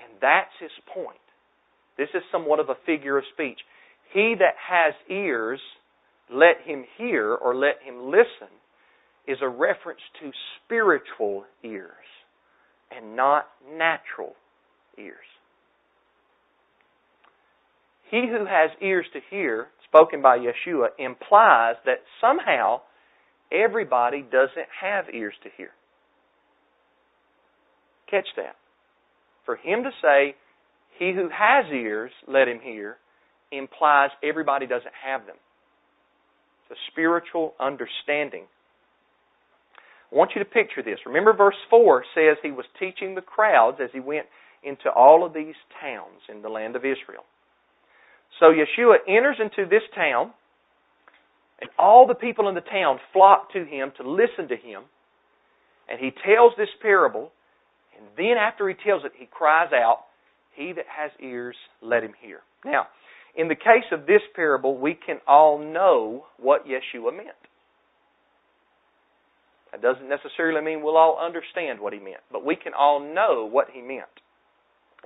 And 0.02 0.18
that's 0.20 0.50
his 0.58 0.70
point. 0.92 1.20
This 1.98 2.08
is 2.14 2.22
somewhat 2.32 2.60
of 2.60 2.68
a 2.68 2.76
figure 2.84 3.18
of 3.18 3.24
speech. 3.32 3.58
He 4.12 4.34
that 4.38 4.54
has 4.56 4.94
ears, 5.10 5.60
let 6.32 6.56
him 6.64 6.84
hear 6.98 7.34
or 7.34 7.54
let 7.54 7.76
him 7.84 8.10
listen, 8.10 8.52
is 9.28 9.38
a 9.42 9.48
reference 9.48 10.00
to 10.20 10.30
spiritual 10.64 11.44
ears 11.62 11.90
and 12.90 13.16
not 13.16 13.46
natural 13.76 14.34
ears. 14.98 15.26
He 18.10 18.26
who 18.28 18.46
has 18.46 18.70
ears 18.80 19.06
to 19.12 19.20
hear, 19.30 19.68
spoken 19.84 20.22
by 20.22 20.38
Yeshua, 20.38 20.88
implies 20.98 21.76
that 21.84 22.02
somehow 22.20 22.80
everybody 23.52 24.22
doesn't 24.22 24.68
have 24.80 25.06
ears 25.12 25.34
to 25.42 25.48
hear. 25.56 25.70
Catch 28.10 28.28
that. 28.36 28.56
For 29.44 29.56
him 29.56 29.82
to 29.82 29.90
say, 30.02 30.36
He 30.98 31.12
who 31.12 31.28
has 31.28 31.66
ears, 31.72 32.12
let 32.28 32.48
him 32.48 32.60
hear, 32.62 32.96
implies 33.50 34.10
everybody 34.22 34.66
doesn't 34.66 34.94
have 35.04 35.26
them. 35.26 35.36
It's 36.68 36.78
a 36.78 36.92
spiritual 36.92 37.54
understanding. 37.60 38.44
I 40.12 40.16
want 40.16 40.32
you 40.34 40.42
to 40.42 40.48
picture 40.48 40.82
this. 40.82 40.98
Remember, 41.04 41.32
verse 41.32 41.56
4 41.70 42.04
says 42.14 42.36
he 42.42 42.52
was 42.52 42.66
teaching 42.78 43.14
the 43.14 43.20
crowds 43.20 43.78
as 43.82 43.90
he 43.92 44.00
went 44.00 44.26
into 44.62 44.90
all 44.90 45.24
of 45.24 45.32
these 45.32 45.54
towns 45.80 46.22
in 46.28 46.42
the 46.42 46.48
land 46.48 46.76
of 46.76 46.84
Israel. 46.84 47.24
So 48.38 48.52
Yeshua 48.52 48.96
enters 49.08 49.36
into 49.40 49.68
this 49.68 49.82
town, 49.94 50.32
and 51.60 51.70
all 51.78 52.06
the 52.06 52.14
people 52.14 52.48
in 52.48 52.54
the 52.54 52.60
town 52.60 52.98
flock 53.12 53.52
to 53.52 53.64
him 53.64 53.92
to 53.96 54.08
listen 54.08 54.48
to 54.48 54.56
him. 54.56 54.82
And 55.88 55.98
he 55.98 56.10
tells 56.10 56.52
this 56.58 56.68
parable, 56.82 57.32
and 57.96 58.06
then 58.16 58.36
after 58.38 58.68
he 58.68 58.74
tells 58.74 59.04
it, 59.04 59.12
he 59.16 59.26
cries 59.26 59.72
out, 59.72 60.00
He 60.54 60.72
that 60.72 60.84
has 60.86 61.10
ears, 61.20 61.56
let 61.80 62.02
him 62.02 62.12
hear. 62.20 62.40
Now, 62.64 62.88
in 63.36 63.48
the 63.48 63.54
case 63.54 63.84
of 63.92 64.06
this 64.06 64.22
parable, 64.34 64.76
we 64.76 64.94
can 64.94 65.18
all 65.26 65.58
know 65.58 66.26
what 66.38 66.66
Yeshua 66.66 67.16
meant. 67.16 67.36
That 69.72 69.82
doesn't 69.82 70.08
necessarily 70.08 70.62
mean 70.64 70.82
we'll 70.82 70.96
all 70.96 71.18
understand 71.22 71.80
what 71.80 71.92
he 71.92 71.98
meant, 71.98 72.20
but 72.32 72.44
we 72.44 72.56
can 72.56 72.72
all 72.72 73.00
know 73.00 73.48
what 73.50 73.68
he 73.72 73.82
meant. 73.82 74.08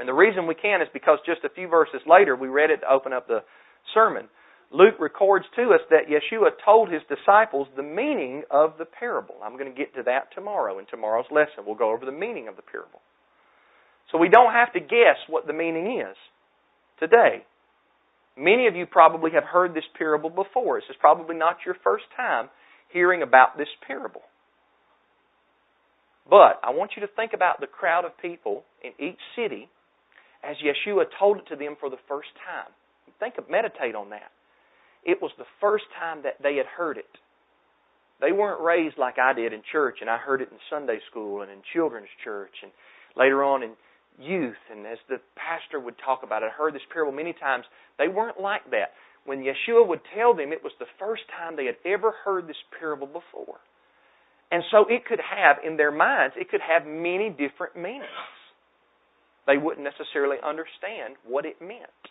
And 0.00 0.08
the 0.08 0.14
reason 0.14 0.46
we 0.46 0.54
can 0.54 0.80
is 0.80 0.88
because 0.94 1.18
just 1.26 1.44
a 1.44 1.50
few 1.50 1.68
verses 1.68 2.00
later, 2.08 2.34
we 2.34 2.48
read 2.48 2.70
it 2.70 2.78
to 2.78 2.90
open 2.90 3.12
up 3.12 3.28
the 3.28 3.44
sermon. 3.92 4.28
Luke 4.72 4.94
records 4.98 5.44
to 5.56 5.74
us 5.74 5.80
that 5.90 6.08
Yeshua 6.08 6.52
told 6.64 6.90
his 6.90 7.02
disciples 7.06 7.68
the 7.76 7.82
meaning 7.82 8.44
of 8.50 8.74
the 8.78 8.86
parable. 8.86 9.34
I'm 9.44 9.58
going 9.58 9.70
to 9.70 9.76
get 9.76 9.94
to 9.96 10.02
that 10.04 10.32
tomorrow 10.34 10.78
in 10.78 10.86
tomorrow's 10.86 11.26
lesson. 11.30 11.66
We'll 11.66 11.76
go 11.76 11.92
over 11.92 12.06
the 12.06 12.16
meaning 12.16 12.48
of 12.48 12.56
the 12.56 12.62
parable. 12.62 13.02
So 14.10 14.16
we 14.16 14.30
don't 14.30 14.54
have 14.54 14.72
to 14.72 14.80
guess 14.80 15.20
what 15.28 15.46
the 15.46 15.52
meaning 15.52 16.00
is 16.00 16.16
today. 16.98 17.44
Many 18.38 18.68
of 18.68 18.74
you 18.76 18.86
probably 18.86 19.32
have 19.32 19.44
heard 19.44 19.74
this 19.74 19.84
parable 19.98 20.30
before. 20.30 20.80
This 20.80 20.88
is 20.88 20.96
probably 20.98 21.36
not 21.36 21.58
your 21.66 21.76
first 21.84 22.04
time 22.16 22.48
hearing 22.90 23.22
about 23.22 23.58
this 23.58 23.68
parable. 23.86 24.22
But 26.28 26.58
I 26.62 26.70
want 26.70 26.92
you 26.96 27.02
to 27.02 27.12
think 27.12 27.32
about 27.34 27.60
the 27.60 27.66
crowd 27.66 28.06
of 28.06 28.16
people 28.16 28.62
in 28.82 28.92
each 29.04 29.18
city 29.36 29.68
as 30.42 30.57
Yeshua 30.59 31.05
told 31.18 31.38
it 31.38 31.46
to 31.48 31.57
them 31.57 31.76
for 31.79 31.90
the 31.90 32.00
first 32.09 32.29
time. 32.46 32.72
Think 33.18 33.35
of 33.38 33.50
meditate 33.50 33.94
on 33.94 34.11
that. 34.11 34.31
It 35.05 35.20
was 35.20 35.31
the 35.38 35.48
first 35.61 35.85
time 35.98 36.22
that 36.24 36.42
they 36.42 36.57
had 36.57 36.66
heard 36.66 36.98
it. 36.98 37.11
They 38.20 38.33
weren't 38.33 38.61
raised 38.61 38.98
like 38.98 39.18
I 39.18 39.33
did 39.33 39.53
in 39.53 39.62
church, 39.72 39.98
and 40.00 40.11
I 40.11 40.18
heard 40.18 40.42
it 40.42 40.50
in 40.50 40.59
Sunday 40.68 40.98
school 41.11 41.42
and 41.42 41.50
in 41.50 41.59
children's 41.72 42.12
church, 42.22 42.53
and 42.62 42.70
later 43.16 43.42
on 43.42 43.62
in 43.62 43.72
youth. 44.18 44.61
And 44.70 44.87
as 44.87 44.98
the 45.09 45.20
pastor 45.37 45.81
would 45.81 45.96
talk 46.05 46.20
about 46.22 46.42
it, 46.42 46.50
I 46.53 46.57
heard 46.57 46.74
this 46.74 46.83
parable 46.92 47.12
many 47.12 47.33
times. 47.33 47.64
They 47.98 48.09
weren't 48.09 48.40
like 48.40 48.70
that. 48.70 48.92
When 49.24 49.40
Yeshua 49.40 49.87
would 49.87 50.00
tell 50.14 50.35
them, 50.35 50.53
it 50.53 50.62
was 50.62 50.72
the 50.79 50.87
first 50.98 51.22
time 51.38 51.57
they 51.57 51.66
had 51.66 51.76
ever 51.85 52.12
heard 52.24 52.46
this 52.46 52.61
parable 52.79 53.07
before. 53.07 53.61
And 54.50 54.62
so 54.70 54.85
it 54.88 55.07
could 55.07 55.20
have, 55.20 55.59
in 55.64 55.76
their 55.76 55.92
minds, 55.92 56.35
it 56.38 56.50
could 56.50 56.61
have 56.61 56.87
many 56.87 57.31
different 57.31 57.76
meanings. 57.76 58.05
They 59.46 59.57
wouldn't 59.57 59.85
necessarily 59.85 60.37
understand 60.42 61.16
what 61.26 61.46
it 61.46 61.61
meant. 61.61 62.03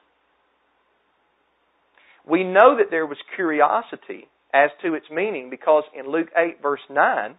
We 2.27 2.43
know 2.43 2.77
that 2.77 2.91
there 2.91 3.05
was 3.05 3.17
curiosity 3.35 4.27
as 4.53 4.69
to 4.83 4.93
its 4.93 5.05
meaning 5.11 5.49
because 5.49 5.83
in 5.97 6.11
Luke 6.11 6.29
8, 6.35 6.61
verse 6.61 6.81
9, 6.89 7.35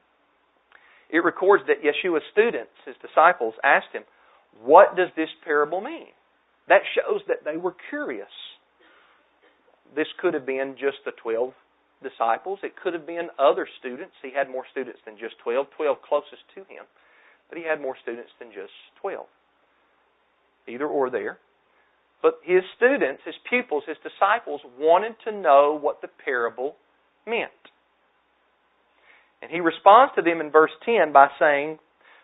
it 1.11 1.25
records 1.25 1.65
that 1.67 1.83
Yeshua's 1.83 2.23
students, 2.33 2.71
his 2.87 2.95
disciples, 3.03 3.55
asked 3.65 3.93
him, 3.93 4.05
What 4.63 4.97
does 4.97 5.09
this 5.17 5.29
parable 5.45 5.81
mean? 5.81 6.15
That 6.69 6.83
shows 6.95 7.21
that 7.27 7.45
they 7.45 7.57
were 7.57 7.75
curious. 7.91 8.31
This 9.95 10.07
could 10.21 10.35
have 10.35 10.47
been 10.47 10.77
just 10.79 10.99
the 11.05 11.11
12 11.23 11.53
disciples. 12.03 12.61
It 12.63 12.79
could 12.81 12.95
have 12.95 13.07
been 13.07 13.29
other 13.39 13.67
students. 13.81 14.15
He 14.23 14.31
had 14.33 14.49
more 14.49 14.65
students 14.71 15.01
than 15.05 15.19
just 15.19 15.35
12, 15.43 15.67
12 15.77 15.97
closest 16.03 16.47
to 16.55 16.61
him. 16.61 16.87
But 17.49 17.59
he 17.59 17.65
had 17.65 17.81
more 17.81 17.97
students 18.01 18.31
than 18.39 18.49
just 18.55 18.73
12. 19.03 19.27
Either 20.71 20.87
or 20.87 21.11
there. 21.11 21.39
But 22.23 22.41
his 22.45 22.63
students, 22.77 23.23
his 23.25 23.35
pupils, 23.49 23.85
his 23.87 23.97
disciples 24.03 24.61
wanted 24.79 25.17
to 25.25 25.33
know 25.33 25.79
what 25.81 26.03
the 26.03 26.09
parable 26.25 26.77
meant. 27.27 27.51
And 29.43 29.51
he 29.51 29.61
responds 29.61 30.13
to 30.17 30.23
them 30.23 30.41
in 30.41 30.51
verse 30.51 30.71
10 30.85 31.13
by 31.13 31.29
saying, 31.39 31.79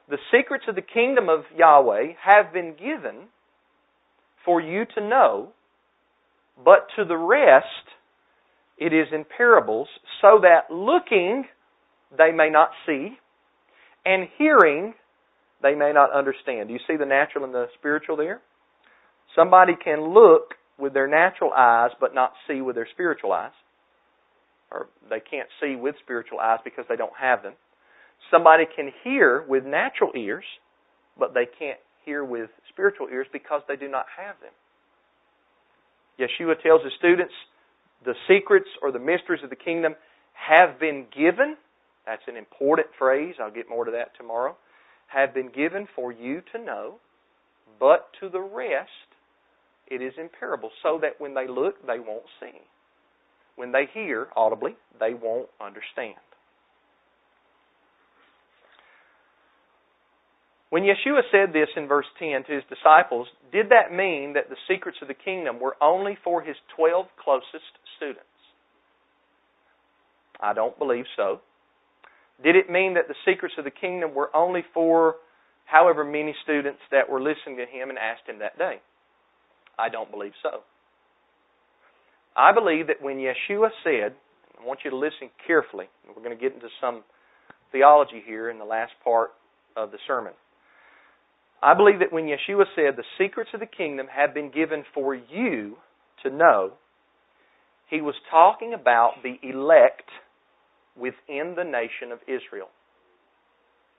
The 0.09 0.19
secrets 0.31 0.65
of 0.69 0.75
the 0.75 0.83
kingdom 0.83 1.29
of 1.29 1.45
Yahweh 1.57 2.13
have 2.23 2.53
been 2.53 2.75
given 2.75 3.29
for 4.45 4.61
you 4.61 4.85
to 4.95 5.01
know, 5.01 5.49
but 6.63 6.89
to 6.97 7.05
the 7.05 7.17
rest 7.17 7.67
it 8.79 8.93
is 8.93 9.09
in 9.13 9.25
parables, 9.25 9.89
so 10.21 10.41
that 10.43 10.73
looking 10.73 11.45
they 12.17 12.31
may 12.33 12.51
not 12.51 12.71
see, 12.87 13.19
and 14.05 14.29
hearing 14.39 14.95
they 15.63 15.75
may 15.75 15.93
not 15.93 16.13
understand. 16.13 16.69
Do 16.69 16.75
you 16.75 16.81
see 16.87 16.97
the 16.97 17.07
natural 17.07 17.45
and 17.45 17.55
the 17.55 17.67
spiritual 17.79 18.17
there? 18.17 18.41
Somebody 19.35 19.75
can 19.83 20.13
look 20.13 20.55
with 20.79 20.93
their 20.95 21.09
natural 21.09 21.53
eyes 21.57 21.91
but 22.01 22.15
not 22.15 22.33
see 22.47 22.61
with 22.61 22.77
their 22.77 22.89
spiritual 22.93 23.33
eyes. 23.33 23.53
Or 24.71 24.89
they 25.09 25.21
can't 25.21 25.49
see 25.61 25.77
with 25.77 25.95
spiritual 26.03 26.39
eyes 26.41 26.59
because 26.65 26.85
they 26.89 26.97
don't 26.97 27.17
have 27.19 27.43
them. 27.43 27.55
Somebody 28.31 28.65
can 28.75 28.91
hear 29.05 29.45
with 29.47 29.65
natural 29.65 30.11
ears, 30.17 30.45
but 31.19 31.35
they 31.35 31.47
can't 31.47 31.79
hear 32.05 32.25
with 32.25 32.51
spiritual 32.71 33.09
ears 33.13 33.27
because 33.33 33.63
they 33.69 33.77
do 33.77 33.89
not 33.89 34.07
have 34.17 34.37
them. 34.41 34.53
Yeshua 36.19 36.61
tells 36.63 36.83
his 36.83 36.93
students, 36.99 37.35
the 38.05 38.15
secrets 38.29 38.69
or 38.83 38.91
the 38.91 38.99
mysteries 38.99 39.43
of 39.45 39.51
the 39.51 39.57
kingdom 39.57 39.95
have 40.33 40.81
been 40.81 41.07
given. 41.17 41.57
That's 42.07 42.23
an 42.27 42.37
important 42.37 42.89
phrase. 42.99 43.35
I'll 43.41 43.51
get 43.51 43.69
more 43.69 43.85
to 43.85 43.93
that 43.93 44.17
tomorrow. 44.17 44.57
Have 45.09 45.33
been 45.35 45.49
given 45.49 45.89
for 45.95 46.13
you 46.13 46.43
to 46.53 46.63
know, 46.63 46.97
but 47.79 48.09
to 48.21 48.29
the 48.29 48.41
rest 48.41 48.91
it 49.89 50.03
is 50.03 50.15
in 50.19 50.29
parables, 50.41 50.73
so 50.83 50.99
that 51.01 51.21
when 51.21 51.35
they 51.35 51.47
look, 51.47 51.87
they 51.87 51.99
won't 51.99 52.27
see. 52.41 52.59
When 53.55 53.73
they 53.73 53.87
hear 53.93 54.29
audibly, 54.37 54.77
they 54.99 55.15
won't 55.15 55.49
understand. 55.61 56.17
When 60.71 60.83
Yeshua 60.83 61.23
said 61.31 61.53
this 61.53 61.69
in 61.77 61.87
verse 61.87 62.07
10 62.19 62.45
to 62.45 62.53
his 62.53 62.65
disciples, 62.69 63.29
did 63.53 63.71
that 63.71 63.95
mean 63.95 64.35
that 64.35 64.51
the 64.51 64.57
secrets 64.69 64.99
of 65.01 65.09
the 65.09 65.15
kingdom 65.15 65.61
were 65.61 65.77
only 65.81 66.19
for 66.25 66.43
his 66.43 66.57
12 66.77 67.07
closest 67.23 67.79
students? 67.97 68.27
I 70.41 70.53
don't 70.53 70.79
believe 70.79 71.07
so. 71.17 71.41
Did 72.43 72.57
it 72.57 72.71
mean 72.71 72.95
that 72.95 73.09
the 73.09 73.15
secrets 73.25 73.55
of 73.59 73.65
the 73.65 73.71
kingdom 73.71 74.15
were 74.15 74.35
only 74.35 74.63
for 74.75 75.17
however 75.65 76.05
many 76.05 76.35
students 76.43 76.81
that 76.91 77.09
were 77.09 77.21
listening 77.21 77.57
to 77.57 77.67
him 77.67 77.91
and 77.91 77.99
asked 77.99 78.29
him 78.29 78.39
that 78.41 78.59
day? 78.59 78.81
I 79.79 79.89
don't 79.89 80.11
believe 80.11 80.33
so. 80.43 80.61
I 82.37 82.53
believe 82.53 82.89
that 82.89 83.01
when 83.01 83.17
Yeshua 83.17 83.71
said, 83.83 84.15
I 84.61 84.65
want 84.65 84.81
you 84.85 84.91
to 84.91 84.97
listen 84.97 85.31
carefully. 85.47 85.87
We're 86.07 86.23
going 86.23 86.37
to 86.37 86.43
get 86.43 86.55
into 86.55 86.69
some 86.81 87.03
theology 87.73 88.23
here 88.25 88.51
in 88.51 88.59
the 88.59 88.65
last 88.65 88.93
part 89.03 89.31
of 89.77 89.91
the 89.91 89.99
sermon. 90.07 90.33
I 91.63 91.75
believe 91.75 92.01
that 92.01 92.13
when 92.13 92.25
Yeshua 92.25 92.65
said, 92.75 92.97
The 92.97 93.05
secrets 93.19 93.51
of 93.55 93.61
the 93.61 93.67
kingdom 93.67 94.07
have 94.15 94.35
been 94.35 94.51
given 94.51 94.85
for 94.95 95.15
you 95.15 95.77
to 96.23 96.31
know, 96.31 96.73
he 97.89 98.01
was 98.01 98.15
talking 98.31 98.75
about 98.75 99.23
the 99.23 99.37
elect 99.43 100.09
within 100.99 101.55
the 101.57 101.65
nation 101.65 102.13
of 102.13 102.19
Israel. 102.27 102.69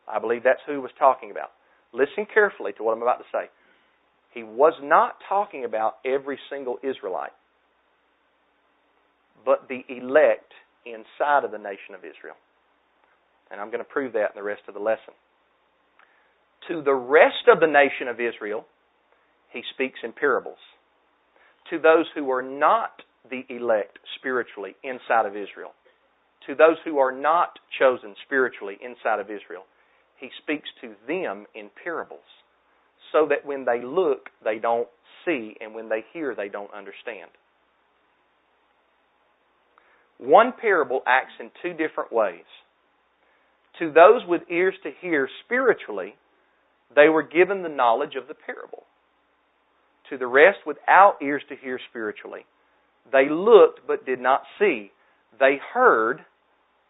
I 0.07 0.19
believe 0.19 0.43
that's 0.43 0.61
who 0.65 0.73
he 0.73 0.77
was 0.79 0.91
talking 0.97 1.31
about. 1.31 1.51
Listen 1.93 2.25
carefully 2.31 2.73
to 2.73 2.83
what 2.83 2.95
I'm 2.95 3.01
about 3.01 3.19
to 3.19 3.25
say. 3.31 3.49
He 4.33 4.43
was 4.43 4.73
not 4.81 5.15
talking 5.27 5.65
about 5.65 5.95
every 6.05 6.39
single 6.49 6.77
Israelite, 6.83 7.31
but 9.45 9.67
the 9.69 9.81
elect 9.89 10.51
inside 10.85 11.43
of 11.43 11.51
the 11.51 11.57
nation 11.57 11.95
of 11.95 11.99
Israel. 11.99 12.35
And 13.49 13.59
I'm 13.61 13.67
going 13.67 13.79
to 13.79 13.89
prove 13.89 14.13
that 14.13 14.31
in 14.31 14.35
the 14.35 14.43
rest 14.43 14.61
of 14.67 14.73
the 14.73 14.79
lesson 14.79 15.13
to 16.67 16.81
the 16.81 16.93
rest 16.93 17.47
of 17.51 17.59
the 17.59 17.67
nation 17.67 18.07
of 18.07 18.19
Israel, 18.19 18.65
he 19.51 19.61
speaks 19.73 19.99
in 20.03 20.11
parables. 20.11 20.57
To 21.69 21.79
those 21.79 22.05
who 22.15 22.31
are 22.31 22.41
not 22.41 23.01
the 23.29 23.43
elect 23.49 23.99
spiritually 24.19 24.75
inside 24.83 25.25
of 25.25 25.35
Israel, 25.35 25.71
to 26.47 26.55
those 26.55 26.77
who 26.83 26.97
are 26.97 27.11
not 27.11 27.59
chosen 27.77 28.15
spiritually 28.25 28.77
inside 28.81 29.19
of 29.19 29.27
Israel, 29.27 29.65
he 30.19 30.29
speaks 30.41 30.69
to 30.81 30.95
them 31.07 31.45
in 31.53 31.69
parables 31.83 32.19
so 33.11 33.27
that 33.29 33.45
when 33.45 33.65
they 33.65 33.81
look, 33.83 34.29
they 34.43 34.57
don't 34.57 34.87
see, 35.25 35.55
and 35.61 35.75
when 35.75 35.89
they 35.89 36.03
hear, 36.13 36.35
they 36.35 36.49
don't 36.49 36.73
understand. 36.73 37.29
One 40.17 40.53
parable 40.59 41.01
acts 41.05 41.33
in 41.39 41.51
two 41.61 41.73
different 41.77 42.11
ways. 42.11 42.45
To 43.79 43.91
those 43.91 44.25
with 44.27 44.41
ears 44.49 44.73
to 44.83 44.91
hear 45.01 45.29
spiritually, 45.45 46.15
they 46.95 47.09
were 47.09 47.23
given 47.23 47.61
the 47.61 47.69
knowledge 47.69 48.15
of 48.15 48.27
the 48.27 48.33
parable. 48.33 48.83
To 50.09 50.17
the 50.17 50.25
rest, 50.25 50.59
without 50.65 51.17
ears 51.21 51.43
to 51.49 51.55
hear 51.55 51.79
spiritually, 51.89 52.45
They 53.11 53.29
looked 53.29 53.81
but 53.87 54.05
did 54.05 54.19
not 54.19 54.41
see. 54.59 54.91
They 55.39 55.59
heard 55.73 56.25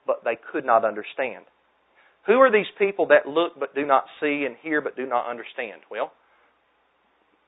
but 0.07 0.23
they 0.23 0.37
could 0.51 0.65
not 0.65 0.85
understand. 0.85 1.45
Who 2.25 2.39
are 2.41 2.51
these 2.51 2.71
people 2.79 3.07
that 3.07 3.27
look 3.27 3.59
but 3.59 3.75
do 3.75 3.85
not 3.85 4.05
see 4.19 4.45
and 4.45 4.55
hear 4.61 4.81
but 4.81 4.95
do 4.95 5.05
not 5.05 5.29
understand? 5.29 5.81
Well, 5.91 6.11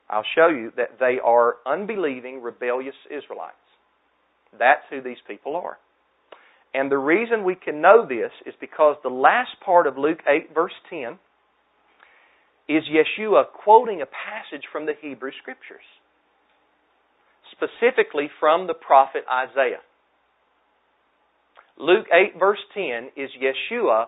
I'll 0.10 0.26
show 0.36 0.48
you 0.48 0.72
that 0.78 1.00
they 1.00 1.18
are 1.24 1.56
unbelieving, 1.66 2.42
rebellious 2.42 2.96
Israelites. 3.10 3.56
That's 4.58 4.84
who 4.90 5.02
these 5.02 5.22
people 5.28 5.56
are. 5.56 5.78
And 6.74 6.92
the 6.92 6.98
reason 6.98 7.44
we 7.44 7.56
can 7.56 7.82
know 7.82 8.06
this 8.08 8.32
is 8.46 8.54
because 8.60 8.96
the 9.04 9.10
last 9.10 9.52
part 9.66 9.88
of 9.88 9.98
Luke 9.98 10.20
8, 10.28 10.54
verse 10.54 10.74
10, 10.90 11.18
is 12.68 12.84
Yeshua 12.86 13.46
quoting 13.64 14.02
a 14.02 14.06
passage 14.06 14.64
from 14.72 14.86
the 14.86 14.94
Hebrew 15.02 15.32
Scriptures, 15.42 15.86
specifically 17.52 18.30
from 18.40 18.68
the 18.68 18.76
prophet 18.76 19.24
Isaiah. 19.32 19.82
Luke 21.80 22.08
8, 22.12 22.38
verse 22.38 22.60
10 22.74 23.12
is 23.16 23.30
Yeshua 23.42 24.08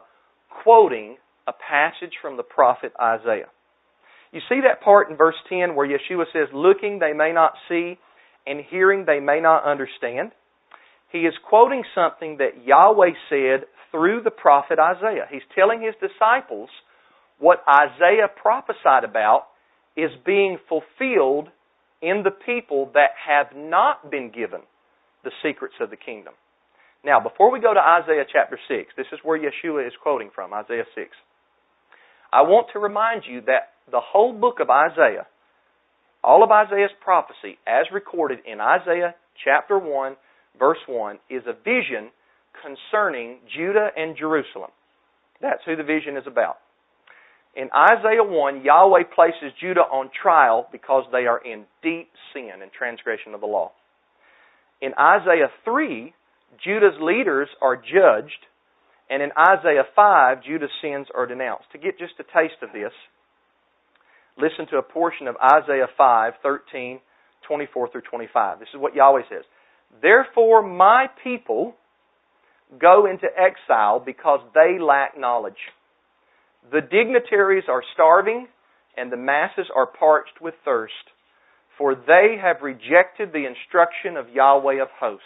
quoting 0.64 1.16
a 1.48 1.54
passage 1.54 2.14
from 2.22 2.36
the 2.36 2.44
prophet 2.44 2.92
Isaiah. 3.02 3.50
You 4.34 4.42
see 4.50 4.60
that 4.68 4.82
part 4.84 5.10
in 5.10 5.16
verse 5.16 5.36
10 5.50 5.76
where 5.76 5.88
Yeshua 5.88 6.26
says, 6.34 6.50
Looking 6.54 7.00
they 7.00 7.14
may 7.14 7.32
not 7.32 7.54
see, 7.70 7.98
and 8.46 8.60
hearing 8.70 9.06
they 9.06 9.20
may 9.20 9.40
not 9.40 9.64
understand? 9.64 10.32
He 11.12 11.20
is 11.20 11.34
quoting 11.48 11.84
something 11.96 12.38
that 12.38 12.66
Yahweh 12.66 13.12
said 13.30 13.68
through 13.92 14.22
the 14.24 14.32
prophet 14.32 14.80
Isaiah. 14.80 15.28
He's 15.30 15.42
telling 15.56 15.82
his 15.82 15.96
disciples 16.00 16.70
what 17.40 17.64
Isaiah 17.68 18.28
prophesied 18.42 19.04
about 19.04 19.48
is 19.96 20.12
being 20.26 20.58
fulfilled 20.70 21.50
in 22.02 22.24
the 22.24 22.32
people 22.32 22.92
that 22.94 23.12
have 23.28 23.56
not 23.56 24.10
been 24.10 24.32
given 24.32 24.62
the 25.24 25.32
secrets 25.44 25.76
of 25.80 25.90
the 25.90 25.98
kingdom. 25.98 26.34
Now, 27.04 27.20
before 27.20 27.52
we 27.52 27.60
go 27.60 27.74
to 27.74 27.80
Isaiah 27.80 28.26
chapter 28.32 28.60
6, 28.68 28.94
this 28.96 29.08
is 29.12 29.20
where 29.24 29.40
Yeshua 29.40 29.88
is 29.88 29.94
quoting 30.02 30.30
from, 30.34 30.54
Isaiah 30.54 30.86
6. 30.94 31.10
I 32.32 32.44
want 32.44 32.68
to 32.74 32.80
remind 32.80 33.24
you 33.28 33.42
that 33.48 33.74
the 33.90 34.00
whole 34.00 34.34
book 34.34 34.60
of 34.60 34.70
Isaiah, 34.70 35.26
all 36.24 36.44
of 36.44 36.52
Isaiah's 36.52 36.92
prophecy, 37.04 37.58
as 37.66 37.88
recorded 37.92 38.40
in 38.46 38.62
Isaiah 38.62 39.16
chapter 39.44 39.80
1, 39.80 40.16
verse 40.60 40.78
1, 40.88 41.18
is 41.30 41.42
a 41.48 41.54
vision 41.54 42.12
concerning 42.62 43.40
Judah 43.50 43.90
and 43.98 44.16
Jerusalem. 44.16 44.70
That's 45.42 45.62
who 45.66 45.76
the 45.76 45.84
vision 45.84 46.18
is 46.18 46.24
about. 46.28 46.58
In 47.56 47.70
Isaiah 47.76 48.24
1, 48.24 48.64
Yahweh 48.64 49.04
places 49.14 49.52
Judah 49.60 49.82
on 49.82 50.10
trial 50.22 50.68
because 50.72 51.04
they 51.12 51.26
are 51.26 51.40
in 51.44 51.66
deep 51.82 52.10
sin 52.34 52.62
and 52.62 52.72
transgression 52.72 53.34
of 53.34 53.42
the 53.42 53.48
law. 53.48 53.72
In 54.82 54.94
Isaiah 54.94 55.50
3, 55.66 56.14
Judah's 56.60 57.00
leaders 57.00 57.48
are 57.62 57.76
judged, 57.76 58.46
and 59.10 59.22
in 59.22 59.32
Isaiah 59.38 59.88
5, 59.96 60.44
Judah's 60.44 60.70
sins 60.82 61.08
are 61.16 61.26
denounced. 61.26 61.72
To 61.72 61.78
get 61.78 61.98
just 61.98 62.14
a 62.20 62.24
taste 62.24 62.62
of 62.62 62.72
this, 62.74 62.92
listen 64.38 64.68
to 64.72 64.78
a 64.78 64.84
portion 64.84 65.28
of 65.28 65.36
Isaiah 65.38 65.88
5, 65.98 66.34
13, 66.44 67.00
24 67.48 67.92
through 67.92 68.02
25. 68.02 68.60
This 68.60 68.70
is 68.74 68.80
what 68.80 68.96
Yahweh 68.96 69.24
says. 69.30 69.44
Therefore, 70.02 70.62
my 70.62 71.08
people 71.24 71.76
go 72.80 73.06
into 73.06 73.28
exile 73.28 74.00
because 74.00 74.40
they 74.54 74.80
lack 74.80 75.18
knowledge. 75.18 75.60
The 76.72 76.82
dignitaries 76.82 77.66
are 77.68 77.84
starving, 77.94 78.48
and 78.96 79.12
the 79.12 79.18
masses 79.18 79.68
are 79.76 79.88
parched 79.88 80.42
with 80.42 80.54
thirst, 80.64 80.94
for 81.78 81.96
they 81.96 82.38
have 82.42 82.62
rejected 82.62 83.32
the 83.34 83.46
instruction 83.48 84.16
of 84.16 84.30
Yahweh 84.30 84.82
of 84.82 84.90
hosts 85.00 85.26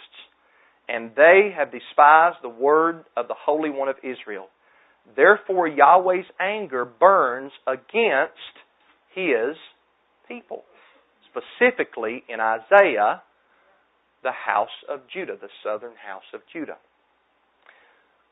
and 0.88 1.10
they 1.16 1.52
have 1.56 1.72
despised 1.72 2.38
the 2.42 2.48
word 2.48 3.04
of 3.16 3.28
the 3.28 3.34
Holy 3.36 3.70
One 3.70 3.88
of 3.88 3.96
Israel. 4.02 4.46
Therefore, 5.14 5.68
Yahweh's 5.68 6.26
anger 6.40 6.84
burns 6.84 7.52
against 7.66 8.54
his 9.14 9.56
people. 10.28 10.64
Specifically 11.30 12.24
in 12.28 12.40
Isaiah, 12.40 13.22
the 14.22 14.32
house 14.32 14.74
of 14.88 15.00
Judah, 15.12 15.36
the 15.40 15.48
southern 15.62 15.94
house 15.94 16.26
of 16.34 16.40
Judah. 16.52 16.78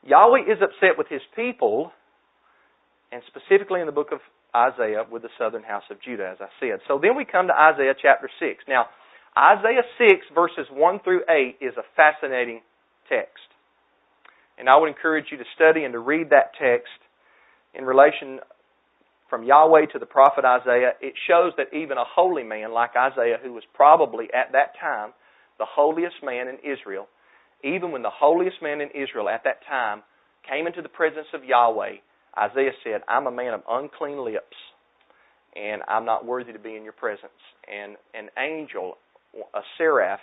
Yahweh 0.03 0.41
is 0.51 0.59
upset 0.61 0.97
with 0.97 1.07
his 1.07 1.21
people, 1.35 1.91
and 3.11 3.21
specifically 3.27 3.79
in 3.79 3.85
the 3.85 3.91
book 3.91 4.11
of 4.11 4.19
Isaiah 4.55 5.03
with 5.09 5.21
the 5.21 5.29
southern 5.37 5.63
house 5.63 5.83
of 5.89 6.01
Judah, 6.01 6.29
as 6.31 6.37
I 6.39 6.47
said. 6.59 6.79
So 6.87 6.99
then 7.01 7.15
we 7.15 7.25
come 7.25 7.47
to 7.47 7.53
Isaiah 7.53 7.93
chapter 7.99 8.29
6. 8.39 8.63
Now, 8.67 8.87
Isaiah 9.37 9.83
6, 9.97 10.25
verses 10.33 10.67
1 10.71 10.99
through 11.03 11.21
8, 11.29 11.57
is 11.59 11.73
a 11.77 11.83
fascinating 11.95 12.61
text. 13.09 13.43
And 14.57 14.69
I 14.69 14.77
would 14.77 14.87
encourage 14.87 15.25
you 15.31 15.37
to 15.37 15.43
study 15.55 15.83
and 15.83 15.93
to 15.93 15.99
read 15.99 16.29
that 16.29 16.51
text 16.59 16.93
in 17.73 17.83
relation 17.83 18.39
from 19.29 19.43
Yahweh 19.43 19.87
to 19.91 19.99
the 19.99 20.05
prophet 20.05 20.45
Isaiah. 20.45 20.93
It 21.01 21.13
shows 21.27 21.51
that 21.57 21.75
even 21.75 21.97
a 21.97 22.05
holy 22.07 22.43
man 22.43 22.71
like 22.71 22.91
Isaiah, 22.95 23.37
who 23.43 23.51
was 23.51 23.63
probably 23.73 24.25
at 24.33 24.53
that 24.53 24.79
time 24.79 25.11
the 25.59 25.65
holiest 25.67 26.15
man 26.23 26.47
in 26.47 26.57
Israel, 26.63 27.07
even 27.63 27.91
when 27.91 28.03
the 28.03 28.09
holiest 28.11 28.61
man 28.61 28.79
in 28.79 28.89
Israel 28.91 29.27
at 29.27 29.43
that 29.43 29.65
time 29.67 30.03
came 30.49 30.67
into 30.67 30.81
the 30.81 30.89
presence 30.89 31.27
of 31.33 31.43
Yahweh, 31.43 31.95
Isaiah 32.37 32.71
said, 32.83 33.01
I'm 33.07 33.27
a 33.27 33.31
man 33.31 33.53
of 33.53 33.63
unclean 33.67 34.23
lips, 34.23 34.55
and 35.55 35.81
I'm 35.87 36.05
not 36.05 36.25
worthy 36.25 36.53
to 36.53 36.59
be 36.59 36.75
in 36.75 36.83
your 36.83 36.93
presence. 36.93 37.31
And 37.67 37.95
an 38.13 38.29
angel 38.37 38.97
a 39.53 39.61
seraph 39.77 40.19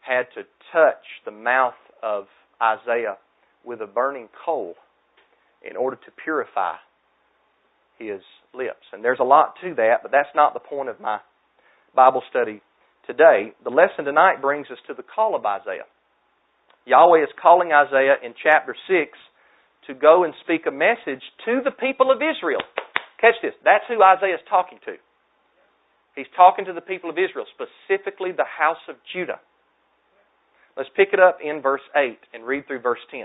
had 0.00 0.26
to 0.34 0.42
touch 0.72 1.04
the 1.24 1.30
mouth 1.30 1.74
of 2.02 2.24
Isaiah 2.62 3.16
with 3.64 3.80
a 3.80 3.86
burning 3.86 4.28
coal 4.44 4.74
in 5.68 5.76
order 5.76 5.96
to 5.96 6.10
purify 6.24 6.74
his 7.98 8.20
lips. 8.54 8.84
And 8.92 9.04
there's 9.04 9.20
a 9.20 9.24
lot 9.24 9.54
to 9.62 9.74
that, 9.76 10.02
but 10.02 10.10
that's 10.10 10.34
not 10.34 10.54
the 10.54 10.60
point 10.60 10.88
of 10.88 11.00
my 11.00 11.18
Bible 11.94 12.22
study 12.30 12.60
today. 13.06 13.52
The 13.64 13.70
lesson 13.70 14.04
tonight 14.04 14.40
brings 14.40 14.66
us 14.70 14.78
to 14.88 14.94
the 14.94 15.02
call 15.02 15.34
of 15.34 15.46
Isaiah. 15.46 15.86
Yahweh 16.84 17.22
is 17.22 17.28
calling 17.40 17.70
Isaiah 17.72 18.16
in 18.24 18.34
chapter 18.42 18.74
6 18.88 19.10
to 19.86 19.94
go 19.94 20.24
and 20.24 20.34
speak 20.42 20.66
a 20.66 20.70
message 20.70 21.22
to 21.46 21.60
the 21.62 21.70
people 21.70 22.10
of 22.10 22.18
Israel. 22.18 22.62
Catch 23.20 23.38
this. 23.42 23.54
That's 23.64 23.84
who 23.88 24.02
Isaiah 24.02 24.34
is 24.34 24.40
talking 24.50 24.78
to. 24.86 24.98
He's 26.14 26.26
talking 26.36 26.66
to 26.66 26.72
the 26.72 26.80
people 26.80 27.10
of 27.10 27.16
Israel, 27.16 27.46
specifically 27.54 28.32
the 28.32 28.44
house 28.44 28.82
of 28.88 28.96
Judah. 29.12 29.40
Let's 30.76 30.90
pick 30.96 31.08
it 31.12 31.20
up 31.20 31.38
in 31.42 31.62
verse 31.62 31.82
8 31.96 32.18
and 32.34 32.44
read 32.44 32.66
through 32.66 32.80
verse 32.80 33.00
10. 33.10 33.24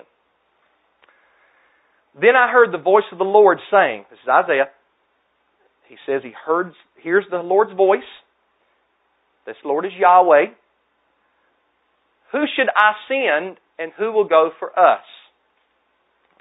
Then 2.20 2.36
I 2.36 2.52
heard 2.52 2.74
the 2.74 2.78
voice 2.78 3.04
of 3.12 3.18
the 3.18 3.24
Lord 3.24 3.60
saying, 3.72 4.06
This 4.10 4.20
is 4.24 4.30
Isaiah. 4.30 4.70
He 5.88 5.96
says 6.06 6.22
he 6.24 6.34
heard, 6.46 6.74
hears 7.02 7.26
the 7.30 7.38
Lord's 7.38 7.74
voice. 7.74 8.00
This 9.46 9.56
Lord 9.64 9.86
is 9.86 9.92
Yahweh. 9.98 10.46
Who 12.34 12.44
should 12.56 12.68
I 12.76 12.94
send 13.08 13.58
and 13.80 13.92
who 13.98 14.12
will 14.12 14.28
go 14.28 14.52
for 14.60 14.78
us? 14.78 15.04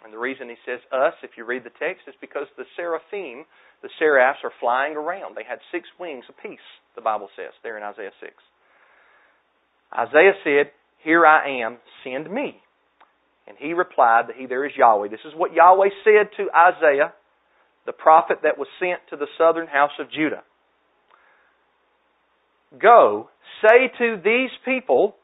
And 0.04 0.12
the 0.12 0.18
reason 0.18 0.48
he 0.48 0.56
says 0.64 0.80
us, 0.92 1.14
if 1.22 1.30
you 1.36 1.44
read 1.44 1.64
the 1.64 1.74
text, 1.78 2.06
is 2.06 2.14
because 2.20 2.46
the 2.56 2.64
seraphim 2.76 3.44
the 3.82 3.90
seraphs 3.98 4.38
are 4.42 4.52
flying 4.60 4.96
around. 4.96 5.36
They 5.36 5.44
had 5.48 5.58
six 5.70 5.88
wings 6.00 6.24
apiece, 6.28 6.64
the 6.94 7.02
Bible 7.02 7.28
says, 7.36 7.52
there 7.62 7.76
in 7.76 7.82
Isaiah 7.82 8.12
6. 8.20 8.32
Isaiah 9.96 10.32
said, 10.44 10.72
Here 11.04 11.26
I 11.26 11.62
am, 11.62 11.78
send 12.02 12.30
me. 12.30 12.60
And 13.46 13.56
he 13.58 13.74
replied 13.74 14.28
that 14.28 14.36
he 14.36 14.46
there 14.46 14.66
is 14.66 14.72
Yahweh. 14.76 15.08
This 15.08 15.20
is 15.24 15.32
what 15.36 15.52
Yahweh 15.52 15.90
said 16.04 16.30
to 16.36 16.48
Isaiah, 16.50 17.12
the 17.84 17.92
prophet 17.92 18.38
that 18.42 18.58
was 18.58 18.66
sent 18.80 19.00
to 19.10 19.16
the 19.16 19.28
southern 19.38 19.68
house 19.68 19.92
of 20.00 20.10
Judah. 20.10 20.42
Go, 22.80 23.30
say 23.62 23.92
to 23.98 24.16
these 24.24 24.50
people, 24.64 25.14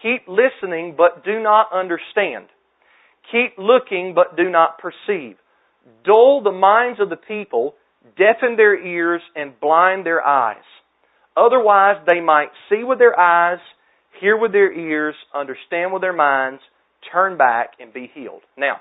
keep 0.00 0.22
listening 0.26 0.94
but 0.96 1.24
do 1.24 1.42
not 1.42 1.68
understand. 1.72 2.46
Keep 3.30 3.58
looking 3.58 4.14
but 4.14 4.36
do 4.36 4.50
not 4.50 4.78
perceive. 4.78 5.36
Dull 6.04 6.42
the 6.42 6.52
minds 6.52 7.00
of 7.00 7.10
the 7.10 7.16
people 7.16 7.74
deafen 8.16 8.56
their 8.56 8.78
ears, 8.78 9.22
and 9.36 9.58
blind 9.60 10.06
their 10.06 10.24
eyes. 10.26 10.64
Otherwise, 11.36 11.96
they 12.06 12.20
might 12.20 12.50
see 12.68 12.82
with 12.84 12.98
their 12.98 13.18
eyes, 13.18 13.58
hear 14.20 14.36
with 14.36 14.52
their 14.52 14.72
ears, 14.72 15.14
understand 15.34 15.92
with 15.92 16.02
their 16.02 16.14
minds, 16.14 16.60
turn 17.12 17.36
back, 17.36 17.72
and 17.78 17.92
be 17.92 18.10
healed. 18.12 18.42
Now, 18.56 18.80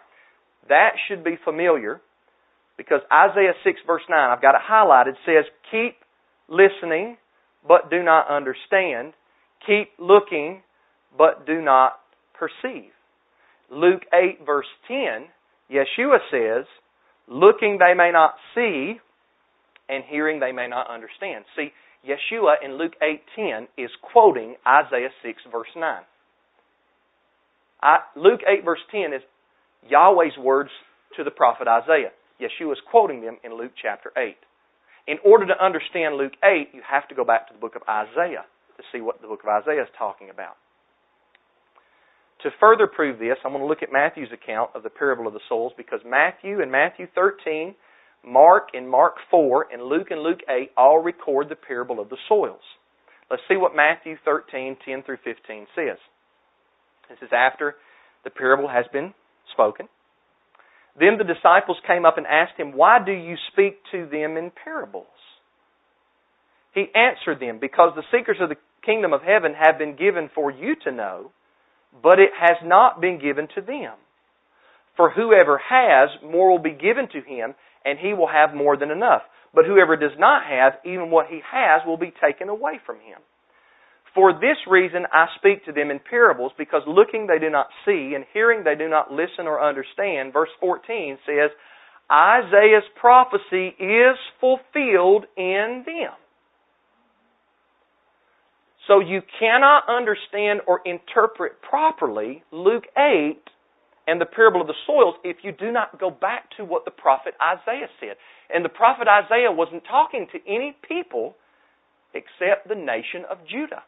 that 0.68 0.92
should 1.08 1.24
be 1.24 1.38
familiar 1.44 2.02
because 2.78 3.02
Isaiah 3.12 3.54
6, 3.64 3.80
verse 3.86 4.02
9, 4.10 4.18
I've 4.18 4.42
got 4.42 4.56
it 4.56 4.62
highlighted, 4.70 5.16
says, 5.26 5.46
Keep 5.72 5.96
listening, 6.48 7.18
but 7.68 7.90
do 7.90 8.04
not 8.04 8.30
understand. 8.30 9.14
Keep 9.66 9.92
looking, 10.00 10.62
but 11.18 11.46
do 11.46 11.62
not 11.62 12.00
perceive. 12.34 12.92
Luke 13.72 14.04
8, 14.14 14.46
verse 14.46 14.68
10, 14.88 15.28
Yeshua 15.72 16.20
says, 16.32 16.66
Looking 17.28 17.78
they 17.78 17.94
may 17.94 18.12
not 18.12 18.36
see, 18.56 19.00
and 19.88 20.04
hearing 20.08 20.40
they 20.40 20.52
may 20.52 20.68
not 20.68 20.90
understand. 20.90 21.46
See, 21.56 21.72
Yeshua 22.06 22.56
in 22.64 22.78
Luke 22.78 22.96
8:10 23.02 23.68
is 23.78 23.92
quoting 24.02 24.56
Isaiah 24.66 25.12
6 25.22 25.44
verse 25.52 25.68
9. 25.76 26.02
I, 27.82 28.00
Luke 28.16 28.42
8 28.48 28.64
verse 28.64 28.80
10 28.92 29.14
is 29.14 29.22
Yahweh's 29.90 30.38
words 30.38 30.70
to 31.18 31.24
the 31.24 31.32
prophet 31.32 31.68
Isaiah. 31.68 32.12
Yeshua 32.40 32.74
is 32.74 32.80
quoting 32.90 33.22
them 33.22 33.38
in 33.44 33.54
Luke 33.54 33.74
chapter 33.82 34.12
8. 34.18 34.38
In 35.08 35.18
order 35.26 35.46
to 35.48 35.64
understand 35.64 36.16
Luke 36.16 36.34
8, 36.44 36.70
you 36.74 36.82
have 36.88 37.08
to 37.10 37.16
go 37.16 37.26
back 37.26 37.48
to 37.48 37.54
the 37.54 37.60
book 37.60 37.76
of 37.76 37.82
Isaiah 37.90 38.46
to 38.78 38.84
see 38.92 39.02
what 39.02 39.22
the 39.22 39.28
book 39.28 39.42
of 39.44 39.50
Isaiah 39.50 39.84
is 39.84 39.90
talking 39.98 40.30
about. 40.30 40.56
To 42.44 42.50
further 42.60 42.88
prove 42.88 43.20
this, 43.20 43.38
I'm 43.44 43.52
going 43.52 43.64
to 43.64 43.68
look 43.68 43.84
at 43.84 43.92
Matthew's 43.92 44.32
account 44.32 44.72
of 44.74 44.84
the 44.84 44.90
parable 44.90 45.28
of 45.28 45.34
the 45.34 45.42
soils 45.50 45.74
because 45.76 46.00
Matthew 46.06 46.62
and 46.62 46.72
Matthew 46.72 47.08
13, 47.14 47.76
Mark 48.26 48.70
and 48.74 48.90
Mark 48.90 49.16
4, 49.30 49.68
and 49.74 49.84
Luke 49.84 50.08
and 50.10 50.22
Luke 50.22 50.40
8 50.48 50.72
all 50.78 51.00
record 51.00 51.50
the 51.50 51.56
parable 51.56 52.00
of 52.00 52.10
the 52.10 52.18
soils. 52.30 52.62
Let's 53.30 53.44
see 53.50 53.58
what 53.58 53.76
Matthew 53.76 54.16
13, 54.24 54.78
10 54.86 55.04
through 55.04 55.18
15 55.24 55.68
says. 55.76 55.98
This 57.10 57.20
is 57.22 57.30
after 57.34 57.76
the 58.24 58.30
parable 58.30 58.70
has 58.70 58.86
been 58.94 59.14
spoken. 59.52 59.88
Then 60.98 61.18
the 61.18 61.24
disciples 61.24 61.78
came 61.86 62.06
up 62.06 62.18
and 62.18 62.26
asked 62.26 62.58
him, 62.58 62.72
Why 62.72 63.00
do 63.04 63.12
you 63.12 63.36
speak 63.52 63.80
to 63.92 64.08
them 64.10 64.38
in 64.38 64.52
parables? 64.64 65.08
He 66.74 66.86
answered 66.96 67.40
them, 67.40 67.60
Because 67.60 67.94
the 67.96 68.04
seekers 68.12 68.38
of 68.40 68.50
the 68.50 68.58
kingdom 68.86 69.12
of 69.14 69.22
heaven 69.22 69.54
have 69.60 69.78
been 69.78 69.96
given 69.96 70.30
for 70.34 70.52
you 70.52 70.76
to 70.86 70.92
know 70.92 71.32
but 71.92 72.20
it 72.20 72.32
has 72.40 72.58
not 72.64 73.02
been 73.02 73.20
given 73.20 73.48
to 73.56 73.62
them. 73.62 73.94
For 74.96 75.10
whoever 75.10 75.58
has, 75.58 76.10
more 76.24 76.52
will 76.52 76.60
be 76.60 76.72
given 76.72 77.08
to 77.14 77.22
him, 77.22 77.56
and 77.86 77.98
he 77.98 78.14
will 78.14 78.28
have 78.28 78.54
more 78.54 78.76
than 78.78 78.92
enough. 78.92 79.22
But 79.54 79.66
whoever 79.66 79.96
does 79.96 80.18
not 80.18 80.44
have, 80.46 80.74
even 80.86 81.10
what 81.10 81.28
he 81.28 81.42
has 81.52 81.82
will 81.86 81.98
be 81.98 82.14
taken 82.22 82.50
away 82.50 82.80
from 82.86 82.98
him. 82.98 83.20
For 84.14 84.34
this 84.34 84.58
reason 84.68 85.06
I 85.12 85.28
speak 85.38 85.66
to 85.66 85.72
them 85.72 85.92
in 85.92 86.00
parables, 86.00 86.52
because 86.58 86.82
looking 86.88 87.28
they 87.28 87.40
do 87.40 87.50
not 87.50 87.68
see, 87.86 88.14
and 88.16 88.26
hearing 88.34 88.64
they 88.64 88.76
do 88.76 88.90
not 88.90 89.12
listen 89.12 89.48
or 89.48 89.62
understand. 89.64 90.34
Verse 90.34 90.50
14 90.60 91.18
says, 91.26 91.52
Isaiah's 92.12 92.90
prophecy 93.00 93.68
is 93.80 94.18
fulfilled 94.42 95.26
in 95.38 95.84
them. 95.86 96.14
So 98.90 99.00
you 99.00 99.22
cannot 99.40 99.84
understand 99.88 100.62
or 100.68 100.82
interpret 100.84 101.62
properly 101.62 102.44
Luke 102.52 102.86
8 102.98 103.38
and 104.08 104.20
the 104.20 104.26
parable 104.26 104.62
of 104.62 104.68
the 104.68 104.74
soils 104.88 105.14
if 105.24 105.38
you 105.44 105.52
do 105.52 105.72
not 105.72 106.00
go 106.00 106.10
back 106.10 106.50
to 106.58 106.66
what 106.66 106.86
the 106.86 106.92
prophet 106.92 107.36
Isaiah 107.40 107.88
said. 108.00 108.16
And 108.50 108.66
the 108.66 108.70
prophet 108.70 109.08
Isaiah 109.08 109.52
wasn't 109.52 109.84
talking 109.88 110.26
to 110.32 110.40
any 110.48 110.76
people 110.88 111.36
except 112.16 112.68
the 112.68 112.74
nation 112.74 113.26
of 113.30 113.38
Judah. 113.48 113.84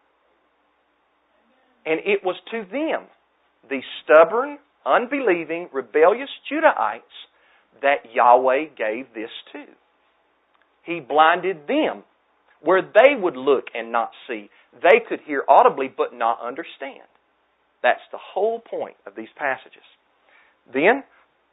And 1.83 1.99
it 2.05 2.23
was 2.23 2.35
to 2.51 2.63
them, 2.71 3.07
the 3.67 3.81
stubborn, 4.03 4.59
unbelieving, 4.85 5.69
rebellious 5.73 6.29
Judahites, 6.45 7.01
that 7.81 8.13
Yahweh 8.13 8.65
gave 8.77 9.07
this 9.15 9.31
to. 9.53 9.65
He 10.85 10.99
blinded 10.99 11.67
them 11.67 12.03
where 12.61 12.81
they 12.81 13.19
would 13.19 13.35
look 13.35 13.65
and 13.73 13.91
not 13.91 14.11
see. 14.27 14.49
They 14.81 15.01
could 15.07 15.19
hear 15.25 15.43
audibly 15.47 15.87
but 15.95 16.13
not 16.13 16.39
understand. 16.41 17.07
That's 17.83 18.01
the 18.11 18.19
whole 18.21 18.59
point 18.59 18.95
of 19.05 19.15
these 19.15 19.29
passages. 19.35 19.83
Then, 20.71 21.03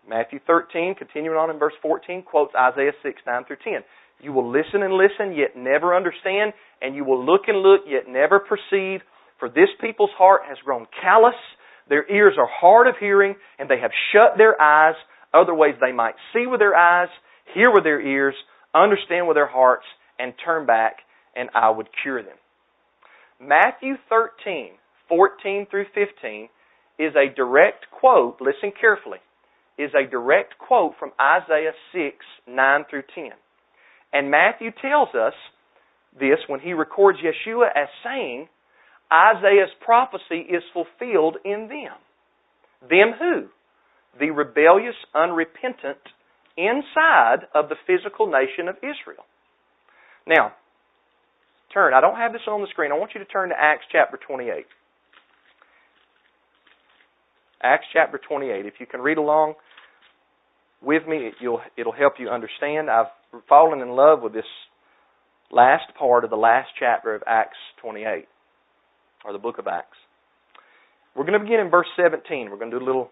Matthew 0.09 0.41
13, 0.47 0.95
continuing 0.99 1.37
on 1.37 1.51
in 1.51 1.59
verse 1.59 1.73
14, 1.83 2.23
quotes 2.23 2.55
Isaiah 2.55 2.93
6, 3.03 3.21
9 3.27 3.45
through 3.47 3.57
10. 3.65 3.73
You 4.21 4.33
will 4.33 4.51
listen 4.51 4.83
and 4.83 4.95
listen, 4.95 5.37
yet 5.37 5.57
never 5.57 5.95
understand, 5.97 6.53
and 6.83 6.95
you 6.95 7.05
will 7.05 7.25
look 7.25 7.43
and 7.47 7.59
look, 7.59 7.83
yet 7.87 8.09
never 8.09 8.41
perceive. 8.41 9.01
For 9.39 9.49
this 9.49 9.69
people's 9.81 10.11
heart 10.19 10.43
has 10.49 10.59
grown 10.65 10.87
callous, 11.01 11.37
their 11.89 12.11
ears 12.11 12.35
are 12.39 12.49
hard 12.51 12.87
of 12.87 12.97
hearing, 13.01 13.37
and 13.59 13.69
they 13.69 13.79
have 13.81 13.93
shut 14.13 14.37
their 14.37 14.61
eyes. 14.61 14.95
Other 15.33 15.55
ways 15.55 15.75
they 15.81 15.93
might 15.93 16.17
see 16.33 16.47
with 16.47 16.61
their 16.61 16.77
eyes, 16.77 17.09
hear 17.55 17.73
with 17.73 17.85
their 17.85 18.01
ears, 18.01 18.35
understand 18.75 19.27
with 19.27 19.37
their 19.37 19.49
hearts, 19.49 19.85
and 20.19 20.33
turn 20.45 20.67
back, 20.67 20.99
and 21.37 21.49
I 21.55 21.71
would 21.71 21.89
cure 22.03 22.23
them. 22.23 22.37
Matthew 23.41 23.95
13, 24.09 24.71
14 25.09 25.67
through 25.71 25.87
15 25.95 26.49
is 26.99 27.13
a 27.15 27.35
direct 27.35 27.87
quote, 27.91 28.41
listen 28.41 28.73
carefully, 28.79 29.19
is 29.79 29.91
a 29.95 30.09
direct 30.11 30.59
quote 30.59 30.95
from 30.99 31.13
Isaiah 31.21 31.73
6, 31.93 32.17
9 32.49 32.85
through 32.91 33.05
10. 33.15 33.31
And 34.13 34.31
Matthew 34.31 34.71
tells 34.83 35.11
us 35.15 35.35
this 36.19 36.39
when 36.49 36.61
he 36.61 36.73
records 36.73 37.19
Yeshua 37.19 37.69
as 37.75 37.89
saying, 38.05 38.49
Isaiah's 39.13 39.73
prophecy 39.81 40.45
is 40.51 40.63
fulfilled 40.73 41.37
in 41.45 41.69
them. 41.69 41.97
Them 42.89 43.15
who? 43.19 43.49
The 44.19 44.31
rebellious, 44.31 44.97
unrepentant 45.15 46.03
inside 46.57 47.47
of 47.55 47.69
the 47.69 47.77
physical 47.87 48.27
nation 48.27 48.69
of 48.69 48.77
Israel. 48.79 49.25
Now, 50.29 50.53
turn. 51.73 51.95
I 51.95 52.03
don't 52.03 52.17
have 52.17 52.33
this 52.33 52.43
on 52.47 52.61
the 52.61 52.67
screen. 52.69 52.93
I 52.93 52.99
want 52.99 53.13
you 53.15 53.21
to 53.21 53.25
turn 53.25 53.49
to 53.49 53.55
Acts 53.59 53.85
chapter 53.91 54.19
28. 54.19 54.67
Acts 57.63 57.87
chapter 57.93 58.21
28. 58.29 58.67
If 58.67 58.75
you 58.79 58.87
can 58.87 59.01
read 59.01 59.17
along 59.17 59.55
with 60.83 61.09
me, 61.09 61.31
it'll, 61.41 61.61
it'll 61.79 61.93
help 61.93 62.15
you 62.19 62.29
understand. 62.29 62.91
I've 62.91 63.07
fallen 63.49 63.81
in 63.81 63.89
love 63.89 64.21
with 64.23 64.35
this 64.35 64.45
last 65.51 65.95
part 65.99 66.25
of 66.25 66.31
the 66.31 66.37
last 66.37 66.69
chapter 66.79 67.15
of 67.15 67.23
Acts 67.27 67.57
28, 67.81 68.29
or 69.25 69.33
the 69.33 69.39
book 69.39 69.59
of 69.59 69.67
Acts. 69.67 69.97
We're 71.17 71.25
going 71.25 71.39
to 71.39 71.45
begin 71.45 71.59
in 71.59 71.71
verse 71.71 71.89
17. 71.97 72.51
We're 72.51 72.59
going 72.59 72.71
to 72.71 72.79
do 72.79 72.85
a 72.85 72.87
little 72.87 73.11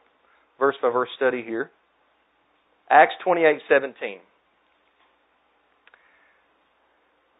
verse 0.60 0.76
by 0.82 0.90
verse 0.90 1.08
study 1.16 1.42
here. 1.42 1.70
Acts 2.90 3.14
28, 3.24 3.62
17. 3.68 4.18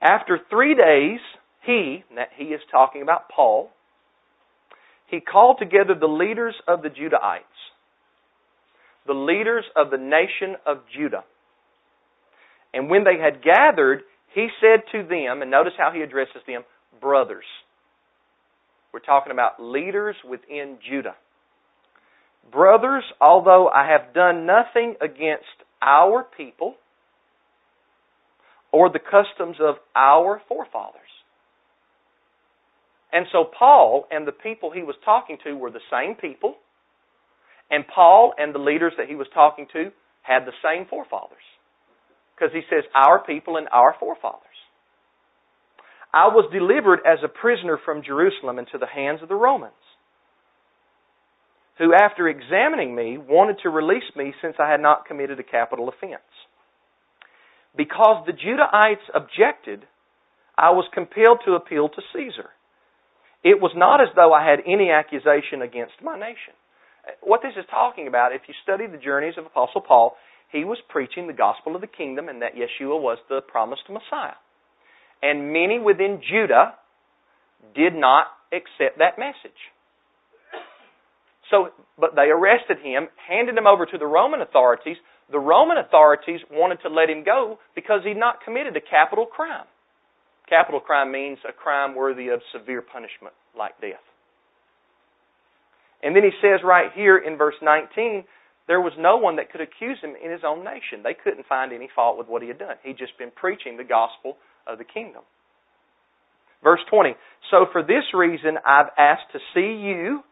After 0.07 0.39
three 0.49 0.77
days, 0.77 1.19
he, 1.65 2.05
that 2.15 2.29
he 2.37 2.45
is 2.45 2.61
talking 2.71 3.03
about 3.03 3.29
Paul, 3.29 3.71
he 5.09 5.19
called 5.19 5.57
together 5.59 5.97
the 5.99 6.07
leaders 6.07 6.55
of 6.69 6.83
the 6.83 6.91
Judahites, 6.91 7.43
the 9.05 9.15
leaders 9.15 9.65
of 9.75 9.91
the 9.91 9.97
nation 9.97 10.55
of 10.65 10.79
Judah. 10.97 11.25
And 12.73 12.89
when 12.89 13.03
they 13.03 13.19
had 13.21 13.43
gathered, 13.43 14.03
he 14.33 14.47
said 14.61 14.85
to 14.93 15.03
them, 15.09 15.43
and 15.43 15.51
notice 15.51 15.73
how 15.77 15.91
he 15.93 16.03
addresses 16.03 16.43
them, 16.47 16.63
brothers. 17.01 17.45
We're 18.93 19.01
talking 19.01 19.33
about 19.33 19.61
leaders 19.61 20.15
within 20.29 20.79
Judah. 20.89 21.17
Brothers, 22.53 23.03
although 23.21 23.69
I 23.69 23.89
have 23.91 24.15
done 24.15 24.47
nothing 24.47 24.95
against 25.01 25.45
our 25.83 26.25
people, 26.37 26.77
or 28.77 28.91
the 28.91 28.99
customs 28.99 29.57
of 29.59 29.77
our 29.97 30.43
forefathers. 30.49 31.01
And 33.11 33.25
so 33.33 33.45
Paul 33.59 34.07
and 34.11 34.27
the 34.27 34.33
people 34.33 34.71
he 34.71 34.83
was 34.83 34.97
talking 35.03 35.39
to 35.45 35.57
were 35.57 35.71
the 35.71 35.89
same 35.91 36.15
people, 36.15 36.57
and 37.71 37.87
Paul 37.89 38.35
and 38.37 38.55
the 38.55 38.59
leaders 38.59 38.93
that 38.99 39.09
he 39.09 39.15
was 39.15 39.29
talking 39.33 39.67
to 39.73 39.91
had 40.21 40.45
the 40.45 40.53
same 40.63 40.87
forefathers. 40.91 41.47
Because 42.35 42.53
he 42.53 42.61
says, 42.69 42.85
our 42.95 43.25
people 43.25 43.57
and 43.57 43.67
our 43.73 43.95
forefathers. 43.99 44.43
I 46.13 46.29
was 46.29 46.53
delivered 46.53 47.01
as 47.11 47.21
a 47.25 47.29
prisoner 47.29 47.79
from 47.83 48.03
Jerusalem 48.03 48.59
into 48.59 48.77
the 48.79 48.87
hands 48.87 49.23
of 49.23 49.31
the 49.31 49.35
Romans, 49.35 49.73
who, 51.79 51.95
after 51.95 52.29
examining 52.29 52.95
me, 52.95 53.17
wanted 53.17 53.57
to 53.63 53.71
release 53.71 54.11
me 54.15 54.35
since 54.43 54.57
I 54.61 54.71
had 54.71 54.83
not 54.83 55.07
committed 55.07 55.41
a 55.41 55.43
capital 55.43 55.89
offense. 55.89 56.21
Because 57.77 58.25
the 58.27 58.33
Judahites 58.33 59.05
objected, 59.15 59.85
I 60.57 60.71
was 60.71 60.87
compelled 60.95 61.41
to 61.45 61.53
appeal 61.53 61.89
to 61.89 62.03
Caesar. 62.15 62.49
It 63.45 63.61
was 63.61 63.73
not 63.77 64.01
as 64.01 64.09
though 64.17 64.33
I 64.33 64.49
had 64.49 64.61
any 64.67 64.91
accusation 64.91 65.63
against 65.63 65.95
my 66.03 66.19
nation. 66.19 66.57
What 67.21 67.43
this 67.43 67.53
is 67.57 67.65
talking 67.71 68.09
about, 68.09 68.33
if 68.33 68.43
you 68.49 68.55
study 68.63 68.87
the 68.87 68.99
journeys 68.99 69.35
of 69.39 69.47
Apostle 69.47 69.83
Paul, 69.83 70.17
he 70.51 70.65
was 70.65 70.79
preaching 70.89 71.27
the 71.27 71.33
gospel 71.33 71.75
of 71.75 71.81
the 71.81 71.87
kingdom 71.87 72.29
and 72.29 72.43
that 72.43 72.55
Yeshua 72.55 73.01
was 73.01 73.19
the 73.29 73.41
promised 73.47 73.83
Messiah. 73.89 74.35
And 75.23 75.53
many 75.53 75.79
within 75.79 76.21
Judah 76.29 76.75
did 77.75 77.95
not 77.95 78.27
accept 78.53 78.99
that 78.99 79.19
message. 79.19 79.59
So, 81.51 81.71
but 81.99 82.17
they 82.17 82.29
arrested 82.31 82.79
him, 82.83 83.09
handed 83.29 83.57
him 83.57 83.67
over 83.67 83.87
to 83.87 83.99
the 83.99 84.07
Roman 84.07 84.41
authorities, 84.41 84.97
the 85.31 85.39
Roman 85.39 85.79
authorities 85.79 86.41
wanted 86.51 86.81
to 86.83 86.89
let 86.89 87.11
him 87.11 87.25
go 87.25 87.59
because 87.75 88.01
he'd 88.05 88.17
not 88.17 88.45
committed 88.45 88.77
a 88.77 88.81
capital 88.81 89.27
crime. 89.27 89.67
Capital 90.49 90.79
crime 90.81 91.11
means 91.11 91.39
a 91.49 91.53
crime 91.53 91.95
worthy 91.95 92.29
of 92.29 92.41
severe 92.53 92.81
punishment, 92.81 93.35
like 93.59 93.81
death. 93.81 94.05
And 96.03 96.15
then 96.15 96.23
he 96.23 96.31
says 96.41 96.61
right 96.63 96.93
here 96.95 97.19
in 97.19 97.37
verse 97.37 97.57
19, 97.61 98.25
there 98.69 98.81
was 98.81 98.93
no 98.99 99.17
one 99.17 99.37
that 99.37 99.51
could 99.51 99.61
accuse 99.61 99.99
him 100.01 100.15
in 100.23 100.31
his 100.31 100.43
own 100.47 100.65
nation. 100.65 101.03
They 101.03 101.15
couldn't 101.15 101.47
find 101.47 101.73
any 101.73 101.89
fault 101.95 102.19
with 102.19 102.29
what 102.29 102.43
he 102.43 102.49
had 102.49 102.59
done. 102.59 102.77
He'd 102.85 102.99
just 102.99 103.19
been 103.19 103.33
preaching 103.35 103.77
the 103.77 103.85
gospel 103.85 104.37
of 104.67 104.79
the 104.79 104.85
kingdom. 104.85 105.23
Verse 106.63 106.81
20. 106.91 107.15
So 107.51 107.67
for 107.73 107.83
this 107.83 108.05
reason 108.15 108.59
I've 108.65 108.91
asked 108.99 109.33
to 109.33 109.39
see 109.55 109.83
you, 109.83 110.23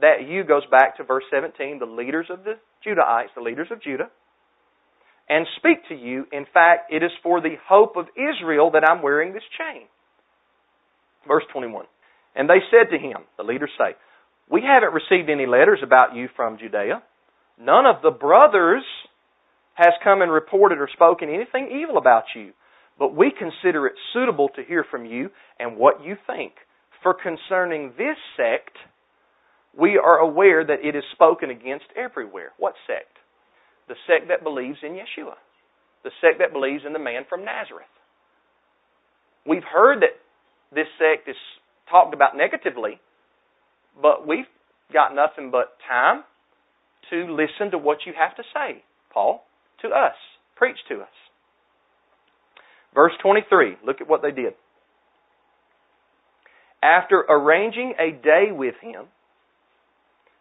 that 0.00 0.26
you 0.28 0.44
goes 0.44 0.64
back 0.70 0.96
to 0.96 1.04
verse 1.04 1.24
17, 1.30 1.78
the 1.78 1.86
leaders 1.86 2.26
of 2.28 2.44
the 2.44 2.54
Judahites, 2.84 3.32
the 3.34 3.42
leaders 3.42 3.68
of 3.70 3.82
Judah, 3.82 4.10
and 5.28 5.46
speak 5.56 5.88
to 5.88 5.94
you. 5.94 6.26
In 6.32 6.46
fact, 6.52 6.92
it 6.92 7.02
is 7.02 7.10
for 7.22 7.40
the 7.40 7.56
hope 7.66 7.96
of 7.96 8.06
Israel 8.16 8.70
that 8.72 8.84
I'm 8.88 9.02
wearing 9.02 9.32
this 9.32 9.42
chain. 9.58 9.82
Verse 11.26 11.44
21. 11.52 11.86
And 12.36 12.48
they 12.48 12.60
said 12.70 12.90
to 12.90 12.98
him, 12.98 13.22
the 13.36 13.44
leaders 13.44 13.70
say, 13.78 13.96
We 14.50 14.62
haven't 14.62 14.92
received 14.92 15.30
any 15.30 15.46
letters 15.46 15.80
about 15.82 16.14
you 16.14 16.28
from 16.36 16.58
Judea. 16.58 17.02
None 17.58 17.86
of 17.86 18.02
the 18.02 18.10
brothers 18.10 18.84
has 19.74 19.92
come 20.02 20.22
and 20.22 20.30
reported 20.30 20.78
or 20.78 20.88
spoken 20.92 21.28
anything 21.28 21.80
evil 21.82 21.98
about 21.98 22.24
you. 22.34 22.52
But 22.98 23.14
we 23.14 23.32
consider 23.36 23.86
it 23.86 23.94
suitable 24.12 24.48
to 24.54 24.62
hear 24.62 24.84
from 24.88 25.04
you 25.04 25.30
and 25.58 25.76
what 25.76 26.04
you 26.04 26.16
think. 26.26 26.52
For 27.02 27.14
concerning 27.14 27.92
this 27.98 28.16
sect, 28.36 28.76
we 29.76 29.98
are 29.98 30.18
aware 30.18 30.64
that 30.64 30.84
it 30.84 30.94
is 30.94 31.02
spoken 31.12 31.50
against 31.50 31.86
everywhere. 31.96 32.52
What 32.58 32.74
sect? 32.86 33.18
The 33.88 33.94
sect 34.06 34.28
that 34.28 34.42
believes 34.42 34.78
in 34.82 34.92
Yeshua. 34.92 35.34
The 36.04 36.10
sect 36.20 36.38
that 36.38 36.52
believes 36.52 36.84
in 36.86 36.92
the 36.92 36.98
man 36.98 37.22
from 37.28 37.44
Nazareth. 37.44 37.86
We've 39.46 39.64
heard 39.64 40.00
that 40.02 40.16
this 40.74 40.86
sect 40.98 41.28
is 41.28 41.36
talked 41.90 42.14
about 42.14 42.36
negatively, 42.36 43.00
but 44.00 44.26
we've 44.26 44.48
got 44.92 45.14
nothing 45.14 45.50
but 45.50 45.76
time 45.88 46.24
to 47.10 47.32
listen 47.32 47.70
to 47.72 47.78
what 47.78 47.98
you 48.06 48.12
have 48.16 48.36
to 48.36 48.42
say, 48.54 48.82
Paul, 49.12 49.44
to 49.82 49.88
us. 49.88 50.14
Preach 50.56 50.78
to 50.88 51.00
us. 51.00 51.14
Verse 52.94 53.12
23, 53.22 53.76
look 53.84 54.00
at 54.00 54.08
what 54.08 54.22
they 54.22 54.30
did. 54.30 54.54
After 56.82 57.16
arranging 57.28 57.94
a 57.98 58.12
day 58.12 58.46
with 58.50 58.74
him, 58.80 59.06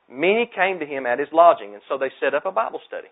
many 0.09 0.49
came 0.53 0.79
to 0.79 0.85
him 0.85 1.05
at 1.05 1.19
his 1.19 1.29
lodging, 1.33 1.73
and 1.73 1.81
so 1.89 1.97
they 1.97 2.11
set 2.21 2.33
up 2.33 2.45
a 2.45 2.51
Bible 2.51 2.79
study. 2.87 3.07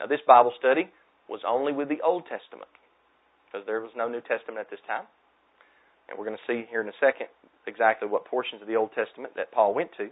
Now, 0.00 0.06
this 0.06 0.20
Bible 0.26 0.52
study 0.58 0.88
was 1.28 1.40
only 1.46 1.72
with 1.72 1.88
the 1.88 2.00
Old 2.04 2.24
Testament, 2.28 2.70
because 3.46 3.66
there 3.66 3.80
was 3.80 3.90
no 3.96 4.08
New 4.08 4.20
Testament 4.20 4.60
at 4.60 4.70
this 4.70 4.80
time. 4.86 5.04
And 6.08 6.18
we're 6.18 6.26
going 6.26 6.38
to 6.38 6.46
see 6.46 6.66
here 6.70 6.80
in 6.80 6.88
a 6.88 6.98
second 7.00 7.26
exactly 7.66 8.08
what 8.08 8.24
portions 8.24 8.62
of 8.62 8.68
the 8.68 8.76
Old 8.76 8.90
Testament 8.94 9.34
that 9.36 9.50
Paul 9.50 9.74
went 9.74 9.90
to. 9.98 10.08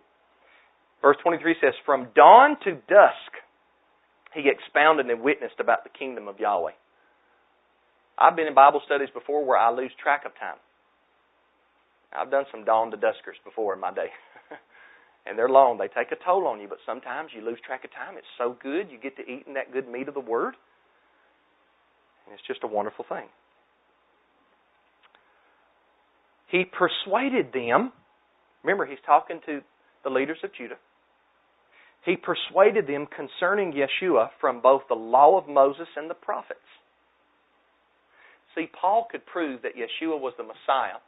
Verse 1.03 1.17
23 1.23 1.55
says, 1.61 1.75
From 1.87 2.09
dawn 2.17 2.57
to 2.65 2.73
dusk, 2.89 3.31
he 4.35 4.51
expounded 4.51 5.07
and 5.07 5.21
witnessed 5.23 5.61
about 5.61 5.85
the 5.85 5.91
kingdom 5.91 6.27
of 6.27 6.41
Yahweh. 6.41 6.73
I've 8.19 8.37
been 8.37 8.47
in 8.47 8.55
Bible 8.55 8.81
studies 8.85 9.09
before 9.13 9.45
where 9.45 9.59
I 9.59 9.71
lose 9.71 9.93
track 10.03 10.25
of 10.25 10.33
time. 10.39 10.59
I've 12.17 12.31
done 12.31 12.45
some 12.51 12.65
dawn 12.65 12.91
to 12.93 12.97
duskers 12.97 13.39
before 13.45 13.75
in 13.75 13.81
my 13.81 13.93
day. 13.93 14.09
and 15.27 15.39
they're 15.39 15.49
long. 15.49 15.79
They 15.79 15.89
take 15.89 16.13
a 16.13 16.25
toll 16.25 16.47
on 16.47 16.61
you, 16.61 16.69
but 16.69 16.79
sometimes 16.85 17.31
you 17.35 17.45
lose 17.45 17.59
track 17.65 17.85
of 17.85 17.91
time. 17.93 18.17
It's 18.17 18.27
so 18.39 18.57
good. 18.63 18.91
You 18.91 18.99
get 18.99 19.17
to 19.17 19.23
eat 19.23 19.45
in 19.47 19.55
that 19.55 19.73
good 19.73 19.89
meat 19.89 20.09
of 20.09 20.15
the 20.15 20.21
Word. 20.21 20.55
And 22.27 22.35
it's 22.35 22.47
just 22.47 22.61
a 22.63 22.67
wonderful 22.67 23.05
thing. 23.09 23.27
He 26.49 26.65
persuaded 26.65 27.53
them. 27.53 27.93
Remember, 28.63 28.87
he's 28.87 28.99
talking 29.05 29.41
to 29.47 29.61
the 30.05 30.11
leaders 30.11 30.39
of 30.45 30.51
Judah. 30.55 30.77
He 32.05 32.17
persuaded 32.17 32.87
them 32.87 33.07
concerning 33.07 33.73
Yeshua 33.73 34.29
from 34.41 34.61
both 34.61 34.83
the 34.89 34.95
law 34.95 35.39
of 35.39 35.49
Moses 35.49 35.89
and 35.97 36.09
the 36.09 36.15
prophets. 36.15 36.61
See, 38.55 38.69
Paul 38.81 39.09
could 39.11 39.25
prove 39.27 39.63
that 39.63 39.73
Yeshua 39.75 40.21
was 40.21 40.35
the 40.37 40.45
Messiah 40.45 41.01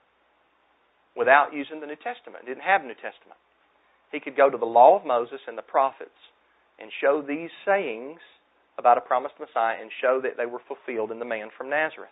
without 1.14 1.53
using 1.53 1.81
the 1.81 1.87
New 1.87 1.97
Testament. 1.97 2.43
He 2.43 2.49
didn't 2.49 2.64
have 2.64 2.83
New 2.83 2.95
Testament. 2.95 3.39
He 4.13 4.21
could 4.21 4.37
go 4.37 4.51
to 4.51 4.59
the 4.59 4.67
law 4.67 4.99
of 4.99 5.05
Moses 5.05 5.41
and 5.47 5.59
the 5.59 5.63
prophets 5.63 6.17
and 6.79 6.91
show 7.01 7.23
these 7.23 7.51
sayings 7.65 8.21
about 8.79 8.99
a 8.99 9.01
promised 9.01 9.35
Messiah 9.41 9.77
and 9.81 9.91
show 10.01 10.21
that 10.23 10.37
they 10.37 10.47
were 10.47 10.61
fulfilled 10.69 11.11
in 11.11 11.19
the 11.19 11.25
man 11.25 11.49
from 11.57 11.71
Nazareth. 11.71 12.11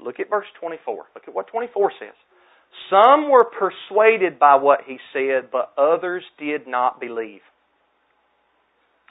Look 0.00 0.20
at 0.20 0.30
verse 0.30 0.46
24. 0.60 1.04
Look 1.14 1.28
at 1.28 1.34
what 1.34 1.46
24 1.48 1.92
says. 2.00 2.16
Some 2.88 3.30
were 3.30 3.44
persuaded 3.44 4.38
by 4.38 4.56
what 4.56 4.80
he 4.86 4.98
said, 5.12 5.50
but 5.52 5.72
others 5.76 6.24
did 6.38 6.66
not 6.66 7.00
believe. 7.00 7.40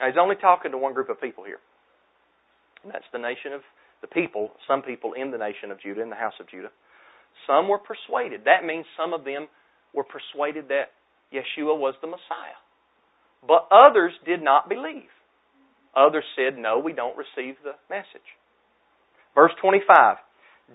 Now, 0.00 0.08
he's 0.08 0.18
only 0.20 0.34
talking 0.36 0.72
to 0.72 0.78
one 0.78 0.94
group 0.94 1.08
of 1.08 1.20
people 1.20 1.44
here. 1.44 1.60
And 2.82 2.92
that's 2.92 3.06
the 3.12 3.18
nation 3.18 3.52
of 3.52 3.62
the 4.00 4.08
people, 4.08 4.50
some 4.66 4.82
people 4.82 5.12
in 5.12 5.30
the 5.30 5.38
nation 5.38 5.70
of 5.70 5.80
Judah, 5.80 6.02
in 6.02 6.10
the 6.10 6.16
house 6.16 6.34
of 6.40 6.50
Judah. 6.50 6.70
Some 7.46 7.68
were 7.68 7.78
persuaded. 7.78 8.42
That 8.44 8.66
means 8.66 8.84
some 8.98 9.12
of 9.14 9.24
them 9.24 9.46
were 9.94 10.04
persuaded 10.04 10.68
that 10.68 10.90
Yeshua 11.32 11.78
was 11.78 11.94
the 12.00 12.06
Messiah. 12.06 12.60
But 13.46 13.68
others 13.72 14.12
did 14.24 14.42
not 14.42 14.68
believe. 14.68 15.10
Others 15.96 16.24
said, 16.36 16.58
No, 16.58 16.78
we 16.78 16.92
don't 16.92 17.16
receive 17.16 17.56
the 17.64 17.74
message. 17.90 18.26
Verse 19.34 19.52
25 19.60 20.16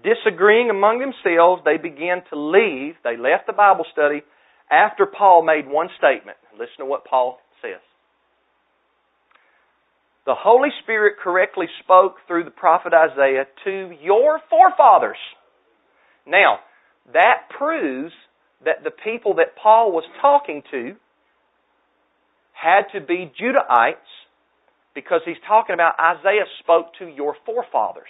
Disagreeing 0.04 0.70
among 0.70 1.00
themselves, 1.00 1.62
they 1.66 1.78
began 1.78 2.22
to 2.30 2.36
leave. 2.38 2.96
They 3.04 3.18
left 3.18 3.48
the 3.48 3.54
Bible 3.54 3.86
study 3.92 4.22
after 4.70 5.06
Paul 5.06 5.44
made 5.44 5.68
one 5.68 5.90
statement. 5.98 6.38
Listen 6.54 6.80
to 6.80 6.86
what 6.86 7.06
Paul 7.06 7.40
says. 7.62 7.82
The 10.26 10.36
Holy 10.36 10.70
Spirit 10.84 11.16
correctly 11.24 11.68
spoke 11.84 12.18
through 12.28 12.44
the 12.44 12.52
prophet 12.52 12.94
Isaiah 12.94 13.46
to 13.64 13.96
your 14.04 14.42
forefathers. 14.50 15.18
Now, 16.28 16.60
that 17.14 17.48
proves 17.58 18.12
that 18.66 18.84
the 18.84 18.92
people 18.92 19.36
that 19.36 19.56
Paul 19.62 19.92
was 19.92 20.04
talking 20.22 20.64
to 20.72 20.96
had 22.54 22.84
to 22.94 23.06
be 23.06 23.32
Judahites 23.40 23.96
because 24.96 25.22
he's 25.26 25.38
talking 25.48 25.76
about 25.76 25.94
Isaiah 26.00 26.46
spoke 26.60 26.88
to 27.00 27.06
your 27.06 27.36
forefathers. 27.46 28.10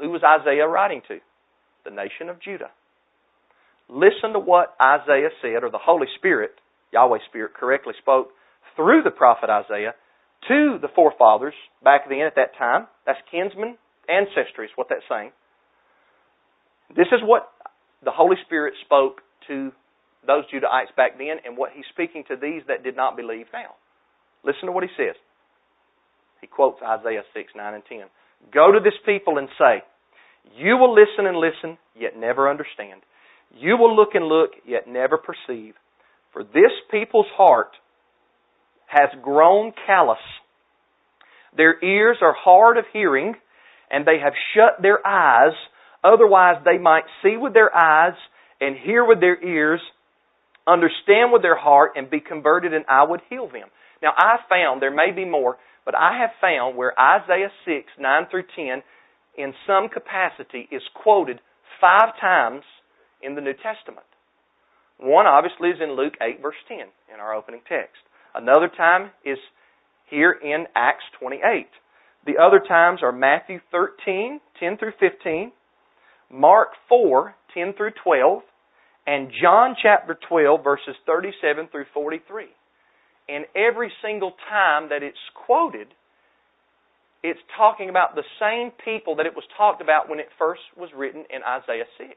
Who 0.00 0.10
was 0.10 0.22
Isaiah 0.22 0.68
writing 0.68 1.00
to? 1.08 1.18
The 1.84 1.90
nation 1.90 2.28
of 2.28 2.40
Judah. 2.40 2.70
Listen 3.88 4.32
to 4.32 4.38
what 4.38 4.74
Isaiah 4.80 5.30
said, 5.42 5.62
or 5.64 5.70
the 5.70 5.80
Holy 5.80 6.06
Spirit, 6.16 6.52
Yahweh 6.92 7.18
Spirit, 7.28 7.52
correctly 7.54 7.94
spoke 8.00 8.28
through 8.76 9.02
the 9.02 9.10
prophet 9.10 9.50
Isaiah 9.50 9.94
to 10.48 10.78
the 10.80 10.88
forefathers 10.94 11.54
back 11.82 12.08
then 12.08 12.20
at 12.20 12.36
that 12.36 12.56
time. 12.56 12.86
That's 13.06 13.18
kinsman, 13.30 13.76
ancestry 14.08 14.66
is 14.66 14.72
what 14.76 14.88
that's 14.90 15.04
saying. 15.08 15.32
This 16.94 17.08
is 17.12 17.20
what 17.22 17.48
the 18.04 18.10
Holy 18.10 18.36
Spirit 18.46 18.74
spoke 18.84 19.20
to 19.48 19.72
those 20.26 20.44
Judahites 20.52 20.94
back 20.96 21.18
then 21.18 21.36
and 21.44 21.56
what 21.56 21.72
he's 21.74 21.84
speaking 21.92 22.24
to 22.28 22.36
these 22.36 22.62
that 22.68 22.82
did 22.82 22.96
not 22.96 23.16
believe 23.16 23.46
now. 23.52 23.76
Listen 24.44 24.66
to 24.66 24.72
what 24.72 24.84
he 24.84 24.90
says. 24.96 25.16
He 26.40 26.46
quotes 26.46 26.80
Isaiah 26.82 27.22
6, 27.32 27.52
9, 27.56 27.74
and 27.74 27.82
10. 27.88 27.98
Go 28.52 28.72
to 28.72 28.80
this 28.80 28.94
people 29.06 29.38
and 29.38 29.48
say, 29.58 29.82
You 30.56 30.76
will 30.76 30.94
listen 30.94 31.26
and 31.26 31.36
listen, 31.36 31.78
yet 31.98 32.18
never 32.18 32.50
understand. 32.50 33.00
You 33.56 33.76
will 33.78 33.94
look 33.94 34.10
and 34.14 34.26
look, 34.26 34.50
yet 34.66 34.86
never 34.86 35.18
perceive. 35.18 35.74
For 36.32 36.44
this 36.44 36.72
people's 36.90 37.30
heart 37.36 37.70
has 38.86 39.08
grown 39.22 39.72
callous. 39.86 40.18
Their 41.56 41.82
ears 41.82 42.18
are 42.20 42.34
hard 42.36 42.76
of 42.76 42.84
hearing, 42.92 43.34
and 43.90 44.04
they 44.04 44.18
have 44.22 44.32
shut 44.54 44.82
their 44.82 45.04
eyes. 45.06 45.54
Otherwise, 46.04 46.56
they 46.64 46.76
might 46.76 47.04
see 47.22 47.36
with 47.38 47.54
their 47.54 47.74
eyes 47.74 48.14
and 48.60 48.76
hear 48.76 49.04
with 49.04 49.20
their 49.20 49.42
ears, 49.42 49.80
understand 50.66 51.32
with 51.32 51.42
their 51.42 51.56
heart, 51.56 51.92
and 51.96 52.10
be 52.10 52.20
converted, 52.20 52.74
and 52.74 52.84
I 52.88 53.04
would 53.04 53.22
heal 53.30 53.48
them. 53.48 53.68
Now, 54.02 54.12
I 54.16 54.36
found, 54.48 54.82
there 54.82 54.94
may 54.94 55.12
be 55.16 55.24
more, 55.24 55.56
but 55.86 55.94
I 55.94 56.18
have 56.20 56.30
found 56.40 56.76
where 56.76 56.92
Isaiah 56.98 57.50
6, 57.64 57.86
9 57.98 58.26
through 58.30 58.44
10, 58.54 58.82
in 59.36 59.54
some 59.66 59.88
capacity, 59.88 60.68
is 60.70 60.82
quoted 60.94 61.40
five 61.80 62.14
times 62.20 62.62
in 63.22 63.34
the 63.34 63.40
New 63.40 63.54
Testament. 63.54 64.06
One, 64.98 65.26
obviously, 65.26 65.70
is 65.70 65.80
in 65.82 65.96
Luke 65.96 66.14
8, 66.20 66.40
verse 66.40 66.54
10, 66.68 66.78
in 67.12 67.20
our 67.20 67.34
opening 67.34 67.60
text. 67.68 67.96
Another 68.34 68.68
time 68.68 69.10
is 69.24 69.38
here 70.08 70.32
in 70.32 70.66
Acts 70.74 71.04
28. 71.18 71.66
The 72.26 72.38
other 72.40 72.60
times 72.66 73.00
are 73.02 73.12
Matthew 73.12 73.60
13, 73.70 74.40
10 74.60 74.78
through 74.78 74.92
15, 75.00 75.52
Mark 76.34 76.70
4, 76.88 77.32
10 77.54 77.74
through 77.76 77.92
12, 78.02 78.42
and 79.06 79.30
John 79.40 79.76
chapter 79.80 80.18
12, 80.28 80.64
verses 80.64 80.96
37 81.06 81.68
through 81.70 81.84
43. 81.94 82.46
And 83.28 83.44
every 83.54 83.92
single 84.02 84.32
time 84.50 84.88
that 84.88 85.02
it's 85.02 85.16
quoted, 85.46 85.86
it's 87.22 87.38
talking 87.56 87.88
about 87.88 88.16
the 88.16 88.24
same 88.40 88.72
people 88.84 89.16
that 89.16 89.26
it 89.26 89.34
was 89.34 89.44
talked 89.56 89.80
about 89.80 90.10
when 90.10 90.18
it 90.18 90.26
first 90.36 90.60
was 90.76 90.90
written 90.96 91.24
in 91.30 91.40
Isaiah 91.46 91.86
6. 91.96 92.10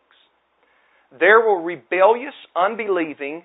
There 1.20 1.40
were 1.40 1.62
rebellious, 1.62 2.34
unbelieving 2.56 3.44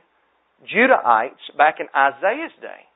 Judahites 0.64 1.52
back 1.56 1.76
in 1.80 1.86
Isaiah's 1.94 2.56
day. 2.62 2.88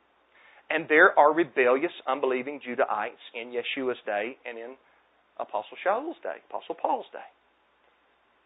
And 0.71 0.89
there 0.89 1.17
are 1.17 1.33
rebellious, 1.33 1.93
unbelieving 2.09 2.61
Judahites 2.67 3.23
in 3.35 3.53
Yeshua's 3.53 3.99
day 4.07 4.37
and 4.45 4.59
in 4.59 4.75
Apostle 5.39 5.77
Shaul's 5.85 6.17
day, 6.23 6.41
Apostle 6.49 6.75
Paul's 6.75 7.07
day. 7.13 7.29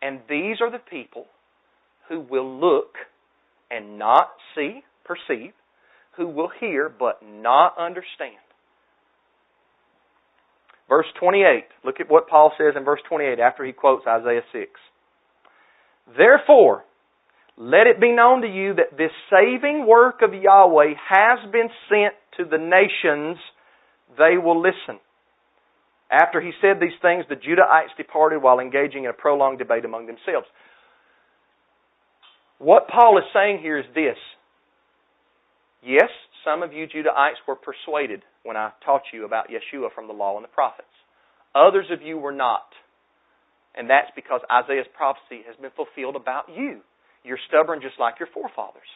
And 0.02 0.20
these 0.28 0.60
are 0.60 0.70
the 0.70 0.78
people 0.78 1.26
who 2.08 2.20
will 2.20 2.58
look 2.58 2.94
and 3.70 3.98
not 3.98 4.30
see, 4.54 4.82
perceive, 5.04 5.52
who 6.16 6.26
will 6.26 6.50
hear 6.60 6.88
but 6.88 7.20
not 7.22 7.74
understand. 7.78 8.36
Verse 10.88 11.06
28, 11.20 11.64
look 11.84 12.00
at 12.00 12.10
what 12.10 12.28
Paul 12.28 12.52
says 12.58 12.74
in 12.76 12.84
verse 12.84 13.00
28 13.08 13.38
after 13.38 13.64
he 13.64 13.72
quotes 13.72 14.06
Isaiah 14.08 14.42
6. 14.52 14.70
Therefore, 16.16 16.82
let 17.56 17.86
it 17.86 18.00
be 18.00 18.10
known 18.10 18.42
to 18.42 18.48
you 18.48 18.74
that 18.74 18.96
this 18.96 19.12
saving 19.30 19.86
work 19.86 20.20
of 20.22 20.34
Yahweh 20.34 20.94
has 21.08 21.38
been 21.52 21.68
sent 21.88 22.14
to 22.38 22.44
the 22.44 22.58
nations, 22.58 23.38
they 24.18 24.36
will 24.36 24.60
listen. 24.60 24.98
After 26.10 26.40
he 26.40 26.50
said 26.60 26.80
these 26.80 26.98
things, 27.00 27.24
the 27.28 27.36
Judahites 27.36 27.96
departed 27.96 28.42
while 28.42 28.58
engaging 28.58 29.04
in 29.04 29.10
a 29.10 29.14
prolonged 29.14 29.58
debate 29.58 29.84
among 29.84 30.06
themselves. 30.06 30.46
What 32.58 32.88
Paul 32.88 33.16
is 33.18 33.24
saying 33.32 33.60
here 33.62 33.78
is 33.78 33.86
this. 33.94 34.18
Yes, 35.82 36.10
some 36.44 36.62
of 36.62 36.72
you 36.72 36.86
Judahites 36.86 37.40
were 37.46 37.56
persuaded 37.56 38.22
when 38.42 38.56
I 38.56 38.72
taught 38.84 39.02
you 39.12 39.24
about 39.24 39.48
Yeshua 39.48 39.88
from 39.94 40.08
the 40.08 40.12
law 40.12 40.36
and 40.36 40.44
the 40.44 40.48
prophets. 40.48 40.88
Others 41.54 41.86
of 41.90 42.02
you 42.02 42.18
were 42.18 42.32
not. 42.32 42.68
And 43.74 43.88
that's 43.88 44.10
because 44.16 44.40
Isaiah's 44.50 44.90
prophecy 44.96 45.42
has 45.46 45.56
been 45.56 45.70
fulfilled 45.76 46.16
about 46.16 46.48
you. 46.54 46.80
You're 47.24 47.38
stubborn 47.48 47.80
just 47.80 48.00
like 48.00 48.18
your 48.18 48.28
forefathers. 48.34 48.88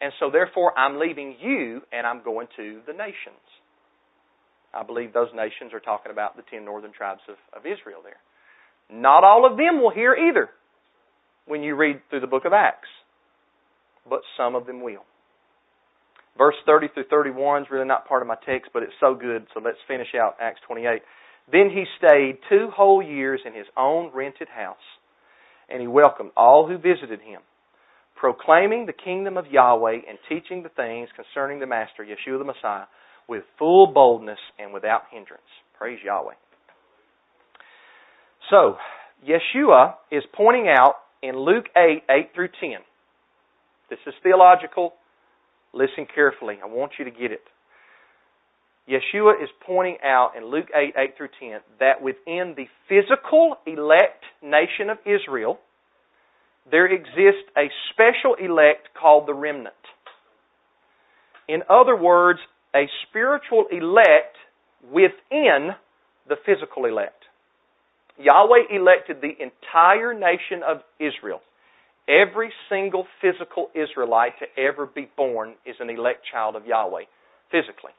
And 0.00 0.12
so 0.20 0.30
therefore 0.30 0.78
I'm 0.78 0.98
leaving 1.00 1.36
you 1.40 1.82
and 1.92 2.06
I'm 2.06 2.22
going 2.22 2.48
to 2.56 2.80
the 2.86 2.92
nations. 2.92 3.42
I 4.76 4.82
believe 4.82 5.12
those 5.12 5.30
nations 5.34 5.72
are 5.72 5.80
talking 5.80 6.12
about 6.12 6.36
the 6.36 6.42
ten 6.50 6.64
northern 6.64 6.92
tribes 6.92 7.22
of, 7.28 7.36
of 7.58 7.66
Israel 7.66 8.00
there. 8.04 8.20
Not 8.90 9.24
all 9.24 9.50
of 9.50 9.56
them 9.56 9.80
will 9.80 9.90
hear 9.90 10.14
either 10.14 10.50
when 11.46 11.62
you 11.62 11.74
read 11.74 12.00
through 12.10 12.20
the 12.20 12.26
book 12.26 12.44
of 12.44 12.52
Acts, 12.52 12.88
but 14.08 14.20
some 14.36 14.54
of 14.54 14.66
them 14.66 14.82
will. 14.82 15.04
Verse 16.36 16.54
30 16.66 16.88
through 16.92 17.04
31 17.08 17.62
is 17.62 17.68
really 17.70 17.86
not 17.86 18.06
part 18.06 18.20
of 18.20 18.28
my 18.28 18.36
text, 18.46 18.70
but 18.74 18.82
it's 18.82 18.92
so 19.00 19.14
good, 19.14 19.46
so 19.54 19.60
let's 19.64 19.78
finish 19.88 20.08
out 20.14 20.36
Acts 20.40 20.60
28. 20.66 21.00
Then 21.50 21.70
he 21.70 21.84
stayed 21.96 22.38
two 22.50 22.68
whole 22.74 23.02
years 23.02 23.40
in 23.46 23.54
his 23.54 23.66
own 23.76 24.10
rented 24.12 24.48
house, 24.48 24.76
and 25.70 25.80
he 25.80 25.86
welcomed 25.86 26.32
all 26.36 26.66
who 26.68 26.76
visited 26.76 27.20
him, 27.20 27.40
proclaiming 28.16 28.84
the 28.84 28.92
kingdom 28.92 29.38
of 29.38 29.46
Yahweh 29.46 30.00
and 30.08 30.18
teaching 30.28 30.62
the 30.62 30.68
things 30.68 31.08
concerning 31.16 31.60
the 31.60 31.66
Master, 31.66 32.04
Yeshua 32.04 32.38
the 32.38 32.44
Messiah, 32.44 32.84
with 33.28 33.42
full 33.58 33.88
boldness 33.88 34.38
and 34.58 34.72
without 34.72 35.02
hindrance. 35.10 35.42
Praise 35.78 35.98
Yahweh. 36.04 36.34
So, 38.50 38.76
Yeshua 39.26 39.94
is 40.10 40.22
pointing 40.34 40.68
out 40.68 40.94
in 41.22 41.36
Luke 41.36 41.66
8, 41.76 42.02
8 42.08 42.30
through 42.34 42.48
10. 42.60 42.70
This 43.90 43.98
is 44.06 44.14
theological. 44.22 44.94
Listen 45.72 46.06
carefully. 46.12 46.58
I 46.62 46.66
want 46.66 46.92
you 46.98 47.04
to 47.04 47.10
get 47.10 47.32
it. 47.32 47.42
Yeshua 48.88 49.42
is 49.42 49.48
pointing 49.66 49.96
out 50.04 50.32
in 50.36 50.48
Luke 50.48 50.68
8, 50.74 50.94
8 50.96 51.16
through 51.16 51.28
10, 51.40 51.60
that 51.80 52.00
within 52.00 52.54
the 52.56 52.66
physical 52.88 53.56
elect 53.66 54.22
nation 54.42 54.90
of 54.90 54.98
Israel, 55.04 55.58
there 56.70 56.86
exists 56.86 57.50
a 57.56 57.68
special 57.92 58.34
elect 58.34 58.88
called 59.00 59.26
the 59.26 59.34
remnant. 59.34 59.74
In 61.48 61.62
other 61.68 61.96
words, 61.96 62.38
a 62.76 62.88
spiritual 63.08 63.64
elect 63.72 64.36
within 64.92 65.70
the 66.28 66.36
physical 66.44 66.84
elect. 66.84 67.24
Yahweh 68.18 68.68
elected 68.70 69.16
the 69.20 69.32
entire 69.40 70.12
nation 70.12 70.62
of 70.66 70.78
Israel. 71.00 71.40
Every 72.08 72.52
single 72.68 73.06
physical 73.20 73.70
Israelite 73.74 74.34
to 74.40 74.46
ever 74.60 74.86
be 74.86 75.08
born 75.16 75.54
is 75.64 75.76
an 75.80 75.90
elect 75.90 76.20
child 76.30 76.54
of 76.54 76.66
Yahweh, 76.66 77.04
physically. 77.50 77.92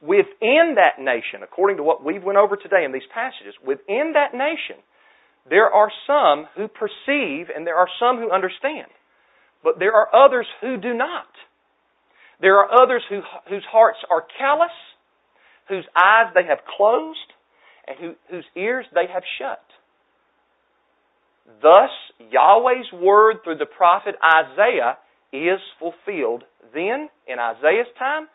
Within 0.00 0.76
that 0.76 1.02
nation, 1.02 1.42
according 1.42 1.78
to 1.78 1.82
what 1.82 2.04
we've 2.04 2.22
went 2.22 2.38
over 2.38 2.56
today 2.56 2.84
in 2.84 2.92
these 2.92 3.08
passages, 3.12 3.54
within 3.64 4.12
that 4.14 4.32
nation, 4.32 4.76
there 5.48 5.70
are 5.70 5.90
some 6.06 6.46
who 6.56 6.68
perceive 6.68 7.48
and 7.54 7.66
there 7.66 7.76
are 7.76 7.88
some 7.98 8.18
who 8.18 8.30
understand. 8.30 8.88
But 9.64 9.78
there 9.78 9.92
are 9.92 10.08
others 10.14 10.46
who 10.60 10.76
do 10.76 10.94
not. 10.94 11.28
There 12.40 12.58
are 12.58 12.82
others 12.82 13.02
who, 13.08 13.20
whose 13.48 13.64
hearts 13.70 13.98
are 14.10 14.24
callous, 14.38 14.74
whose 15.68 15.84
eyes 15.96 16.32
they 16.34 16.44
have 16.44 16.58
closed, 16.76 17.18
and 17.86 17.98
who, 17.98 18.14
whose 18.30 18.44
ears 18.56 18.86
they 18.94 19.06
have 19.12 19.22
shut. 19.38 19.62
Thus, 21.62 21.90
Yahweh's 22.30 22.92
word 22.92 23.36
through 23.44 23.58
the 23.58 23.66
prophet 23.66 24.16
Isaiah 24.22 24.98
is 25.32 25.60
fulfilled 25.78 26.44
then 26.74 27.08
in 27.26 27.38
Isaiah's 27.38 27.86
time, 27.98 28.28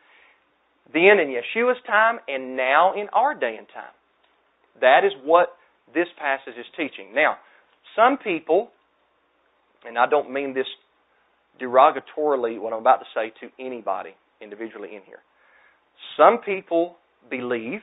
then 0.93 1.20
in 1.20 1.28
Yeshua's 1.28 1.78
time, 1.86 2.20
and 2.28 2.56
now 2.56 2.93
in 2.93 3.08
our 3.14 3.34
day 3.34 3.56
and 3.58 3.68
time. 3.74 3.93
That 4.80 5.02
is 5.06 5.12
what 5.24 5.49
this 5.93 6.08
passage 6.18 6.58
is 6.58 6.66
teaching. 6.76 7.14
Now, 7.14 7.38
some 7.95 8.18
people, 8.18 8.70
and 9.86 9.97
I 9.97 10.08
don't 10.08 10.32
mean 10.32 10.54
this 10.54 10.68
derogatorily 11.60 12.60
what 12.60 12.74
I'm 12.74 12.80
about 12.80 12.97
to 12.97 13.06
say 13.14 13.32
to 13.41 13.64
anybody 13.64 14.12
individually 14.41 14.89
in 14.95 15.02
here. 15.06 15.20
Some 16.18 16.39
people 16.39 16.97
believe 17.30 17.82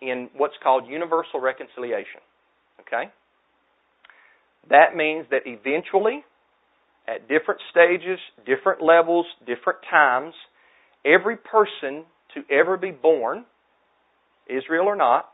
in 0.00 0.30
what's 0.36 0.54
called 0.62 0.88
universal 0.88 1.40
reconciliation. 1.40 2.20
Okay? 2.80 3.10
That 4.70 4.96
means 4.96 5.26
that 5.30 5.42
eventually, 5.46 6.24
at 7.06 7.28
different 7.28 7.60
stages, 7.70 8.18
different 8.46 8.82
levels, 8.82 9.26
different 9.46 9.78
times, 9.90 10.34
every 11.04 11.36
person 11.36 12.04
to 12.34 12.42
ever 12.50 12.76
be 12.76 12.90
born, 12.90 13.44
Israel 14.48 14.86
or 14.86 14.96
not, 14.96 15.28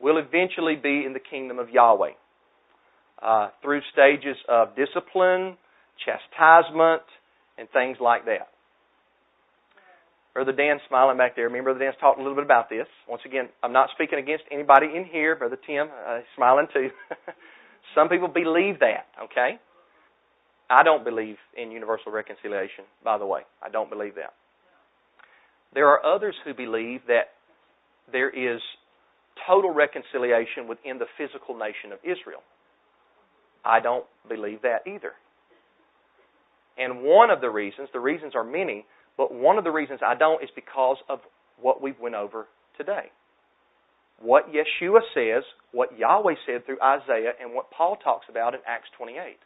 will 0.00 0.18
eventually 0.18 0.76
be 0.76 1.04
in 1.06 1.12
the 1.12 1.20
kingdom 1.20 1.58
of 1.58 1.70
Yahweh 1.70 2.12
uh, 3.24 3.48
through 3.62 3.80
stages 3.92 4.36
of 4.48 4.76
discipline, 4.76 5.56
chastisement, 6.04 7.02
and 7.58 7.68
things 7.70 7.96
like 8.00 8.26
that. 8.26 8.48
Brother 10.34 10.52
Dan 10.52 10.78
smiling 10.88 11.16
back 11.16 11.36
there. 11.36 11.48
Me 11.48 11.60
Brother 11.60 11.78
Dan's 11.78 11.94
talking 12.00 12.20
a 12.20 12.24
little 12.24 12.36
bit 12.36 12.44
about 12.44 12.68
this. 12.68 12.86
Once 13.08 13.22
again, 13.24 13.48
I'm 13.62 13.72
not 13.72 13.88
speaking 13.94 14.18
against 14.18 14.44
anybody 14.50 14.86
in 14.86 15.04
here. 15.04 15.36
Brother 15.36 15.56
Tim, 15.64 15.86
uh, 15.86 16.20
smiling 16.36 16.66
too. 16.74 16.90
Some 17.94 18.08
people 18.08 18.28
believe 18.28 18.80
that, 18.80 19.06
okay? 19.24 19.60
I 20.68 20.82
don't 20.82 21.04
believe 21.04 21.36
in 21.56 21.70
universal 21.70 22.10
reconciliation, 22.10 22.84
by 23.04 23.18
the 23.18 23.26
way. 23.26 23.42
I 23.62 23.70
don't 23.70 23.88
believe 23.88 24.16
that. 24.16 24.34
There 25.72 25.88
are 25.88 26.04
others 26.04 26.34
who 26.44 26.52
believe 26.52 27.02
that 27.06 27.34
there 28.10 28.30
is 28.30 28.60
total 29.46 29.72
reconciliation 29.72 30.66
within 30.68 30.98
the 30.98 31.06
physical 31.16 31.56
nation 31.56 31.92
of 31.92 31.98
Israel. 32.02 32.42
I 33.64 33.80
don't 33.80 34.04
believe 34.28 34.62
that 34.62 34.86
either. 34.86 35.12
And 36.76 37.02
one 37.02 37.30
of 37.30 37.40
the 37.40 37.50
reasons, 37.50 37.88
the 37.92 38.00
reasons 38.00 38.34
are 38.34 38.44
many, 38.44 38.84
but 39.16 39.32
one 39.32 39.58
of 39.58 39.64
the 39.64 39.70
reasons 39.70 40.00
I 40.04 40.14
don't 40.14 40.42
is 40.42 40.50
because 40.54 40.96
of 41.08 41.20
what 41.60 41.80
we 41.80 41.94
went 42.00 42.14
over 42.14 42.46
today. 42.76 43.10
What 44.20 44.46
Yeshua 44.52 45.00
says, 45.14 45.44
what 45.72 45.98
Yahweh 45.98 46.34
said 46.46 46.66
through 46.66 46.78
Isaiah, 46.82 47.32
and 47.40 47.54
what 47.54 47.70
Paul 47.70 47.96
talks 48.02 48.26
about 48.28 48.54
in 48.54 48.60
Acts 48.66 48.88
28. 48.96 49.38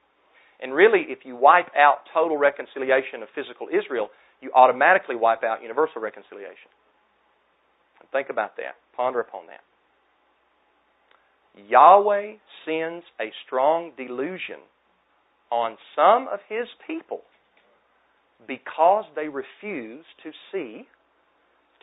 And 0.60 0.74
really, 0.74 1.06
if 1.08 1.20
you 1.24 1.36
wipe 1.36 1.68
out 1.76 1.98
total 2.12 2.36
reconciliation 2.36 3.22
of 3.22 3.28
physical 3.34 3.68
Israel, 3.68 4.08
you 4.40 4.50
automatically 4.54 5.16
wipe 5.16 5.42
out 5.44 5.62
universal 5.62 6.00
reconciliation. 6.00 6.70
Think 8.12 8.28
about 8.30 8.56
that. 8.56 8.76
Ponder 8.96 9.20
upon 9.20 9.46
that. 9.46 9.60
Yahweh 11.68 12.34
sends 12.64 13.04
a 13.20 13.32
strong 13.46 13.92
delusion 13.96 14.60
on 15.50 15.76
some 15.96 16.28
of 16.28 16.40
his 16.48 16.68
people 16.86 17.22
because 18.46 19.04
they 19.16 19.28
refuse 19.28 20.04
to 20.22 20.30
see, 20.52 20.86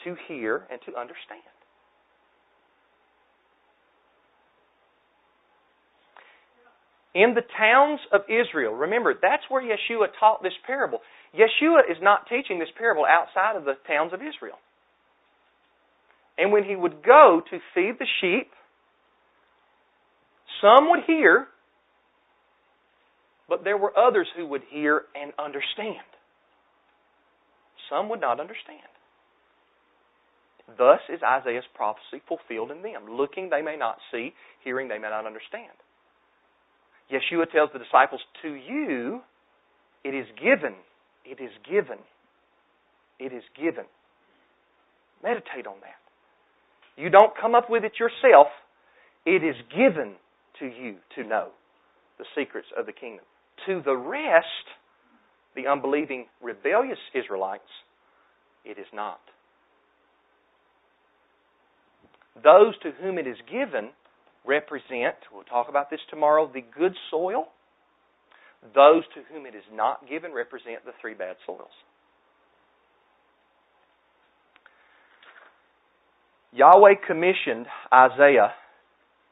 to 0.03 0.15
hear, 0.28 0.63
and 0.71 0.80
to 0.86 0.99
understand. 0.99 1.41
In 7.13 7.34
the 7.34 7.43
towns 7.57 8.01
of 8.11 8.21
Israel, 8.28 8.73
remember, 8.73 9.13
that's 9.13 9.43
where 9.47 9.63
Yeshua 9.63 10.07
taught 10.19 10.43
this 10.43 10.53
parable. 10.67 10.99
Yeshua 11.34 11.89
is 11.89 11.97
not 12.01 12.28
teaching 12.28 12.59
this 12.59 12.67
parable 12.78 13.05
outside 13.07 13.55
of 13.55 13.63
the 13.63 13.76
towns 13.88 14.11
of 14.11 14.19
Israel. 14.19 14.59
And 16.38 16.51
when 16.51 16.65
he 16.65 16.76
would 16.76 17.01
go 17.03 17.41
to 17.49 17.57
feed 17.73 17.95
the 17.99 18.07
sheep, 18.19 18.51
some 20.62 20.89
would 20.89 21.01
hear, 21.06 21.47
but 23.47 23.64
there 23.64 23.78
were 23.78 23.97
others 23.97 24.28
who 24.36 24.45
would 24.47 24.64
hear 24.70 25.03
and 25.16 25.32
understand. 25.38 26.06
Some 27.89 28.10
would 28.10 28.22
not 28.22 28.39
understand. 28.39 28.82
Thus 30.78 30.99
is 31.10 31.20
Isaiah's 31.22 31.66
prophecy 31.76 32.22
fulfilled 32.28 32.72
in 32.72 32.82
them. 32.82 33.06
Looking, 33.10 33.49
they 33.49 33.62
may 33.62 33.78
not 33.78 33.97
see. 34.12 34.34
Hearing, 34.64 34.88
they 34.88 34.97
may 34.97 35.10
not 35.10 35.26
understand. 35.26 35.78
Yeshua 37.12 37.51
tells 37.51 37.70
the 37.72 37.80
disciples, 37.80 38.22
To 38.41 38.49
you 38.49 39.22
it 40.03 40.16
is 40.16 40.26
given. 40.38 40.74
It 41.24 41.41
is 41.41 41.51
given. 41.70 41.99
It 43.20 43.32
is 43.32 43.43
given. 43.56 43.86
Meditate 45.24 45.68
on 45.68 45.78
that. 45.82 46.01
You 47.01 47.10
don't 47.10 47.34
come 47.39 47.56
up 47.56 47.70
with 47.70 47.84
it 47.84 47.93
yourself. 47.99 48.47
It 49.26 49.43
is 49.43 49.56
given 49.70 50.16
to 50.60 50.66
you 50.66 50.97
to 51.16 51.24
know 51.28 51.49
the 52.18 52.26
secrets 52.38 52.68
of 52.78 52.86
the 52.86 52.93
kingdom. 52.93 53.26
To 53.68 53.82
the 53.84 53.95
rest, 53.95 54.45
the 55.56 55.68
unbelieving, 55.68 56.26
rebellious 56.41 56.99
Israelites, 57.14 57.64
it 58.64 58.78
is 58.78 58.88
not. 58.93 59.20
Those 62.43 62.78
to 62.84 62.91
whom 63.01 63.18
it 63.18 63.28
is 63.28 63.38
given 63.49 63.91
represent, 64.45 65.16
we'll 65.34 65.43
talk 65.43 65.70
about 65.70 65.89
this 65.89 66.01
tomorrow, 66.10 66.49
the 66.53 66.62
good 66.62 66.93
soil. 67.10 67.47
Those 68.74 69.03
to 69.14 69.22
whom 69.32 69.45
it 69.45 69.56
is 69.56 69.64
not 69.74 70.08
given 70.10 70.34
represent 70.34 70.86
the 70.86 70.91
three 71.01 71.14
bad 71.14 71.38
soils. 71.45 71.70
Yahweh 76.51 76.95
commissioned 77.06 77.68
Isaiah 77.93 78.53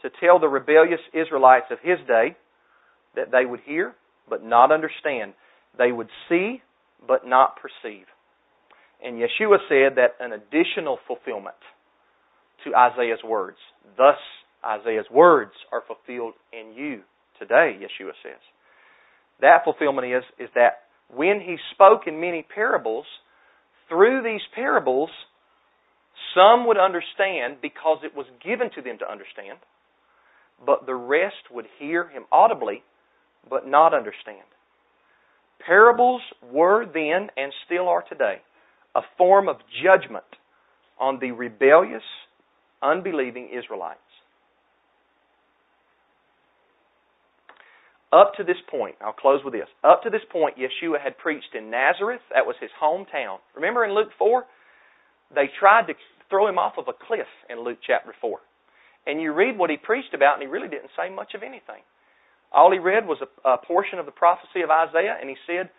to 0.04 0.10
tell 0.20 0.40
the 0.40 0.48
rebellious 0.48 1.00
Israelites 1.14 1.68
of 1.72 1.80
his 1.82 1.98
day 2.08 2.36
that 3.16 3.32
they 3.32 3.46
would 3.46 3.62
hear 3.66 3.96
but 4.30 4.44
not 4.44 4.72
understand. 4.72 5.34
They 5.78 5.92
would 5.92 6.10
see 6.30 6.62
but 7.06 7.28
not 7.28 7.58
perceive. 7.58 8.06
And 9.04 9.18
Yeshua 9.18 9.58
said 9.68 9.98
that 9.98 10.16
an 10.20 10.32
additional 10.32 10.98
fulfillment 11.08 11.58
to 12.64 12.76
Isaiah's 12.76 13.24
words. 13.26 13.58
Thus, 13.98 14.18
Isaiah's 14.66 15.10
words 15.12 15.52
are 15.72 15.84
fulfilled 15.86 16.34
in 16.54 16.74
you 16.74 17.02
today, 17.38 17.78
Yeshua 17.80 18.14
says. 18.24 18.40
That 19.42 19.66
fulfillment 19.66 20.08
is, 20.08 20.24
is 20.40 20.50
that 20.56 20.88
when 21.10 21.42
he 21.42 21.58
spoke 21.74 22.08
in 22.08 22.22
many 22.22 22.46
parables, 22.56 23.06
through 23.90 24.24
these 24.24 24.42
parables, 24.56 25.10
some 26.34 26.66
would 26.68 26.78
understand 26.78 27.58
because 27.62 28.00
it 28.04 28.16
was 28.16 28.26
given 28.44 28.70
to 28.76 28.82
them 28.82 28.98
to 29.00 29.12
understand, 29.12 29.60
but 30.66 30.86
the 30.86 30.96
rest 30.96 31.52
would 31.52 31.66
hear 31.80 32.08
him 32.08 32.24
audibly 32.32 32.84
but 33.50 33.68
not 33.68 33.94
understand. 33.94 34.46
Parables 35.66 36.22
were 36.52 36.86
then 36.86 37.30
and 37.38 37.54
still 37.66 37.88
are 37.88 38.04
today 38.04 38.42
a 38.96 39.02
form 39.18 39.50
of 39.50 39.58
judgment 39.84 40.26
on 41.00 41.20
the 41.20 41.32
rebellious, 41.32 42.04
unbelieving 42.82 43.50
Israelites. 43.50 44.00
Up 48.12 48.36
to 48.38 48.44
this 48.44 48.58
point, 48.70 48.96
I'll 49.02 49.12
close 49.12 49.42
with 49.44 49.54
this. 49.54 49.68
Up 49.84 50.04
to 50.04 50.12
this 50.12 50.22
point, 50.32 50.56
Yeshua 50.58 51.02
had 51.02 51.18
preached 51.18 51.56
in 51.56 51.72
Nazareth. 51.72 52.22
That 52.32 52.46
was 52.46 52.56
his 52.62 52.70
hometown. 52.80 53.38
Remember 53.56 53.84
in 53.84 53.96
Luke 53.96 54.12
4? 54.20 54.46
They 55.34 55.50
tried 55.60 55.88
to 55.88 55.96
throw 56.30 56.48
him 56.48 56.60
off 56.60 56.74
of 56.78 56.88
a 56.88 56.94
cliff 56.94 57.26
in 57.50 57.64
Luke 57.64 57.80
chapter 57.86 58.14
4. 58.22 58.40
And 59.06 59.22
you 59.22 59.34
read 59.34 59.58
what 59.58 59.70
he 59.70 59.78
preached 59.78 60.14
about, 60.14 60.36
and 60.36 60.44
he 60.44 60.48
really 60.48 60.70
didn't 60.70 60.96
say 60.96 61.14
much 61.14 61.34
of 61.36 61.44
anything. 61.44 61.84
All 62.54 62.72
he 62.72 62.80
read 62.80 63.06
was 63.06 63.18
a, 63.20 63.30
a 63.50 63.58
portion 63.58 64.00
of 64.00 64.06
the 64.06 64.16
prophecy 64.16 64.62
of 64.62 64.70
Isaiah, 64.70 65.18
and 65.20 65.30
he 65.30 65.36
said, 65.48 65.70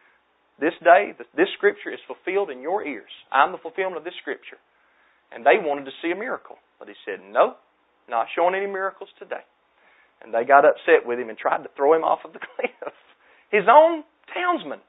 This 0.61 0.75
day, 0.83 1.15
this 1.37 1.49
scripture 1.57 1.91
is 1.91 2.03
fulfilled 2.07 2.51
in 2.51 2.61
your 2.61 2.85
ears. 2.85 3.11
I'm 3.33 3.53
the 3.53 3.63
fulfillment 3.63 3.97
of 3.97 4.05
this 4.05 4.19
scripture. 4.21 4.59
And 5.33 5.47
they 5.47 5.57
wanted 5.57 5.87
to 5.87 5.97
see 6.03 6.11
a 6.11 6.17
miracle. 6.17 6.57
But 6.79 6.89
he 6.89 6.95
said, 7.07 7.21
No, 7.25 7.55
not 8.09 8.27
showing 8.35 8.55
any 8.55 8.67
miracles 8.67 9.09
today. 9.19 9.47
And 10.23 10.35
they 10.35 10.45
got 10.45 10.65
upset 10.65 11.07
with 11.07 11.19
him 11.19 11.29
and 11.29 11.39
tried 11.39 11.63
to 11.63 11.71
throw 11.77 11.95
him 11.95 12.05
off 12.05 12.25
of 12.25 12.33
the 12.33 12.41
cliff. 12.57 12.95
His 13.51 13.65
own 13.71 14.05
townsman. 14.33 14.81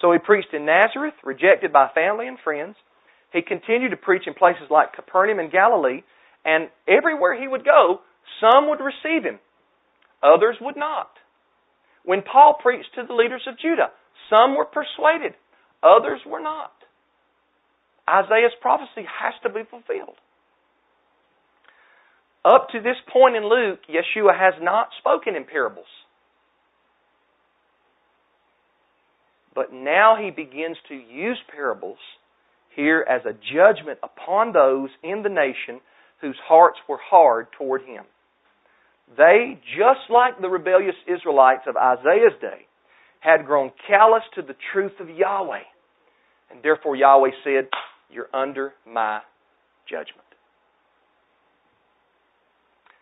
So 0.00 0.12
he 0.12 0.18
preached 0.18 0.52
in 0.52 0.66
Nazareth, 0.66 1.14
rejected 1.24 1.72
by 1.72 1.88
family 1.94 2.26
and 2.26 2.38
friends. 2.42 2.76
He 3.32 3.40
continued 3.40 3.90
to 3.90 3.96
preach 3.96 4.26
in 4.26 4.34
places 4.34 4.68
like 4.70 4.92
Capernaum 4.94 5.38
and 5.38 5.50
Galilee, 5.50 6.02
and 6.44 6.68
everywhere 6.88 7.38
he 7.38 7.48
would 7.48 7.64
go, 7.64 8.00
some 8.40 8.68
would 8.68 8.80
receive 8.80 9.24
him 9.24 9.38
Others 10.22 10.56
would 10.60 10.76
not. 10.76 11.10
When 12.04 12.22
Paul 12.22 12.56
preached 12.62 12.94
to 12.94 13.02
the 13.06 13.14
leaders 13.14 13.42
of 13.48 13.58
Judah, 13.58 13.90
some 14.30 14.56
were 14.56 14.64
persuaded, 14.64 15.34
others 15.82 16.20
were 16.26 16.40
not. 16.40 16.72
Isaiah's 18.08 18.52
prophecy 18.60 19.06
has 19.20 19.34
to 19.42 19.48
be 19.48 19.62
fulfilled. 19.68 20.16
Up 22.44 22.68
to 22.70 22.80
this 22.80 22.96
point 23.12 23.36
in 23.36 23.48
Luke, 23.48 23.80
Yeshua 23.88 24.36
has 24.36 24.54
not 24.60 24.88
spoken 24.98 25.36
in 25.36 25.44
parables. 25.44 25.86
But 29.54 29.72
now 29.72 30.16
he 30.20 30.30
begins 30.30 30.76
to 30.88 30.94
use 30.94 31.38
parables 31.54 31.98
here 32.74 33.04
as 33.08 33.20
a 33.26 33.34
judgment 33.54 33.98
upon 34.02 34.52
those 34.52 34.88
in 35.04 35.22
the 35.22 35.28
nation 35.28 35.80
whose 36.22 36.38
hearts 36.48 36.78
were 36.88 37.00
hard 37.02 37.48
toward 37.58 37.82
him. 37.82 38.04
They, 39.18 39.60
just 39.76 40.08
like 40.08 40.40
the 40.40 40.48
rebellious 40.48 40.94
Israelites 41.06 41.64
of 41.66 41.76
Isaiah's 41.76 42.40
day, 42.40 42.66
had 43.20 43.44
grown 43.44 43.70
callous 43.86 44.22
to 44.36 44.42
the 44.42 44.54
truth 44.72 44.92
of 45.00 45.10
Yahweh. 45.10 45.66
And 46.50 46.62
therefore 46.62 46.96
Yahweh 46.96 47.30
said, 47.44 47.68
You're 48.10 48.28
under 48.32 48.72
my 48.86 49.20
judgment. 49.90 50.26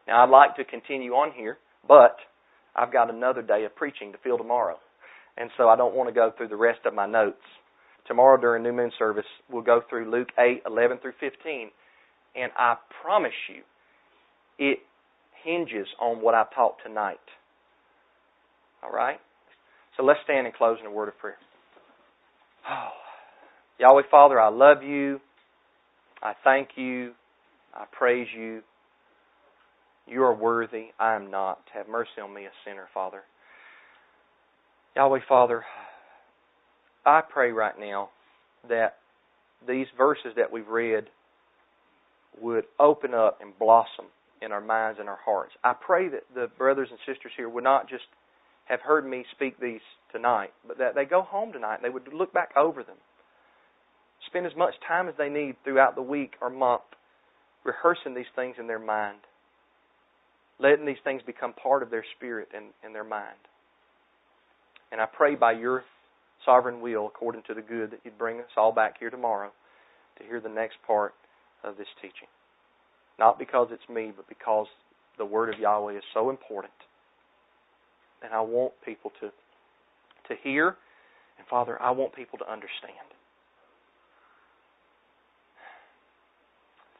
Now 0.08 0.24
I'd 0.24 0.30
like 0.30 0.56
to 0.56 0.64
continue 0.64 1.12
on 1.12 1.32
here, 1.32 1.58
but 1.86 2.16
I've 2.74 2.92
got 2.92 3.12
another 3.12 3.42
day 3.42 3.64
of 3.64 3.76
preaching 3.76 4.12
to 4.12 4.18
fill 4.24 4.38
tomorrow. 4.38 4.76
And 5.36 5.50
so 5.56 5.68
I 5.68 5.76
don't 5.76 5.94
want 5.94 6.08
to 6.08 6.14
go 6.14 6.32
through 6.36 6.48
the 6.48 6.56
rest 6.56 6.80
of 6.84 6.94
my 6.94 7.06
notes. 7.06 7.42
Tomorrow 8.06 8.40
during 8.40 8.62
New 8.62 8.72
Moon 8.72 8.90
service, 8.98 9.24
we'll 9.48 9.62
go 9.62 9.82
through 9.88 10.10
Luke 10.10 10.28
8, 10.38 10.62
11 10.66 10.98
through 10.98 11.12
15. 11.20 11.70
And 12.34 12.52
I 12.56 12.76
promise 13.02 13.32
you, 13.48 13.62
it 14.58 14.78
hinges 15.44 15.86
on 16.00 16.22
what 16.22 16.34
I've 16.34 16.54
taught 16.54 16.76
tonight. 16.84 17.18
All 18.82 18.90
right? 18.90 19.18
So 19.96 20.04
let's 20.04 20.20
stand 20.24 20.46
and 20.46 20.54
close 20.54 20.78
in 20.80 20.86
a 20.86 20.90
word 20.90 21.08
of 21.08 21.18
prayer. 21.18 21.36
Oh, 22.68 22.88
Yahweh 23.78 24.02
Father, 24.10 24.40
I 24.40 24.48
love 24.48 24.82
you. 24.82 25.20
I 26.22 26.34
thank 26.44 26.70
you. 26.76 27.12
I 27.74 27.84
praise 27.90 28.28
you. 28.36 28.62
You 30.06 30.22
are 30.22 30.34
worthy. 30.34 30.86
I 30.98 31.14
am 31.14 31.30
not. 31.30 31.60
Have 31.72 31.88
mercy 31.88 32.20
on 32.22 32.34
me, 32.34 32.44
a 32.44 32.50
sinner, 32.64 32.88
Father. 32.92 33.22
Yahweh 34.96 35.20
Father, 35.28 35.64
I 37.06 37.22
pray 37.28 37.52
right 37.52 37.78
now 37.78 38.10
that 38.68 38.96
these 39.66 39.86
verses 39.96 40.32
that 40.36 40.52
we've 40.52 40.68
read 40.68 41.04
would 42.40 42.64
open 42.78 43.14
up 43.14 43.38
and 43.40 43.58
blossom 43.58 44.06
in 44.42 44.52
our 44.52 44.60
minds 44.60 44.98
and 44.98 45.08
our 45.08 45.18
hearts. 45.24 45.52
I 45.64 45.74
pray 45.74 46.08
that 46.08 46.24
the 46.34 46.48
brothers 46.58 46.88
and 46.90 46.98
sisters 47.06 47.32
here 47.36 47.48
would 47.48 47.64
not 47.64 47.88
just 47.88 48.04
have 48.64 48.80
heard 48.80 49.06
me 49.06 49.24
speak 49.32 49.60
these 49.60 49.80
tonight, 50.12 50.52
but 50.66 50.78
that 50.78 50.94
they 50.94 51.04
go 51.04 51.22
home 51.22 51.52
tonight 51.52 51.76
and 51.76 51.84
they 51.84 51.90
would 51.90 52.12
look 52.12 52.32
back 52.32 52.50
over 52.56 52.82
them. 52.82 52.96
Spend 54.26 54.46
as 54.46 54.56
much 54.56 54.74
time 54.86 55.08
as 55.08 55.14
they 55.18 55.28
need 55.28 55.56
throughout 55.64 55.94
the 55.96 56.02
week 56.02 56.34
or 56.40 56.50
month 56.50 56.82
rehearsing 57.64 58.14
these 58.14 58.30
things 58.34 58.56
in 58.58 58.66
their 58.66 58.78
mind, 58.78 59.18
letting 60.58 60.86
these 60.86 61.02
things 61.04 61.22
become 61.26 61.52
part 61.52 61.82
of 61.82 61.90
their 61.90 62.04
spirit 62.16 62.48
and, 62.54 62.66
and 62.84 62.94
their 62.94 63.04
mind. 63.04 63.36
And 64.92 65.00
I 65.00 65.06
pray 65.06 65.34
by 65.34 65.52
your 65.52 65.84
sovereign 66.44 66.80
will, 66.80 67.06
according 67.06 67.42
to 67.48 67.54
the 67.54 67.62
good, 67.62 67.90
that 67.90 68.00
you'd 68.04 68.18
bring 68.18 68.38
us 68.38 68.50
all 68.56 68.72
back 68.72 68.98
here 68.98 69.10
tomorrow 69.10 69.50
to 70.18 70.24
hear 70.24 70.40
the 70.40 70.48
next 70.48 70.76
part 70.86 71.14
of 71.64 71.76
this 71.76 71.88
teaching. 72.00 72.28
Not 73.18 73.38
because 73.38 73.68
it's 73.70 73.88
me, 73.88 74.12
but 74.14 74.28
because 74.28 74.66
the 75.18 75.24
word 75.24 75.52
of 75.52 75.60
Yahweh 75.60 75.96
is 75.96 76.02
so 76.14 76.30
important. 76.30 76.72
And 78.22 78.32
I 78.32 78.40
want 78.40 78.72
people 78.84 79.12
to 79.20 79.30
to 80.28 80.34
hear, 80.44 80.76
and 81.38 81.46
Father, 81.48 81.80
I 81.82 81.90
want 81.90 82.14
people 82.14 82.38
to 82.38 82.44
understand. 82.44 83.08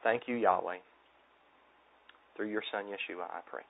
Thank 0.02 0.22
you, 0.26 0.36
Yahweh. 0.36 0.78
Through 2.36 2.48
your 2.48 2.62
Son, 2.72 2.84
Yeshua, 2.84 3.24
I 3.30 3.40
pray. 3.48 3.62